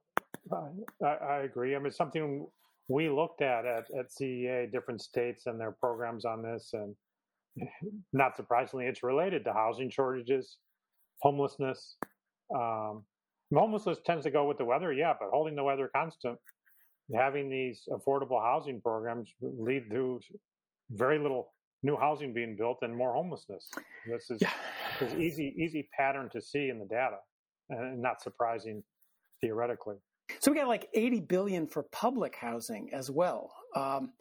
I, 0.52 1.06
I, 1.06 1.36
agree. 1.40 1.76
I 1.76 1.78
mean 1.78 1.92
something 1.92 2.46
we 2.88 3.10
looked 3.10 3.42
at, 3.42 3.66
at 3.66 3.84
at 3.96 4.10
CEA, 4.10 4.72
different 4.72 5.02
states 5.02 5.46
and 5.46 5.60
their 5.60 5.72
programs 5.72 6.24
on 6.24 6.42
this, 6.42 6.70
and 6.72 6.96
not 8.12 8.36
surprisingly, 8.36 8.86
it's 8.86 9.02
related 9.02 9.44
to 9.44 9.52
housing 9.52 9.90
shortages, 9.90 10.58
homelessness. 11.20 11.96
Um, 12.54 13.04
homelessness 13.52 13.98
tends 14.04 14.24
to 14.24 14.30
go 14.30 14.46
with 14.46 14.58
the 14.58 14.64
weather, 14.64 14.92
yeah, 14.92 15.14
but 15.18 15.28
holding 15.32 15.54
the 15.54 15.64
weather 15.64 15.90
constant, 15.94 16.38
having 17.14 17.50
these 17.50 17.88
affordable 17.90 18.42
housing 18.42 18.80
programs 18.80 19.32
lead 19.40 19.90
to 19.90 20.20
very 20.90 21.18
little 21.18 21.52
new 21.82 21.96
housing 21.96 22.32
being 22.32 22.56
built 22.56 22.78
and 22.82 22.94
more 22.94 23.12
homelessness. 23.14 23.70
This 24.06 24.30
is, 24.30 24.40
yeah. 24.40 24.50
is 25.00 25.14
easy 25.14 25.54
easy 25.58 25.88
pattern 25.96 26.28
to 26.32 26.40
see 26.40 26.70
in 26.70 26.78
the 26.78 26.86
data 26.86 27.18
and 27.70 28.02
not 28.02 28.20
surprising 28.20 28.82
theoretically. 29.40 29.96
So 30.40 30.50
we 30.50 30.58
got 30.58 30.68
like 30.68 30.88
80 30.94 31.20
billion 31.20 31.66
for 31.66 31.84
public 31.84 32.36
housing 32.36 32.90
as 32.92 33.10
well. 33.10 33.52
Um, 33.74 34.12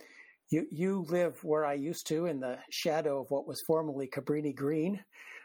you, 0.50 0.66
you 0.72 1.06
live 1.10 1.44
where 1.44 1.66
I 1.66 1.74
used 1.74 2.08
to 2.08 2.26
in 2.26 2.40
the 2.40 2.58
shadow 2.70 3.22
of 3.22 3.30
what 3.30 3.48
was 3.48 3.62
formerly 3.62 4.08
Cabrini 4.08 4.56
Green. 4.56 5.00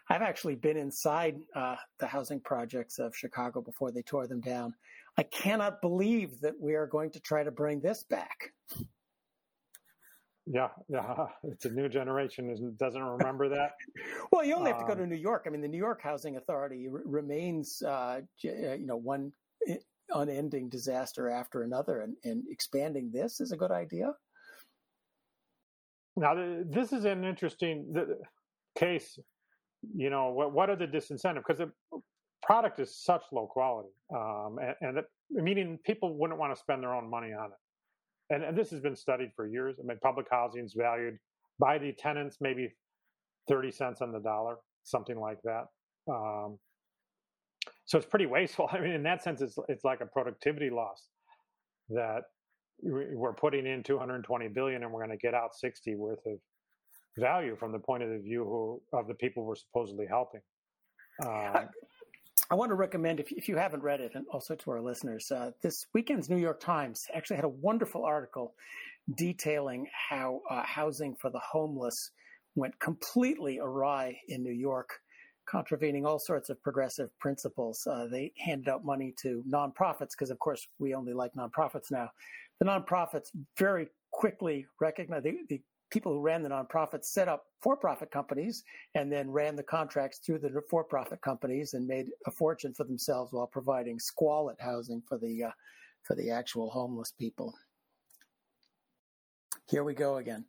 I've 0.08 0.22
actually 0.22 0.56
been 0.56 0.76
inside 0.76 1.40
uh, 1.54 1.76
the 1.98 2.06
housing 2.06 2.40
projects 2.40 2.98
of 2.98 3.16
Chicago 3.16 3.60
before 3.60 3.92
they 3.92 4.02
tore 4.02 4.26
them 4.26 4.40
down. 4.40 4.74
I 5.18 5.22
cannot 5.24 5.80
believe 5.80 6.40
that 6.40 6.54
we 6.60 6.74
are 6.74 6.86
going 6.86 7.10
to 7.12 7.20
try 7.20 7.42
to 7.44 7.50
bring 7.50 7.80
this 7.80 8.04
back. 8.04 8.52
Yeah, 10.46 10.68
yeah, 10.88 11.26
it's 11.44 11.64
a 11.64 11.70
new 11.70 11.88
generation 11.88 12.76
doesn't 12.78 13.02
remember 13.02 13.48
that. 13.50 13.72
well, 14.32 14.44
you 14.44 14.54
only 14.54 14.72
have 14.72 14.80
to 14.80 14.86
go 14.86 14.94
to 14.94 15.02
um, 15.02 15.08
New 15.08 15.16
York. 15.16 15.44
I 15.46 15.50
mean, 15.50 15.60
the 15.60 15.68
New 15.68 15.78
York 15.78 16.02
Housing 16.02 16.36
Authority 16.36 16.88
r- 16.92 17.02
remains, 17.04 17.82
uh, 17.84 18.20
uh 18.44 18.74
you 18.74 18.86
know, 18.86 18.96
one 18.96 19.32
unending 20.14 20.68
disaster 20.68 21.28
after 21.28 21.62
another, 21.62 22.00
and, 22.00 22.16
and 22.24 22.44
expanding 22.50 23.10
this 23.12 23.40
is 23.40 23.52
a 23.52 23.56
good 23.56 23.70
idea. 23.70 24.12
Now, 26.16 26.34
this 26.64 26.92
is 26.92 27.04
an 27.04 27.24
interesting 27.24 27.94
case. 28.78 29.18
You 29.94 30.10
know, 30.10 30.30
what 30.30 30.52
what 30.52 30.70
are 30.70 30.76
the 30.76 30.86
disincentives? 30.86 31.42
Because 31.46 31.58
the 31.58 31.72
product 32.42 32.80
is 32.80 32.96
such 32.96 33.22
low 33.32 33.46
quality, 33.46 33.90
um, 34.14 34.58
and, 34.80 34.98
and 34.98 35.06
meaning 35.30 35.78
people 35.84 36.16
wouldn't 36.18 36.38
want 36.38 36.54
to 36.54 36.60
spend 36.60 36.82
their 36.82 36.94
own 36.94 37.08
money 37.08 37.32
on 37.32 37.46
it 37.46 37.58
and, 38.32 38.42
and 38.42 38.56
this 38.56 38.70
has 38.70 38.80
been 38.80 38.96
studied 38.96 39.30
for 39.36 39.46
years. 39.46 39.76
I 39.78 39.86
mean, 39.86 39.98
public 40.02 40.26
housing 40.30 40.64
is 40.64 40.74
valued 40.76 41.18
by 41.58 41.78
the 41.78 41.92
tenants 41.92 42.38
maybe 42.40 42.72
30 43.48 43.70
cents 43.70 44.00
on 44.00 44.10
the 44.10 44.20
dollar, 44.20 44.56
something 44.84 45.20
like 45.20 45.38
that. 45.44 45.64
Um, 46.10 46.58
so 47.84 47.98
it's 47.98 48.06
pretty 48.06 48.26
wasteful. 48.36 48.68
I 48.72 48.80
mean, 48.80 48.92
in 48.92 49.02
that 49.02 49.22
sense, 49.22 49.42
it's 49.42 49.56
it's 49.68 49.84
like 49.84 50.00
a 50.00 50.06
productivity 50.06 50.70
loss 50.70 51.08
that 51.90 52.22
we're 52.82 53.32
putting 53.32 53.66
in 53.66 53.82
220 53.82 54.48
billion 54.48 54.82
and 54.82 54.92
we're 54.92 55.04
going 55.04 55.16
to 55.16 55.22
get 55.22 55.34
out 55.34 55.54
60 55.54 55.94
worth 55.94 56.24
of 56.26 56.38
value 57.16 57.56
from 57.56 57.72
the 57.72 57.78
point 57.78 58.02
of 58.02 58.10
the 58.10 58.18
view 58.18 58.44
who, 58.44 58.98
of 58.98 59.06
the 59.06 59.14
people 59.14 59.44
we're 59.44 59.54
supposedly 59.54 60.06
helping. 60.06 60.40
Um, 61.24 61.68
I 62.50 62.54
want 62.54 62.70
to 62.70 62.74
recommend, 62.74 63.20
if, 63.20 63.30
if 63.32 63.48
you 63.48 63.56
haven't 63.56 63.82
read 63.82 64.00
it, 64.00 64.12
and 64.14 64.26
also 64.30 64.54
to 64.54 64.70
our 64.72 64.80
listeners, 64.80 65.30
uh, 65.30 65.52
this 65.62 65.86
weekend's 65.94 66.28
New 66.28 66.36
York 66.36 66.60
Times 66.60 67.06
actually 67.14 67.36
had 67.36 67.44
a 67.44 67.50
wonderful 67.50 68.04
article 68.04 68.54
detailing 69.16 69.86
how 70.10 70.42
uh, 70.50 70.62
housing 70.62 71.16
for 71.16 71.30
the 71.30 71.40
homeless 71.40 72.10
went 72.54 72.78
completely 72.78 73.58
awry 73.58 74.18
in 74.28 74.42
New 74.42 74.52
York, 74.52 74.90
contravening 75.48 76.04
all 76.04 76.18
sorts 76.18 76.50
of 76.50 76.62
progressive 76.62 77.08
principles. 77.18 77.86
Uh, 77.86 78.06
they 78.10 78.32
handed 78.38 78.68
out 78.68 78.84
money 78.84 79.14
to 79.22 79.42
nonprofits 79.50 80.10
because, 80.10 80.30
of 80.30 80.38
course, 80.38 80.66
we 80.78 80.94
only 80.94 81.14
like 81.14 81.32
nonprofits 81.34 81.90
now. 81.90 82.10
The 82.62 82.68
nonprofits 82.68 83.30
very 83.58 83.88
quickly 84.12 84.66
recognized 84.80 85.24
the, 85.24 85.34
the 85.48 85.60
people 85.90 86.12
who 86.12 86.20
ran 86.20 86.44
the 86.44 86.48
nonprofits 86.48 87.06
set 87.06 87.26
up 87.26 87.42
for-profit 87.60 88.12
companies 88.12 88.62
and 88.94 89.10
then 89.10 89.32
ran 89.32 89.56
the 89.56 89.64
contracts 89.64 90.20
through 90.24 90.38
the 90.38 90.62
for-profit 90.70 91.20
companies 91.22 91.74
and 91.74 91.88
made 91.88 92.06
a 92.24 92.30
fortune 92.30 92.72
for 92.72 92.84
themselves 92.84 93.32
while 93.32 93.48
providing 93.48 93.98
squalid 93.98 94.54
housing 94.60 95.02
for 95.08 95.18
the 95.18 95.42
uh, 95.42 95.50
for 96.04 96.14
the 96.14 96.30
actual 96.30 96.70
homeless 96.70 97.12
people. 97.18 97.52
Here 99.68 99.82
we 99.82 99.94
go 99.94 100.18
again. 100.18 100.44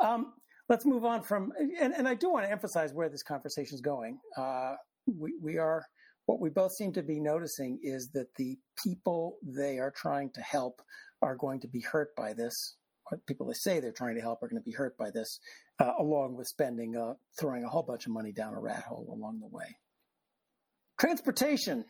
Um, 0.00 0.34
let's 0.68 0.86
move 0.86 1.04
on 1.04 1.20
from, 1.20 1.52
and, 1.58 1.92
and, 1.92 2.06
I 2.06 2.14
do 2.14 2.30
want 2.30 2.46
to 2.46 2.52
emphasize 2.52 2.94
where 2.94 3.08
this 3.08 3.24
conversation 3.24 3.74
is 3.74 3.80
going. 3.80 4.20
Uh, 4.36 4.74
we, 5.18 5.34
we 5.42 5.58
are, 5.58 5.84
what 6.30 6.40
we 6.40 6.48
both 6.48 6.70
seem 6.72 6.92
to 6.92 7.02
be 7.02 7.18
noticing 7.18 7.80
is 7.82 8.10
that 8.14 8.28
the 8.36 8.56
people 8.84 9.38
they 9.42 9.78
are 9.78 9.90
trying 9.90 10.30
to 10.30 10.40
help 10.40 10.80
are 11.20 11.34
going 11.34 11.58
to 11.58 11.66
be 11.66 11.80
hurt 11.80 12.14
by 12.14 12.32
this 12.32 12.76
people 13.26 13.46
they 13.46 13.54
say 13.54 13.80
they're 13.80 13.90
trying 13.90 14.14
to 14.14 14.20
help 14.20 14.40
are 14.40 14.46
going 14.46 14.62
to 14.62 14.64
be 14.64 14.72
hurt 14.72 14.96
by 14.96 15.10
this, 15.10 15.40
uh, 15.80 15.90
along 15.98 16.36
with 16.36 16.46
spending, 16.46 16.96
uh, 16.96 17.14
throwing 17.36 17.64
a 17.64 17.68
whole 17.68 17.82
bunch 17.82 18.06
of 18.06 18.12
money 18.12 18.30
down 18.30 18.54
a 18.54 18.60
rat 18.60 18.84
hole 18.84 19.12
along 19.12 19.40
the 19.40 19.48
way. 19.48 19.76
Transportation. 20.96 21.84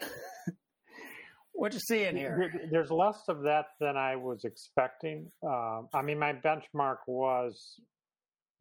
what 1.52 1.72
you 1.72 1.78
see 1.78 2.02
in 2.02 2.16
here? 2.16 2.52
There's 2.72 2.90
less 2.90 3.20
of 3.28 3.42
that 3.42 3.66
than 3.80 3.96
I 3.96 4.16
was 4.16 4.44
expecting. 4.44 5.30
Um, 5.42 5.88
I 5.94 6.02
mean, 6.02 6.18
my 6.18 6.32
benchmark 6.32 6.96
was 7.06 7.80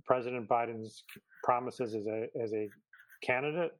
President 0.05 0.47
Biden's 0.47 1.03
promises 1.43 1.95
as 1.95 2.05
a 2.05 2.27
as 2.39 2.53
a 2.53 2.69
candidate. 3.25 3.71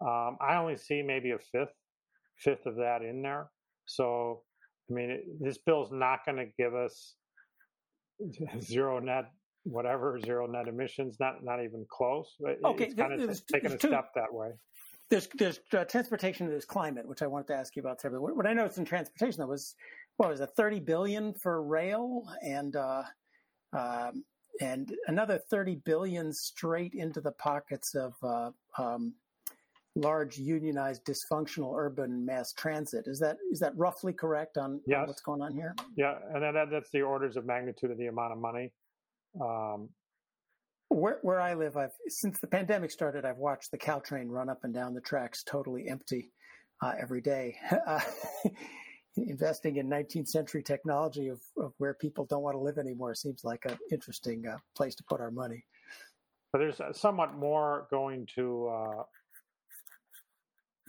Um, 0.00 0.36
I 0.40 0.56
only 0.56 0.76
see 0.76 1.02
maybe 1.02 1.30
a 1.30 1.38
fifth 1.38 1.74
fifth 2.38 2.66
of 2.66 2.76
that 2.76 3.02
in 3.02 3.22
there. 3.22 3.48
So 3.86 4.42
I 4.90 4.94
mean, 4.94 5.10
it, 5.10 5.24
this 5.40 5.58
bill's 5.58 5.90
not 5.92 6.20
going 6.24 6.38
to 6.38 6.46
give 6.58 6.74
us 6.74 7.14
zero 8.60 8.98
net 8.98 9.30
whatever 9.66 10.18
zero 10.20 10.46
net 10.46 10.68
emissions 10.68 11.16
not 11.18 11.42
not 11.42 11.62
even 11.62 11.84
close 11.90 12.36
okay 12.64 12.84
it's 12.84 12.94
kind 12.94 13.12
of 13.12 13.46
taking 13.46 13.72
a 13.72 13.76
two, 13.76 13.88
step 13.88 14.10
that 14.14 14.32
way 14.32 14.50
there's 15.10 15.28
there's 15.38 15.58
uh, 15.72 15.84
transportation 15.84 16.48
there's 16.48 16.64
climate 16.64 17.06
which 17.06 17.20
i 17.20 17.26
wanted 17.26 17.48
to 17.48 17.54
ask 17.54 17.74
you 17.74 17.80
about 17.80 18.00
separately 18.00 18.32
what, 18.32 18.46
i 18.46 18.52
noticed 18.52 18.78
in 18.78 18.84
transportation 18.84 19.40
that 19.40 19.48
was 19.48 19.74
what 20.18 20.28
was 20.28 20.40
it 20.40 20.50
30 20.56 20.80
billion 20.80 21.34
for 21.34 21.64
rail 21.64 22.22
and 22.42 22.76
uh, 22.76 23.02
um, 23.72 24.24
and 24.60 24.94
another 25.08 25.38
30 25.50 25.80
billion 25.84 26.32
straight 26.32 26.94
into 26.94 27.20
the 27.20 27.32
pockets 27.32 27.94
of 27.94 28.14
uh, 28.22 28.50
um, 28.78 29.14
large 29.96 30.36
unionized 30.36 31.04
dysfunctional 31.04 31.74
urban 31.74 32.24
mass 32.24 32.52
transit. 32.52 33.04
Is 33.06 33.18
that 33.20 33.38
is 33.50 33.58
that 33.60 33.72
roughly 33.76 34.12
correct 34.12 34.58
on, 34.58 34.80
yes. 34.86 35.06
what's 35.06 35.22
going 35.22 35.42
on 35.42 35.54
here? 35.54 35.74
Yeah, 35.96 36.14
and 36.32 36.42
that, 36.42 36.70
that's 36.70 36.90
the 36.90 37.02
orders 37.02 37.36
of 37.36 37.46
magnitude 37.46 37.90
of 37.90 37.98
the 37.98 38.06
amount 38.06 38.32
of 38.32 38.38
money. 38.38 38.72
Um, 39.40 39.88
where 40.88 41.18
where 41.22 41.40
I 41.40 41.54
live, 41.54 41.76
I've 41.76 41.94
since 42.08 42.38
the 42.38 42.46
pandemic 42.46 42.90
started, 42.90 43.24
I've 43.24 43.38
watched 43.38 43.70
the 43.70 43.78
Caltrain 43.78 44.26
run 44.28 44.48
up 44.48 44.60
and 44.62 44.72
down 44.72 44.94
the 44.94 45.00
tracks 45.00 45.42
totally 45.42 45.88
empty 45.88 46.30
uh, 46.82 46.92
every 47.00 47.20
day. 47.20 47.56
Uh, 47.86 48.00
investing 49.16 49.76
in 49.76 49.88
19th 49.88 50.28
century 50.28 50.62
technology 50.62 51.28
of, 51.28 51.40
of, 51.56 51.72
where 51.78 51.94
people 51.94 52.26
don't 52.26 52.42
want 52.42 52.54
to 52.54 52.60
live 52.60 52.76
anymore 52.76 53.14
seems 53.14 53.44
like 53.44 53.64
an 53.64 53.78
interesting 53.90 54.46
uh, 54.46 54.58
place 54.76 54.94
to 54.94 55.02
put 55.04 55.20
our 55.20 55.30
money. 55.30 55.64
But 56.52 56.58
there's 56.58 56.80
somewhat 56.92 57.34
more 57.34 57.86
going 57.90 58.26
to 58.34 58.68
uh, 58.68 59.02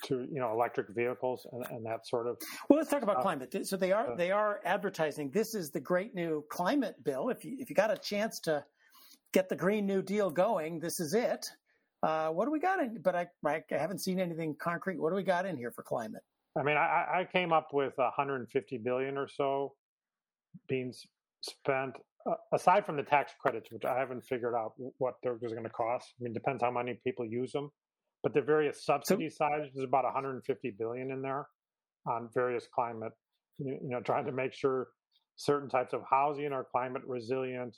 to 0.04 0.28
you 0.32 0.40
know 0.40 0.52
electric 0.52 0.90
vehicles 0.90 1.48
and, 1.52 1.66
and, 1.72 1.86
that 1.86 2.08
sort 2.08 2.28
of. 2.28 2.38
Well, 2.70 2.78
let's 2.78 2.90
talk 2.90 3.04
about 3.04 3.18
uh, 3.18 3.22
climate. 3.22 3.68
So 3.68 3.78
they 3.78 3.92
are 3.92 4.12
uh, 4.12 4.16
they 4.16 4.32
are 4.32 4.62
advertising 4.66 5.32
this 5.32 5.56
is 5.56 5.72
the 5.72 5.80
great 5.80 6.14
new 6.14 6.46
climate 6.50 6.96
bill. 7.04 7.30
If 7.30 7.44
you 7.44 7.58
if 7.60 7.70
you 7.70 7.76
got 7.76 7.92
a 7.92 7.98
chance 7.98 8.40
to 8.42 8.64
get 9.34 9.50
the 9.50 9.56
Green 9.56 9.86
New 9.86 10.02
Deal 10.02 10.30
going, 10.30 10.80
this 10.80 11.00
is 11.00 11.14
it. 11.14 11.48
Uh, 12.04 12.30
what 12.30 12.46
do 12.46 12.52
we 12.52 12.60
got 12.60 12.80
in? 12.80 13.00
But 13.04 13.16
I, 13.16 13.28
I 13.46 13.62
haven't 13.72 14.00
seen 14.00 14.20
anything 14.20 14.56
concrete. 14.60 15.00
What 15.00 15.10
do 15.10 15.16
we 15.16 15.24
got 15.24 15.46
in 15.46 15.58
here 15.58 15.72
for 15.72 15.84
climate? 15.84 16.22
I 16.58 16.64
mean, 16.64 16.78
I, 16.78 17.06
I 17.20 17.28
came 17.32 17.52
up 17.52 17.70
with 17.74 17.94
150 17.98 18.78
billion 18.78 19.18
or 19.18 19.28
so 19.28 19.74
being 20.68 20.94
spent 21.42 21.96
uh, 22.28 22.36
aside 22.54 22.86
from 22.86 22.98
the 22.98 23.04
tax 23.04 23.34
credits, 23.40 23.72
which 23.72 23.86
I 23.86 23.98
haven't 23.98 24.24
figured 24.26 24.54
out 24.56 24.74
what 24.98 25.16
they're 25.22 25.38
going 25.38 25.64
to 25.64 25.70
cost. 25.70 26.14
I 26.20 26.24
mean, 26.24 26.34
depends 26.34 26.64
how 26.64 26.72
many 26.72 27.00
people 27.04 27.26
use 27.26 27.52
them. 27.52 27.72
But 28.24 28.34
the 28.34 28.42
various 28.42 28.84
subsidy 28.84 29.30
so, 29.30 29.36
sides, 29.38 29.70
there's 29.74 29.88
about 29.88 30.04
150 30.04 30.76
billion 30.78 31.12
in 31.12 31.22
there 31.22 31.48
on 32.08 32.30
various 32.34 32.68
climate. 32.74 33.14
You, 33.60 33.78
you 33.82 33.90
know, 33.90 34.02
trying 34.02 34.26
to 34.26 34.32
make 34.32 34.54
sure 34.54 34.88
certain 35.36 35.70
types 35.70 35.94
of 35.94 36.02
housing 36.10 36.52
are 36.52 36.66
climate 36.72 37.04
resilient, 37.06 37.76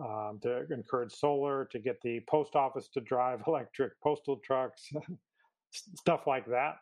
um, 0.00 0.38
to 0.42 0.64
encourage 0.70 1.12
solar, 1.12 1.68
to 1.72 1.78
get 1.78 1.96
the 2.02 2.20
post 2.28 2.54
office 2.54 2.88
to 2.94 3.00
drive 3.00 3.40
electric 3.46 3.92
postal 4.02 4.40
trucks, 4.44 4.88
stuff 5.72 6.26
like 6.26 6.46
that. 6.46 6.76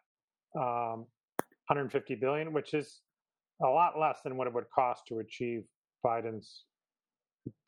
Um, 0.56 1.06
150 1.68 2.14
billion, 2.14 2.52
which 2.52 2.72
is 2.74 3.00
a 3.62 3.66
lot 3.66 3.98
less 3.98 4.18
than 4.22 4.36
what 4.36 4.46
it 4.46 4.54
would 4.54 4.70
cost 4.74 5.02
to 5.08 5.18
achieve 5.18 5.62
Biden's 6.04 6.64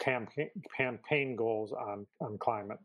campaign 0.01 0.51
campaign 0.77 1.37
goals 1.37 1.73
on 1.73 2.07
on 2.21 2.39
climate. 2.39 2.79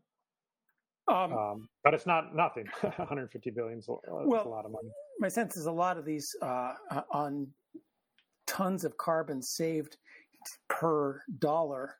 Um, 1.06 1.32
um, 1.32 1.68
but 1.82 1.92
it's 1.94 2.06
not 2.06 2.34
nothing. 2.34 2.66
150 2.80 3.50
billion 3.50 3.78
is 3.78 3.88
a, 3.88 3.94
well, 4.08 4.46
a 4.46 4.48
lot 4.48 4.64
of 4.64 4.72
money. 4.72 4.88
My 5.20 5.28
sense 5.28 5.56
is 5.56 5.66
a 5.66 5.72
lot 5.72 5.98
of 5.98 6.04
these 6.04 6.34
uh, 6.40 6.72
on 7.12 7.46
tons 8.46 8.84
of 8.84 8.96
carbon 8.96 9.42
saved 9.42 9.96
per 10.68 11.22
dollar. 11.38 11.96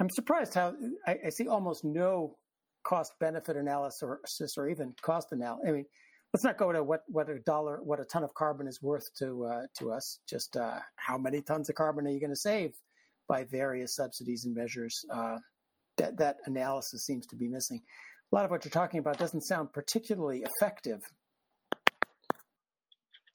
I'm 0.00 0.10
surprised 0.10 0.54
how 0.54 0.74
I, 1.06 1.18
I 1.26 1.28
see 1.30 1.48
almost 1.48 1.84
no 1.84 2.36
cost 2.84 3.12
benefit 3.20 3.56
analysis 3.56 4.02
or, 4.02 4.20
or 4.56 4.68
even 4.68 4.94
cost 5.00 5.32
analysis. 5.32 5.68
I 5.68 5.72
mean, 5.72 5.84
let's 6.32 6.44
not 6.44 6.58
go 6.58 6.72
to 6.72 6.82
what, 6.82 7.02
what 7.08 7.30
a 7.30 7.38
dollar, 7.40 7.80
what 7.82 8.00
a 8.00 8.04
ton 8.04 8.24
of 8.24 8.34
carbon 8.34 8.66
is 8.66 8.82
worth 8.82 9.08
to 9.18 9.44
uh, 9.44 9.62
to 9.78 9.92
us. 9.92 10.18
Just 10.28 10.56
uh, 10.56 10.78
how 10.96 11.16
many 11.16 11.40
tons 11.40 11.68
of 11.68 11.74
carbon 11.74 12.06
are 12.06 12.10
you 12.10 12.20
going 12.20 12.30
to 12.30 12.36
save 12.36 12.74
by 13.28 13.44
various 13.44 13.94
subsidies 13.94 14.44
and 14.44 14.54
measures? 14.54 15.04
Uh, 15.12 15.38
that 15.98 16.16
that 16.16 16.38
analysis 16.46 17.04
seems 17.04 17.26
to 17.26 17.36
be 17.36 17.48
missing 17.48 17.80
a 18.32 18.34
lot 18.34 18.44
of 18.44 18.50
what 18.50 18.64
you're 18.64 18.70
talking 18.70 18.98
about 18.98 19.18
doesn't 19.18 19.42
sound 19.42 19.72
particularly 19.72 20.42
effective. 20.42 21.00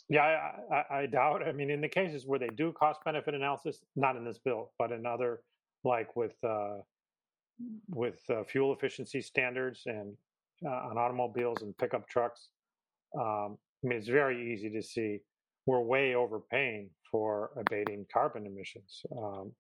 Yeah, 0.10 0.22
I, 0.22 0.76
I, 0.76 1.00
I, 1.00 1.06
doubt. 1.06 1.46
I 1.46 1.52
mean, 1.52 1.70
in 1.70 1.82
the 1.82 1.90
cases 1.90 2.24
where 2.26 2.40
they 2.40 2.50
do 2.56 2.72
cost 2.72 3.02
benefit 3.04 3.34
analysis, 3.34 3.80
not 3.96 4.16
in 4.16 4.24
this 4.24 4.40
bill, 4.44 4.72
but 4.80 4.92
in 4.92 5.06
other, 5.06 5.42
like 5.84 6.16
with 6.16 6.34
uh, 6.44 6.78
with 7.90 8.20
uh, 8.30 8.44
fuel 8.46 8.74
efficiency 8.74 9.22
standards 9.22 9.82
and 9.86 10.16
uh, 10.66 10.90
on 10.90 10.98
automobiles 10.98 11.62
and 11.62 11.78
pickup 11.78 12.08
trucks. 12.08 12.50
Um, 13.20 13.58
I 13.84 13.88
mean, 13.88 13.98
it's 13.98 14.08
very 14.08 14.54
easy 14.54 14.70
to 14.70 14.82
see 14.82 15.20
we're 15.66 15.82
way 15.82 16.16
overpaying 16.16 16.90
for 17.12 17.52
abating 17.58 18.06
carbon 18.12 18.46
emissions. 18.46 19.02
Um, 19.12 19.52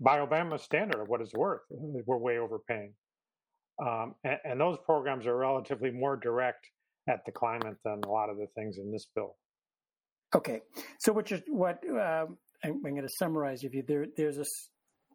by 0.00 0.18
Obama's 0.18 0.62
standard 0.62 1.00
of 1.00 1.08
what 1.08 1.20
it's 1.20 1.34
worth, 1.34 1.62
we're 1.70 2.16
way 2.16 2.38
overpaying. 2.38 2.94
Um, 3.80 4.14
and, 4.24 4.38
and, 4.44 4.60
those 4.60 4.78
programs 4.86 5.26
are 5.26 5.36
relatively 5.36 5.90
more 5.90 6.16
direct 6.16 6.66
at 7.08 7.24
the 7.26 7.32
climate 7.32 7.76
than 7.84 8.00
a 8.04 8.08
lot 8.08 8.30
of 8.30 8.36
the 8.36 8.46
things 8.54 8.78
in 8.78 8.92
this 8.92 9.08
bill. 9.16 9.34
Okay, 10.34 10.60
so 10.98 11.12
what 11.12 11.30
you 11.30 11.40
what 11.48 11.80
uh, 11.88 12.26
I'm, 12.62 12.80
I'm, 12.84 12.94
going 12.94 13.02
to 13.02 13.08
summarize 13.08 13.64
if 13.64 13.74
you 13.74 13.82
there, 13.86 14.06
there's 14.16 14.38
a 14.38 14.44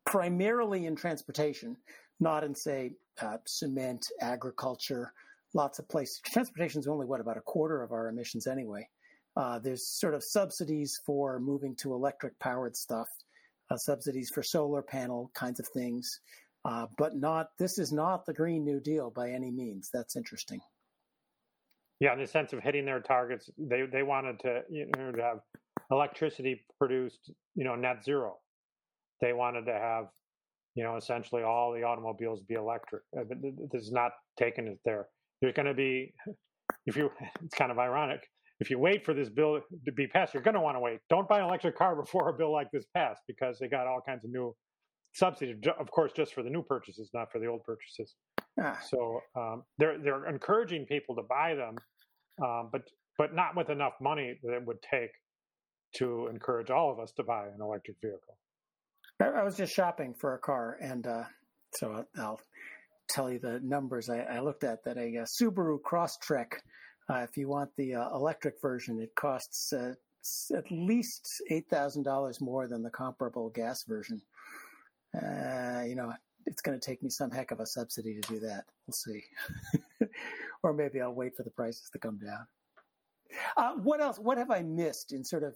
primarily 0.06 0.86
in 0.88 0.96
transportation, 0.96 1.78
not 2.20 2.44
in 2.44 2.54
say 2.54 2.96
uh, 3.22 3.38
cement, 3.46 4.06
agriculture, 4.22 5.14
lots 5.54 5.80
of 5.80 5.88
places. 5.88 6.20
Transportation 6.26 6.80
is 6.80 6.88
only 6.88 7.06
what 7.06 7.22
about 7.22 7.38
a 7.38 7.42
quarter 7.42 7.82
of 7.82 7.92
our 7.92 8.08
emissions 8.08 8.48
anyway. 8.48 8.88
Uh, 9.36 9.60
there's 9.60 9.88
sort 9.88 10.14
of 10.14 10.24
subsidies 10.24 11.00
for 11.06 11.40
moving 11.40 11.76
to 11.76 11.94
electric 11.94 12.38
powered 12.40 12.76
stuff, 12.76 13.08
uh, 13.72 13.78
subsidies 13.78 14.30
for 14.30 14.44
solar 14.44 14.82
panel 14.82 15.32
kinds 15.34 15.60
of 15.60 15.68
things. 15.74 16.20
Uh, 16.66 16.88
but 16.98 17.16
not 17.16 17.48
this 17.58 17.80
is 17.80 17.92
not 17.92 18.26
the 18.26 18.34
Green 18.34 18.66
New 18.66 18.80
Deal 18.80 19.10
by 19.10 19.32
any 19.32 19.52
means. 19.52 19.90
That's 19.94 20.16
interesting. 20.16 20.60
Yeah, 22.00 22.14
in 22.14 22.20
the 22.20 22.28
sense 22.28 22.54
of 22.54 22.60
hitting 22.62 22.86
their 22.86 23.00
targets, 23.00 23.50
they 23.58 23.84
they 23.92 24.04
wanted 24.04 24.40
to 24.42 24.62
you 24.70 24.90
know 24.98 25.12
to 25.12 25.22
have 25.22 25.40
electricity 25.92 26.66
produced 26.78 27.32
you 27.56 27.64
know 27.64 27.76
net 27.76 28.04
zero. 28.04 28.38
They 29.22 29.34
wanted 29.34 29.66
to 29.66 29.74
have 29.74 30.08
you 30.76 30.84
know 30.84 30.98
essentially 30.98 31.44
all 31.44 31.74
the 31.74 31.84
automobiles 31.84 32.42
be 32.42 32.56
electric. 32.56 33.04
Uh, 33.18 33.24
this 33.72 33.84
is 33.84 33.92
not 33.92 34.12
taking 34.38 34.68
it 34.68 34.80
there. 34.84 35.08
There's 35.42 35.54
going 35.54 35.68
to 35.68 35.74
be 35.74 36.14
if 36.86 36.98
you 36.98 37.10
it's 37.42 37.56
kind 37.56 37.72
of 37.72 37.80
ironic 37.80 38.22
if 38.60 38.70
you 38.70 38.78
wait 38.78 39.06
for 39.06 39.14
this 39.14 39.30
bill 39.30 39.62
to 39.86 39.92
be 39.92 40.08
passed, 40.08 40.34
you're 40.34 40.44
going 40.44 40.56
to 40.56 40.62
want 40.62 40.76
to 40.76 40.82
wait. 40.82 41.00
Don't 41.10 41.28
buy 41.28 41.40
an 41.40 41.46
electric 41.46 41.78
car 41.78 41.96
before 42.02 42.30
a 42.30 42.34
bill 42.34 42.52
like 42.52 42.70
this 42.72 42.86
passed 42.96 43.22
because 43.28 43.58
they 43.60 43.68
got 43.68 43.88
all 43.88 44.02
kinds 44.06 44.26
of 44.26 44.32
new 44.32 44.56
subsidy, 45.14 45.56
of 45.80 45.92
course, 45.92 46.12
just 46.16 46.34
for 46.34 46.44
the 46.44 46.50
new 46.50 46.64
purchases, 46.64 47.10
not 47.14 47.32
for 47.32 47.40
the 47.40 47.48
old 47.48 47.64
purchases. 47.64 48.16
Ah. 48.60 48.80
So 48.90 49.22
um, 49.36 49.64
they're 49.78 49.98
they're 50.00 50.28
encouraging 50.28 50.86
people 50.86 51.16
to 51.16 51.24
buy 51.24 51.56
them, 51.56 51.76
um, 52.44 52.70
but 52.72 52.82
but 53.18 53.34
not 53.34 53.56
with 53.56 53.70
enough 53.70 53.94
money 54.02 54.38
that 54.44 54.54
it 54.54 54.66
would 54.66 54.82
take 54.82 55.12
to 55.96 56.28
encourage 56.28 56.70
all 56.70 56.92
of 56.92 57.00
us 57.00 57.12
to 57.14 57.24
buy 57.24 57.48
an 57.48 57.62
electric 57.62 57.98
vehicle. 58.02 58.38
I 59.22 59.44
was 59.44 59.58
just 59.58 59.74
shopping 59.74 60.14
for 60.14 60.36
a 60.36 60.40
car, 60.40 60.78
and 60.82 61.06
uh, 61.06 61.24
so 61.76 62.06
I'll 62.18 62.40
tell 63.10 63.30
you 63.32 63.40
the 63.40 63.60
numbers 63.62 64.10
I, 64.10 64.20
I 64.20 64.40
looked 64.40 64.64
at. 64.64 64.84
That 64.86 64.98
a, 64.98 65.16
a 65.16 65.24
Subaru 65.24 65.80
Crosstrek, 65.82 66.54
uh, 67.10 67.26
if 67.30 67.36
you 67.36 67.50
want 67.50 67.70
the 67.76 67.96
uh, 67.96 68.10
electric 68.16 68.56
version, 68.62 69.00
it 69.02 69.14
costs 69.16 69.74
uh, 69.74 69.94
at 70.56 70.72
least 70.72 71.28
eight 71.50 71.70
thousand 71.70 72.04
dollars 72.04 72.40
more 72.40 72.68
than 72.68 72.84
the 72.84 72.90
comparable 72.90 73.50
gas 73.50 73.84
version 73.88 74.22
uh, 75.16 75.84
you 75.86 75.96
know, 75.96 76.14
it's 76.46 76.62
going 76.62 76.80
to 76.80 76.86
take 76.86 77.04
me 77.04 77.10
some 77.10 77.32
heck 77.32 77.52
of 77.52 77.60
a 77.60 77.66
subsidy 77.66 78.20
to 78.20 78.34
do 78.34 78.40
that. 78.40 78.66
We'll 78.88 78.94
see. 78.94 79.24
or 80.64 80.74
maybe 80.74 81.02
I'll 81.02 81.14
wait 81.14 81.36
for 81.36 81.44
the 81.44 81.52
prices 81.52 81.90
to 81.94 82.00
come 82.00 82.18
down. 82.18 82.48
Uh, 83.58 83.74
what 83.76 84.02
else? 84.02 84.18
What 84.18 84.38
have 84.38 84.50
I 84.50 84.62
missed 84.62 85.14
in 85.14 85.24
sort 85.24 85.44
of 85.44 85.56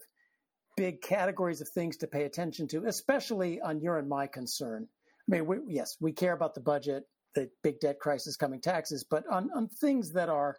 big 0.77 1.01
categories 1.01 1.61
of 1.61 1.69
things 1.69 1.97
to 1.97 2.07
pay 2.07 2.23
attention 2.23 2.67
to, 2.69 2.85
especially 2.85 3.59
on 3.61 3.81
your 3.81 3.97
and 3.97 4.07
my 4.07 4.27
concern? 4.27 4.87
I 5.27 5.31
mean, 5.31 5.45
we, 5.45 5.57
yes, 5.67 5.97
we 5.99 6.11
care 6.11 6.33
about 6.33 6.53
the 6.53 6.61
budget, 6.61 7.05
the 7.33 7.49
big 7.63 7.79
debt 7.79 7.99
crisis, 7.99 8.35
coming 8.35 8.61
taxes, 8.61 9.03
but 9.09 9.23
on, 9.31 9.49
on 9.55 9.67
things 9.67 10.11
that 10.13 10.29
are 10.29 10.57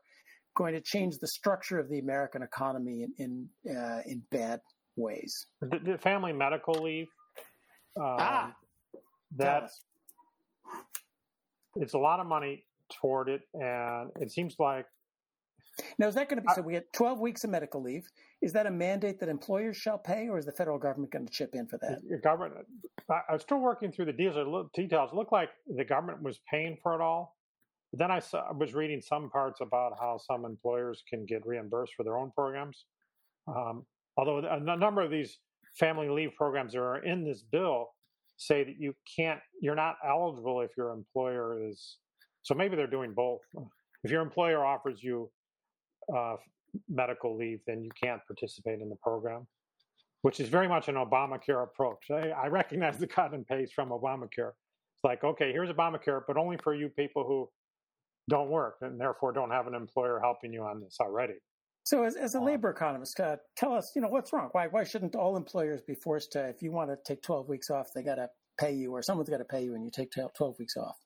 going 0.57 0.73
to 0.73 0.81
change 0.81 1.19
the 1.19 1.27
structure 1.27 1.79
of 1.79 1.89
the 1.89 1.99
American 1.99 2.43
economy 2.43 3.07
in 3.19 3.49
in, 3.65 3.77
uh, 3.77 4.01
in 4.07 4.23
bad 4.31 4.61
ways. 4.97 5.47
The, 5.61 5.79
the 5.79 5.99
family 5.99 6.33
medical 6.33 6.75
leave. 6.75 7.09
Um, 7.97 8.17
ah 8.19 8.55
that 9.37 9.71
it's 11.77 11.95
a 11.95 11.99
lot 11.99 12.21
of 12.21 12.27
money 12.27 12.65
toward 13.01 13.29
it, 13.29 13.43
and 13.55 14.11
it 14.21 14.31
seems 14.31 14.57
like. 14.59 14.87
Now, 15.99 16.07
is 16.07 16.15
that 16.15 16.29
going 16.29 16.41
to 16.41 16.43
be 16.43 16.55
so? 16.55 16.63
We 16.63 16.75
had 16.75 16.85
12 16.93 17.19
weeks 17.19 17.43
of 17.43 17.51
medical 17.51 17.83
leave. 17.83 18.09
Is 18.41 18.53
that 18.53 18.67
a 18.67 18.71
mandate 18.71 19.19
that 19.21 19.29
employers 19.29 19.77
shall 19.77 19.99
pay, 19.99 20.29
or 20.29 20.39
is 20.39 20.47
the 20.47 20.53
federal 20.53 20.79
government 20.79 21.13
going 21.13 21.27
to 21.27 21.33
chip 21.33 21.51
in 21.55 21.67
for 21.67 21.79
that? 21.79 21.99
The 22.09 22.19
government. 22.19 22.67
I 23.11 23.33
was 23.33 23.43
still 23.43 23.59
working 23.59 23.91
through 23.91 24.05
the 24.05 24.13
details. 24.13 24.69
Details 24.75 25.11
it 25.13 25.17
looked 25.17 25.33
like 25.33 25.51
the 25.67 25.85
government 25.85 26.23
was 26.23 26.41
paying 26.49 26.79
for 26.83 26.95
it 26.95 27.01
all. 27.01 27.37
But 27.91 27.99
then 27.99 28.11
I, 28.11 28.21
saw, 28.21 28.49
I 28.49 28.53
was 28.53 28.75
reading 28.75 29.01
some 29.01 29.31
parts 29.31 29.61
about 29.61 29.93
how 30.01 30.19
some 30.19 30.45
employers 30.45 31.03
can 31.09 31.27
get 31.27 31.47
reimbursed 31.47 31.95
for 31.97 32.03
their 32.03 32.19
own 32.19 32.31
programs. 32.35 32.85
Um, 33.49 33.85
although 34.17 34.39
a 34.39 34.61
number 34.61 35.01
of 35.01 35.11
these 35.11 35.39
family 35.79 36.09
leave 36.09 36.31
programs 36.37 36.73
that 36.73 36.81
are 36.81 37.05
in 37.05 37.25
this 37.25 37.43
bill 37.43 37.94
say 38.37 38.65
that 38.65 38.79
you 38.79 38.95
can't, 39.17 39.41
you're 39.61 39.75
not 39.75 39.97
eligible 40.07 40.61
if 40.61 40.71
your 40.77 40.91
employer 40.91 41.69
is, 41.69 41.99
so 42.43 42.55
maybe 42.55 42.77
they're 42.77 42.87
doing 42.87 43.13
both. 43.15 43.41
If 44.03 44.11
your 44.11 44.23
employer 44.23 44.65
offers 44.65 45.03
you 45.03 45.31
uh, 46.15 46.37
medical 46.89 47.37
leave, 47.37 47.61
then 47.67 47.83
you 47.83 47.91
can't 48.03 48.21
participate 48.27 48.81
in 48.81 48.89
the 48.89 48.97
program, 48.97 49.47
which 50.23 50.41
is 50.41 50.49
very 50.49 50.69
much 50.69 50.89
an 50.89 50.97
Obamacare 50.97 51.63
approach. 51.63 52.11
I, 52.11 52.31
I 52.31 52.47
recognize 52.49 52.99
the 52.99 53.07
cut 53.07 53.33
and 53.33 53.47
paste 53.47 53.75
from 53.75 53.91
Obamacare. 53.91 54.51
It's 54.51 55.05
like, 55.05 55.25
okay, 55.25 55.53
here's 55.53 55.71
Obamacare, 55.71 56.23
but 56.27 56.37
only 56.37 56.57
for 56.59 56.75
you 56.75 56.89
people 56.89 57.25
who 57.25 57.49
don't 58.29 58.51
work 58.51 58.77
and 58.81 59.01
therefore 59.01 59.33
don't 59.33 59.51
have 59.51 59.67
an 59.67 59.75
employer 59.75 60.21
helping 60.21 60.53
you 60.53 60.63
on 60.63 60.81
this 60.81 60.97
already. 61.01 61.35
So, 61.85 62.03
as, 62.05 62.17
as 62.17 62.35
a 62.35 62.39
um, 62.39 62.45
labor 62.45 62.71
economist, 62.71 63.21
uh, 63.21 63.37
tell 63.57 63.75
us, 63.75 63.93
you 63.95 64.01
know, 64.01 64.09
what's 64.09 64.33
wrong? 64.33 64.49
Why 64.53 64.67
why 64.69 64.85
shouldn't 64.85 65.15
all 65.15 65.37
employers 65.37 65.83
be 65.83 65.95
forced 65.95 66.33
to, 66.33 66.49
if 66.49 66.63
you 66.63 66.73
want 66.73 66.89
to 66.91 66.97
take 67.05 67.23
twelve 67.23 67.49
weeks 67.49 67.69
off, 67.71 67.93
they 67.95 68.03
got 68.03 68.15
to 68.15 68.31
pay 68.59 68.73
you, 68.73 68.93
or 68.93 69.03
someone's 69.03 69.29
got 69.29 69.39
to 69.39 69.45
pay 69.45 69.63
you, 69.63 69.75
and 69.75 69.85
you 69.85 69.91
take 69.91 70.11
twelve 70.35 70.59
weeks 70.59 70.79
off? 70.79 70.97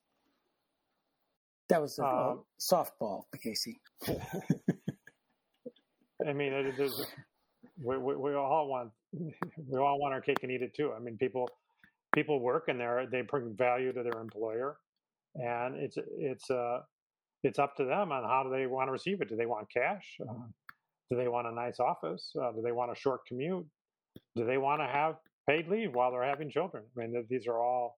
That 1.67 1.81
was 1.81 1.99
a, 1.99 2.05
uh, 2.05 2.35
softball, 2.59 3.23
Casey. 3.43 3.81
I 6.27 6.33
mean, 6.33 6.53
it 6.53 6.79
is, 6.79 7.05
we, 7.81 7.97
we, 7.97 8.15
we, 8.15 8.33
all 8.33 8.67
want 8.67 8.91
we 9.13 9.79
all 9.79 9.99
want 9.99 10.13
our 10.13 10.21
cake 10.21 10.39
and 10.43 10.51
eat 10.51 10.61
it 10.61 10.73
too. 10.73 10.93
I 10.95 10.99
mean, 10.99 11.17
people 11.17 11.49
people 12.15 12.39
work 12.39 12.69
and 12.69 12.79
they 12.79 13.05
they 13.11 13.21
bring 13.21 13.53
value 13.53 13.91
to 13.91 14.01
their 14.01 14.21
employer, 14.21 14.77
and 15.35 15.75
it's 15.75 15.97
it's 16.17 16.49
uh 16.49 16.79
it's 17.43 17.59
up 17.59 17.75
to 17.77 17.85
them 17.85 18.13
on 18.13 18.23
how 18.23 18.43
do 18.43 18.49
they 18.49 18.65
want 18.65 18.87
to 18.87 18.91
receive 18.93 19.21
it. 19.21 19.27
Do 19.29 19.35
they 19.35 19.45
want 19.45 19.69
cash? 19.71 20.17
Uh, 20.21 20.33
do 21.09 21.17
they 21.17 21.27
want 21.27 21.47
a 21.47 21.51
nice 21.51 21.79
office? 21.79 22.31
Uh, 22.39 22.51
do 22.51 22.61
they 22.61 22.71
want 22.71 22.91
a 22.91 22.95
short 22.95 23.21
commute? 23.27 23.65
Do 24.35 24.45
they 24.45 24.57
want 24.57 24.81
to 24.81 24.87
have 24.87 25.15
paid 25.47 25.67
leave 25.67 25.93
while 25.93 26.11
they're 26.11 26.23
having 26.23 26.49
children? 26.49 26.83
I 26.97 27.01
mean, 27.01 27.25
these 27.29 27.47
are 27.47 27.59
all 27.59 27.97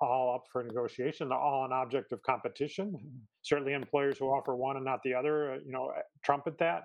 all 0.00 0.34
up 0.34 0.44
for 0.52 0.62
negotiation, 0.62 1.30
They're 1.30 1.38
all 1.38 1.64
an 1.64 1.72
object 1.72 2.12
of 2.12 2.22
competition. 2.22 2.94
Certainly, 3.42 3.72
employers 3.72 4.18
who 4.18 4.26
offer 4.26 4.54
one 4.54 4.76
and 4.76 4.84
not 4.84 5.02
the 5.02 5.14
other, 5.14 5.54
uh, 5.54 5.58
you 5.64 5.72
know, 5.72 5.92
trumpet 6.22 6.58
that. 6.58 6.82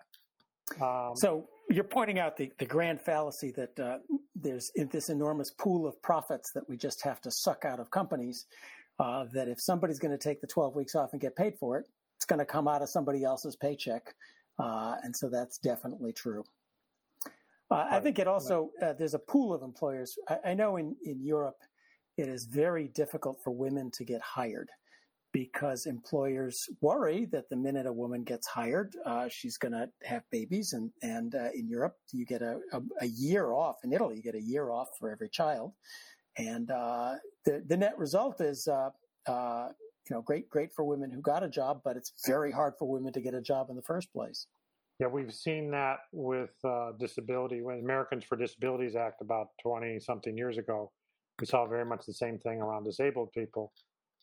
Um, 0.81 1.11
so 1.15 1.49
you're 1.69 1.83
pointing 1.83 2.19
out 2.19 2.37
the, 2.37 2.51
the 2.57 2.65
grand 2.65 3.01
fallacy 3.01 3.51
that 3.51 3.77
uh, 3.79 3.97
there's 4.35 4.71
this 4.91 5.09
enormous 5.09 5.51
pool 5.51 5.85
of 5.85 6.01
profits 6.01 6.51
that 6.53 6.67
we 6.69 6.77
just 6.77 7.01
have 7.01 7.19
to 7.21 7.31
suck 7.31 7.65
out 7.65 7.79
of 7.79 7.91
companies. 7.91 8.45
Uh, 8.99 9.25
that 9.33 9.47
if 9.47 9.59
somebody's 9.59 9.97
going 9.97 10.15
to 10.15 10.17
take 10.17 10.39
the 10.41 10.47
12 10.47 10.75
weeks 10.75 10.93
off 10.95 11.09
and 11.13 11.21
get 11.21 11.35
paid 11.35 11.57
for 11.57 11.77
it, 11.77 11.85
it's 12.17 12.25
going 12.25 12.37
to 12.37 12.45
come 12.45 12.67
out 12.67 12.83
of 12.83 12.89
somebody 12.89 13.23
else's 13.23 13.55
paycheck. 13.55 14.13
Uh, 14.59 14.95
and 15.03 15.15
so 15.15 15.29
that's 15.29 15.57
definitely 15.57 16.13
true. 16.13 16.43
Uh, 17.69 17.87
I 17.89 17.99
think 17.99 18.19
it 18.19 18.27
also, 18.27 18.71
uh, 18.81 18.93
there's 18.93 19.13
a 19.13 19.19
pool 19.19 19.53
of 19.53 19.63
employers. 19.63 20.17
I, 20.27 20.51
I 20.51 20.53
know 20.53 20.77
in, 20.77 20.95
in 21.05 21.23
Europe, 21.23 21.57
it 22.17 22.27
is 22.27 22.45
very 22.45 22.89
difficult 22.89 23.39
for 23.43 23.51
women 23.51 23.89
to 23.91 24.03
get 24.03 24.21
hired 24.21 24.69
because 25.31 25.85
employers 25.85 26.67
worry 26.81 27.25
that 27.25 27.49
the 27.49 27.55
minute 27.55 27.85
a 27.85 27.93
woman 27.93 28.23
gets 28.23 28.45
hired, 28.45 28.95
uh, 29.05 29.29
she's 29.29 29.57
going 29.57 29.71
to 29.71 29.89
have 30.03 30.23
babies. 30.29 30.73
And, 30.73 30.91
and 31.01 31.35
uh, 31.35 31.49
in 31.55 31.69
Europe, 31.69 31.95
you 32.11 32.25
get 32.25 32.41
a, 32.41 32.59
a, 32.73 32.81
a, 32.99 33.05
year 33.05 33.53
off. 33.53 33.77
In 33.85 33.93
Italy, 33.93 34.17
you 34.17 34.21
get 34.21 34.35
a 34.35 34.41
year 34.41 34.71
off 34.71 34.89
for 34.99 35.09
every 35.09 35.29
child. 35.29 35.71
And 36.37 36.69
uh, 36.71 37.15
the, 37.45 37.63
the 37.65 37.77
net 37.77 37.97
result 37.97 38.41
is, 38.41 38.67
uh, 38.67 38.89
uh, 39.25 39.69
you 40.09 40.15
know, 40.15 40.21
great, 40.21 40.49
great 40.49 40.71
for 40.73 40.83
women 40.83 41.11
who 41.11 41.21
got 41.21 41.43
a 41.43 41.49
job, 41.49 41.81
but 41.83 41.97
it's 41.97 42.13
very 42.25 42.51
hard 42.51 42.73
for 42.77 42.89
women 42.89 43.13
to 43.13 43.21
get 43.21 43.33
a 43.33 43.41
job 43.41 43.69
in 43.69 43.75
the 43.75 43.81
first 43.81 44.11
place. 44.13 44.47
Yeah, 44.99 45.07
we've 45.07 45.33
seen 45.33 45.71
that 45.71 45.97
with 46.11 46.51
uh, 46.63 46.91
disability, 46.99 47.61
when 47.61 47.79
Americans 47.79 48.23
for 48.23 48.35
Disabilities 48.35 48.95
Act 48.95 49.21
about 49.21 49.47
20 49.63 49.99
something 49.99 50.37
years 50.37 50.57
ago. 50.57 50.91
We 51.39 51.47
saw 51.47 51.65
very 51.67 51.85
much 51.85 52.05
the 52.05 52.13
same 52.13 52.37
thing 52.37 52.61
around 52.61 52.83
disabled 52.83 53.31
people 53.31 53.71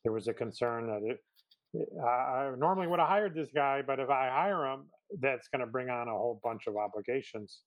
there 0.05 0.12
was 0.12 0.29
a 0.29 0.35
concern 0.35 0.87
that 0.87 1.03
it, 1.05 1.18
I 2.03 2.51
normally 2.57 2.87
would 2.87 2.99
have 2.99 3.09
hired 3.09 3.35
this 3.35 3.51
guy, 3.55 3.83
but 3.87 4.01
if 4.01 4.09
I 4.09 4.29
hire 4.29 4.64
him, 4.66 4.87
that's 5.20 5.49
going 5.49 5.61
to 5.61 5.66
bring 5.66 5.91
on 5.91 6.09
a 6.09 6.12
whole 6.12 6.41
bunch 6.43 6.62
of 6.66 6.76
obligations. 6.76 7.61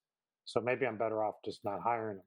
So 0.45 0.59
maybe 0.59 0.87
I'm 0.87 0.97
better 0.97 1.23
off 1.23 1.35
just 1.45 1.59
not 1.63 1.81
hiring 1.83 2.17
him. 2.17 2.23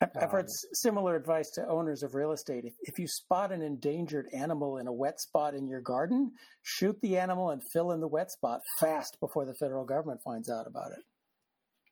I've 0.00 0.30
heard 0.30 0.46
um, 0.46 0.68
similar 0.72 1.14
advice 1.14 1.50
to 1.50 1.68
owners 1.68 2.02
of 2.02 2.14
real 2.14 2.32
estate. 2.32 2.64
If, 2.64 2.74
if 2.82 2.98
you 2.98 3.06
spot 3.06 3.52
an 3.52 3.60
endangered 3.60 4.26
animal 4.32 4.78
in 4.78 4.86
a 4.86 4.92
wet 4.92 5.20
spot 5.20 5.54
in 5.54 5.66
your 5.68 5.82
garden, 5.82 6.32
shoot 6.62 6.96
the 7.02 7.18
animal 7.18 7.50
and 7.50 7.60
fill 7.72 7.92
in 7.92 8.00
the 8.00 8.08
wet 8.08 8.30
spot 8.30 8.60
fast 8.78 9.18
before 9.20 9.44
the 9.44 9.54
federal 9.54 9.84
government 9.84 10.20
finds 10.24 10.48
out 10.48 10.66
about 10.66 10.92
it. 10.92 11.04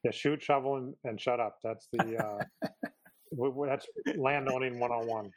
Yeah, 0.04 0.10
shoot, 0.12 0.42
shovel, 0.42 0.76
and, 0.76 0.94
and 1.04 1.20
shut 1.20 1.38
up. 1.38 1.56
That's 1.62 1.88
the 1.92 2.16
uh, 2.16 2.68
that's 3.66 3.86
landowning 4.16 4.78
101 4.78 5.30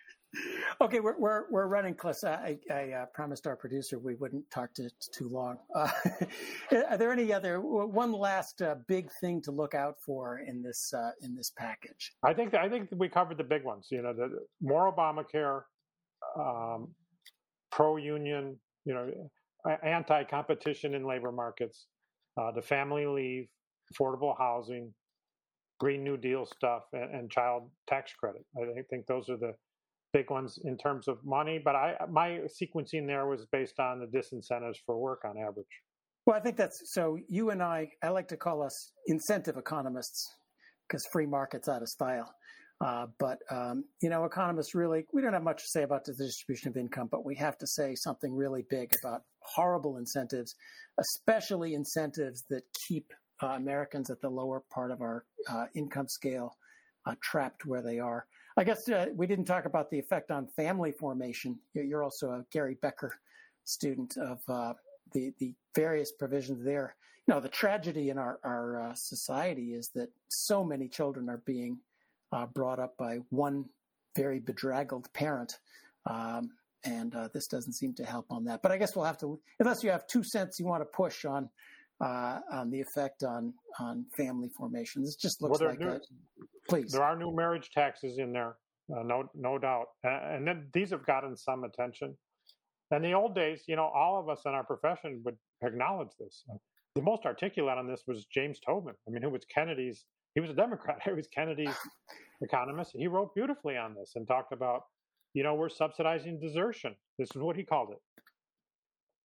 okay, 0.79 0.99
we're, 0.99 1.17
we're, 1.17 1.43
we're 1.49 1.67
running 1.67 1.95
close. 1.95 2.23
I, 2.23 2.57
I 2.71 2.91
uh, 2.91 3.05
promised 3.13 3.47
our 3.47 3.55
producer 3.55 3.99
we 3.99 4.15
wouldn't 4.15 4.49
talk 4.51 4.73
to 4.75 4.89
too 5.13 5.27
long. 5.29 5.57
Uh, 5.75 5.89
are 6.89 6.97
there 6.97 7.11
any 7.11 7.33
other 7.33 7.59
one 7.61 8.11
last 8.11 8.61
uh, 8.61 8.75
big 8.87 9.09
thing 9.19 9.41
to 9.43 9.51
look 9.51 9.73
out 9.73 9.95
for 10.05 10.39
in 10.39 10.61
this 10.61 10.93
uh, 10.93 11.11
in 11.21 11.35
this 11.35 11.51
package? 11.57 12.13
I 12.23 12.33
think 12.33 12.53
I 12.53 12.69
think 12.69 12.89
we 12.95 13.09
covered 13.09 13.37
the 13.37 13.43
big 13.43 13.63
ones. 13.63 13.87
You 13.91 14.01
know, 14.01 14.13
the 14.13 14.29
more 14.61 14.93
Obamacare, 14.93 15.61
um, 16.39 16.93
pro 17.71 17.97
union, 17.97 18.57
you 18.85 18.93
know, 18.93 19.11
anti 19.83 20.23
competition 20.25 20.93
in 20.93 21.05
labor 21.05 21.31
markets, 21.31 21.87
uh, 22.39 22.51
the 22.51 22.61
family 22.61 23.05
leave, 23.05 23.47
affordable 23.93 24.37
housing, 24.37 24.93
Green 25.79 26.03
New 26.03 26.17
Deal 26.17 26.45
stuff, 26.45 26.83
and, 26.93 27.13
and 27.15 27.31
child 27.31 27.69
tax 27.87 28.13
credit. 28.13 28.45
I 28.57 28.81
think 28.89 29.05
those 29.07 29.29
are 29.29 29.37
the 29.37 29.53
big 30.13 30.29
ones 30.29 30.59
in 30.63 30.77
terms 30.77 31.07
of 31.07 31.23
money, 31.23 31.59
but 31.63 31.75
I 31.75 31.95
my 32.09 32.41
sequencing 32.61 33.07
there 33.07 33.27
was 33.27 33.45
based 33.51 33.79
on 33.79 33.99
the 33.99 34.07
disincentives 34.07 34.77
for 34.85 34.97
work 34.97 35.21
on 35.25 35.37
average. 35.37 35.65
Well, 36.25 36.35
I 36.35 36.39
think 36.39 36.57
that's 36.57 36.93
so. 36.93 37.17
You 37.27 37.49
and 37.49 37.63
I, 37.63 37.89
I 38.03 38.09
like 38.09 38.27
to 38.29 38.37
call 38.37 38.61
us 38.61 38.91
incentive 39.07 39.57
economists 39.57 40.35
because 40.87 41.05
free 41.11 41.25
market's 41.25 41.67
out 41.67 41.81
of 41.81 41.87
style. 41.87 42.33
Uh, 42.79 43.05
but 43.19 43.37
um, 43.51 43.83
you 44.01 44.09
know, 44.09 44.25
economists 44.25 44.73
really 44.73 45.05
we 45.13 45.21
don't 45.21 45.33
have 45.33 45.43
much 45.43 45.61
to 45.61 45.67
say 45.67 45.83
about 45.83 46.03
the 46.03 46.13
distribution 46.13 46.69
of 46.69 46.77
income, 46.77 47.07
but 47.11 47.25
we 47.25 47.35
have 47.35 47.57
to 47.57 47.67
say 47.67 47.95
something 47.95 48.35
really 48.35 48.65
big 48.69 48.91
about 49.03 49.21
horrible 49.41 49.97
incentives, 49.97 50.55
especially 50.99 51.73
incentives 51.73 52.43
that 52.49 52.63
keep 52.87 53.13
uh, 53.43 53.47
Americans 53.47 54.09
at 54.09 54.19
the 54.21 54.29
lower 54.29 54.63
part 54.73 54.91
of 54.91 55.01
our 55.01 55.25
uh, 55.49 55.65
income 55.75 56.07
scale 56.07 56.55
uh, 57.05 57.15
trapped 57.21 57.65
where 57.65 57.81
they 57.81 57.99
are. 57.99 58.25
I 58.57 58.63
guess 58.63 58.87
uh, 58.89 59.07
we 59.15 59.27
didn't 59.27 59.45
talk 59.45 59.65
about 59.65 59.89
the 59.89 59.99
effect 59.99 60.31
on 60.31 60.47
family 60.47 60.91
formation. 60.91 61.59
You're 61.73 62.03
also 62.03 62.31
a 62.31 62.45
Gary 62.51 62.77
Becker 62.81 63.13
student 63.63 64.17
of 64.17 64.39
uh, 64.47 64.73
the 65.13 65.33
the 65.39 65.53
various 65.75 66.11
provisions 66.11 66.63
there. 66.63 66.95
You 67.27 67.35
know, 67.35 67.39
the 67.39 67.49
tragedy 67.49 68.09
in 68.09 68.17
our 68.17 68.39
our 68.43 68.81
uh, 68.81 68.93
society 68.95 69.73
is 69.73 69.89
that 69.95 70.09
so 70.29 70.63
many 70.63 70.87
children 70.87 71.29
are 71.29 71.41
being 71.45 71.77
uh, 72.31 72.45
brought 72.47 72.79
up 72.79 72.97
by 72.97 73.19
one 73.29 73.65
very 74.15 74.39
bedraggled 74.39 75.11
parent. 75.13 75.59
Um, 76.05 76.51
and 76.83 77.13
uh, 77.15 77.29
this 77.33 77.47
doesn't 77.47 77.73
seem 77.73 77.93
to 77.93 78.03
help 78.03 78.25
on 78.31 78.43
that. 78.45 78.61
But 78.63 78.71
I 78.71 78.77
guess 78.77 78.95
we'll 78.95 79.05
have 79.05 79.19
to, 79.19 79.39
unless 79.59 79.83
you 79.83 79.91
have 79.91 80.07
two 80.07 80.23
cents 80.23 80.59
you 80.59 80.65
want 80.65 80.81
to 80.81 80.85
push 80.85 81.25
on 81.25 81.47
uh, 82.01 82.39
on 82.51 82.69
the 82.69 82.81
effect 82.81 83.23
on 83.23 83.53
on 83.79 84.05
family 84.17 84.49
formations. 84.57 85.15
It 85.15 85.21
just 85.21 85.41
looks 85.41 85.59
well, 85.59 85.69
like 85.69 85.79
new, 85.79 85.89
a, 85.89 85.99
please. 86.67 86.91
There 86.91 87.03
are 87.03 87.15
new 87.15 87.33
marriage 87.33 87.69
taxes 87.71 88.17
in 88.17 88.33
there, 88.33 88.55
uh, 88.95 89.03
no 89.03 89.29
no 89.35 89.57
doubt, 89.57 89.87
and 90.03 90.47
then 90.47 90.67
these 90.73 90.89
have 90.89 91.05
gotten 91.05 91.37
some 91.37 91.63
attention. 91.63 92.17
In 92.91 93.01
the 93.01 93.13
old 93.13 93.35
days, 93.35 93.63
you 93.67 93.77
know, 93.77 93.85
all 93.85 94.19
of 94.19 94.27
us 94.27 94.41
in 94.45 94.51
our 94.51 94.65
profession 94.65 95.21
would 95.23 95.37
acknowledge 95.63 96.09
this. 96.19 96.43
The 96.95 97.01
most 97.01 97.25
articulate 97.25 97.77
on 97.77 97.87
this 97.87 98.03
was 98.05 98.25
James 98.25 98.59
Tobin. 98.59 98.95
I 99.07 99.11
mean, 99.11 99.21
who 99.21 99.29
was 99.29 99.45
Kennedy's? 99.45 100.03
He 100.35 100.41
was 100.41 100.49
a 100.49 100.53
Democrat. 100.53 100.99
He 101.05 101.11
was 101.13 101.27
Kennedy's 101.27 101.75
economist. 102.41 102.91
He 102.93 103.07
wrote 103.07 103.33
beautifully 103.33 103.77
on 103.77 103.95
this 103.95 104.13
and 104.15 104.27
talked 104.27 104.51
about, 104.51 104.81
you 105.33 105.43
know, 105.43 105.53
we're 105.53 105.69
subsidizing 105.69 106.41
desertion. 106.41 106.93
This 107.17 107.29
is 107.33 107.41
what 107.41 107.55
he 107.55 107.63
called 107.63 107.91
it 107.91 107.99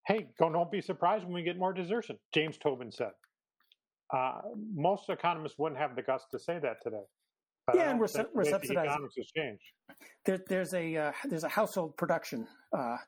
hey, 0.07 0.29
don't 0.39 0.71
be 0.71 0.81
surprised 0.81 1.25
when 1.25 1.35
we 1.35 1.43
get 1.43 1.59
more 1.59 1.73
desertion, 1.73 2.17
James 2.33 2.57
Tobin 2.59 2.93
said. 2.93 3.11
Uh, 4.15 4.41
most 4.75 5.09
economists 5.09 5.57
wouldn't 5.59 5.81
have 5.81 5.97
the 5.97 6.03
guts 6.03 6.27
to 6.31 6.39
say 6.39 6.59
that 6.61 6.77
today. 6.83 7.03
But 7.67 7.77
yeah, 7.77 7.91
and 7.91 7.99
we're, 7.99 8.07
we're 8.33 8.45
subsidizing. 8.45 8.77
Economics 8.77 9.15
has 9.17 9.27
changed. 9.37 9.63
There, 10.25 10.39
there's 10.49 10.73
a 10.75 10.97
uh, 10.97 11.13
there's 11.25 11.43
a 11.43 11.49
household 11.49 11.97
production 11.97 12.47
uh, 12.73 12.99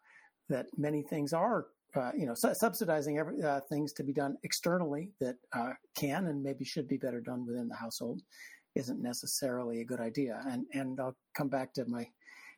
that 0.49 0.67
many 0.77 1.03
things 1.03 1.33
are 1.33 1.67
uh, 1.95 2.11
you 2.17 2.27
know 2.27 2.35
su- 2.35 2.55
subsidizing 2.55 3.19
every, 3.19 3.41
uh, 3.41 3.61
things 3.69 3.93
to 3.93 4.03
be 4.03 4.13
done 4.13 4.37
externally 4.43 5.13
that 5.21 5.37
uh, 5.53 5.75
can 5.97 6.27
and 6.27 6.43
maybe 6.43 6.65
should 6.65 6.89
be 6.89 6.97
better 6.97 7.21
done 7.21 7.47
within 7.47 7.69
the 7.69 7.77
household 7.77 8.21
isn't 8.75 9.01
necessarily 9.01 9.81
a 9.81 9.85
good 9.85 10.01
idea. 10.01 10.43
And 10.47 10.67
and 10.75 10.99
I'll 10.99 11.17
come 11.37 11.49
back 11.49 11.73
to 11.75 11.85
my 11.87 12.09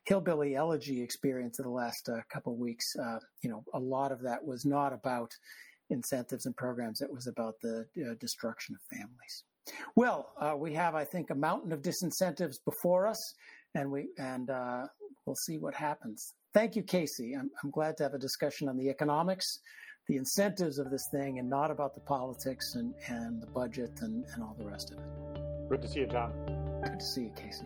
hillbilly 0.05 0.55
elegy 0.55 1.01
experience 1.01 1.59
of 1.59 1.65
the 1.65 1.71
last 1.71 2.09
uh, 2.09 2.21
couple 2.31 2.53
of 2.53 2.59
weeks, 2.59 2.85
uh, 3.01 3.19
you 3.43 3.49
know, 3.49 3.63
a 3.73 3.79
lot 3.79 4.11
of 4.11 4.21
that 4.21 4.43
was 4.43 4.65
not 4.65 4.93
about 4.93 5.31
incentives 5.89 6.45
and 6.45 6.55
programs. 6.55 7.01
It 7.01 7.11
was 7.11 7.27
about 7.27 7.55
the 7.61 7.85
uh, 7.97 8.13
destruction 8.19 8.75
of 8.75 8.97
families. 8.97 9.43
Well, 9.95 10.31
uh, 10.39 10.55
we 10.57 10.73
have, 10.73 10.95
I 10.95 11.05
think, 11.05 11.29
a 11.29 11.35
mountain 11.35 11.71
of 11.71 11.81
disincentives 11.81 12.55
before 12.65 13.07
us, 13.07 13.33
and 13.75 13.91
we 13.91 14.07
and 14.17 14.49
uh, 14.49 14.87
we'll 15.25 15.35
see 15.35 15.57
what 15.59 15.75
happens. 15.75 16.33
Thank 16.53 16.75
you, 16.75 16.83
Casey. 16.83 17.33
I'm, 17.33 17.49
I'm 17.63 17.69
glad 17.69 17.95
to 17.97 18.03
have 18.03 18.13
a 18.13 18.19
discussion 18.19 18.67
on 18.67 18.77
the 18.77 18.89
economics, 18.89 19.59
the 20.07 20.17
incentives 20.17 20.79
of 20.79 20.89
this 20.89 21.07
thing 21.11 21.39
and 21.39 21.49
not 21.49 21.71
about 21.71 21.93
the 21.95 22.01
politics 22.01 22.75
and, 22.75 22.93
and 23.07 23.41
the 23.41 23.47
budget 23.47 23.91
and, 24.01 24.25
and 24.33 24.43
all 24.43 24.55
the 24.57 24.65
rest 24.65 24.91
of 24.91 24.97
it. 24.97 25.69
Good 25.69 25.81
to 25.83 25.87
see 25.87 25.99
you, 26.01 26.07
John. 26.07 26.33
Good 26.83 26.99
to 26.99 27.05
see 27.05 27.21
you, 27.21 27.31
Casey. 27.35 27.65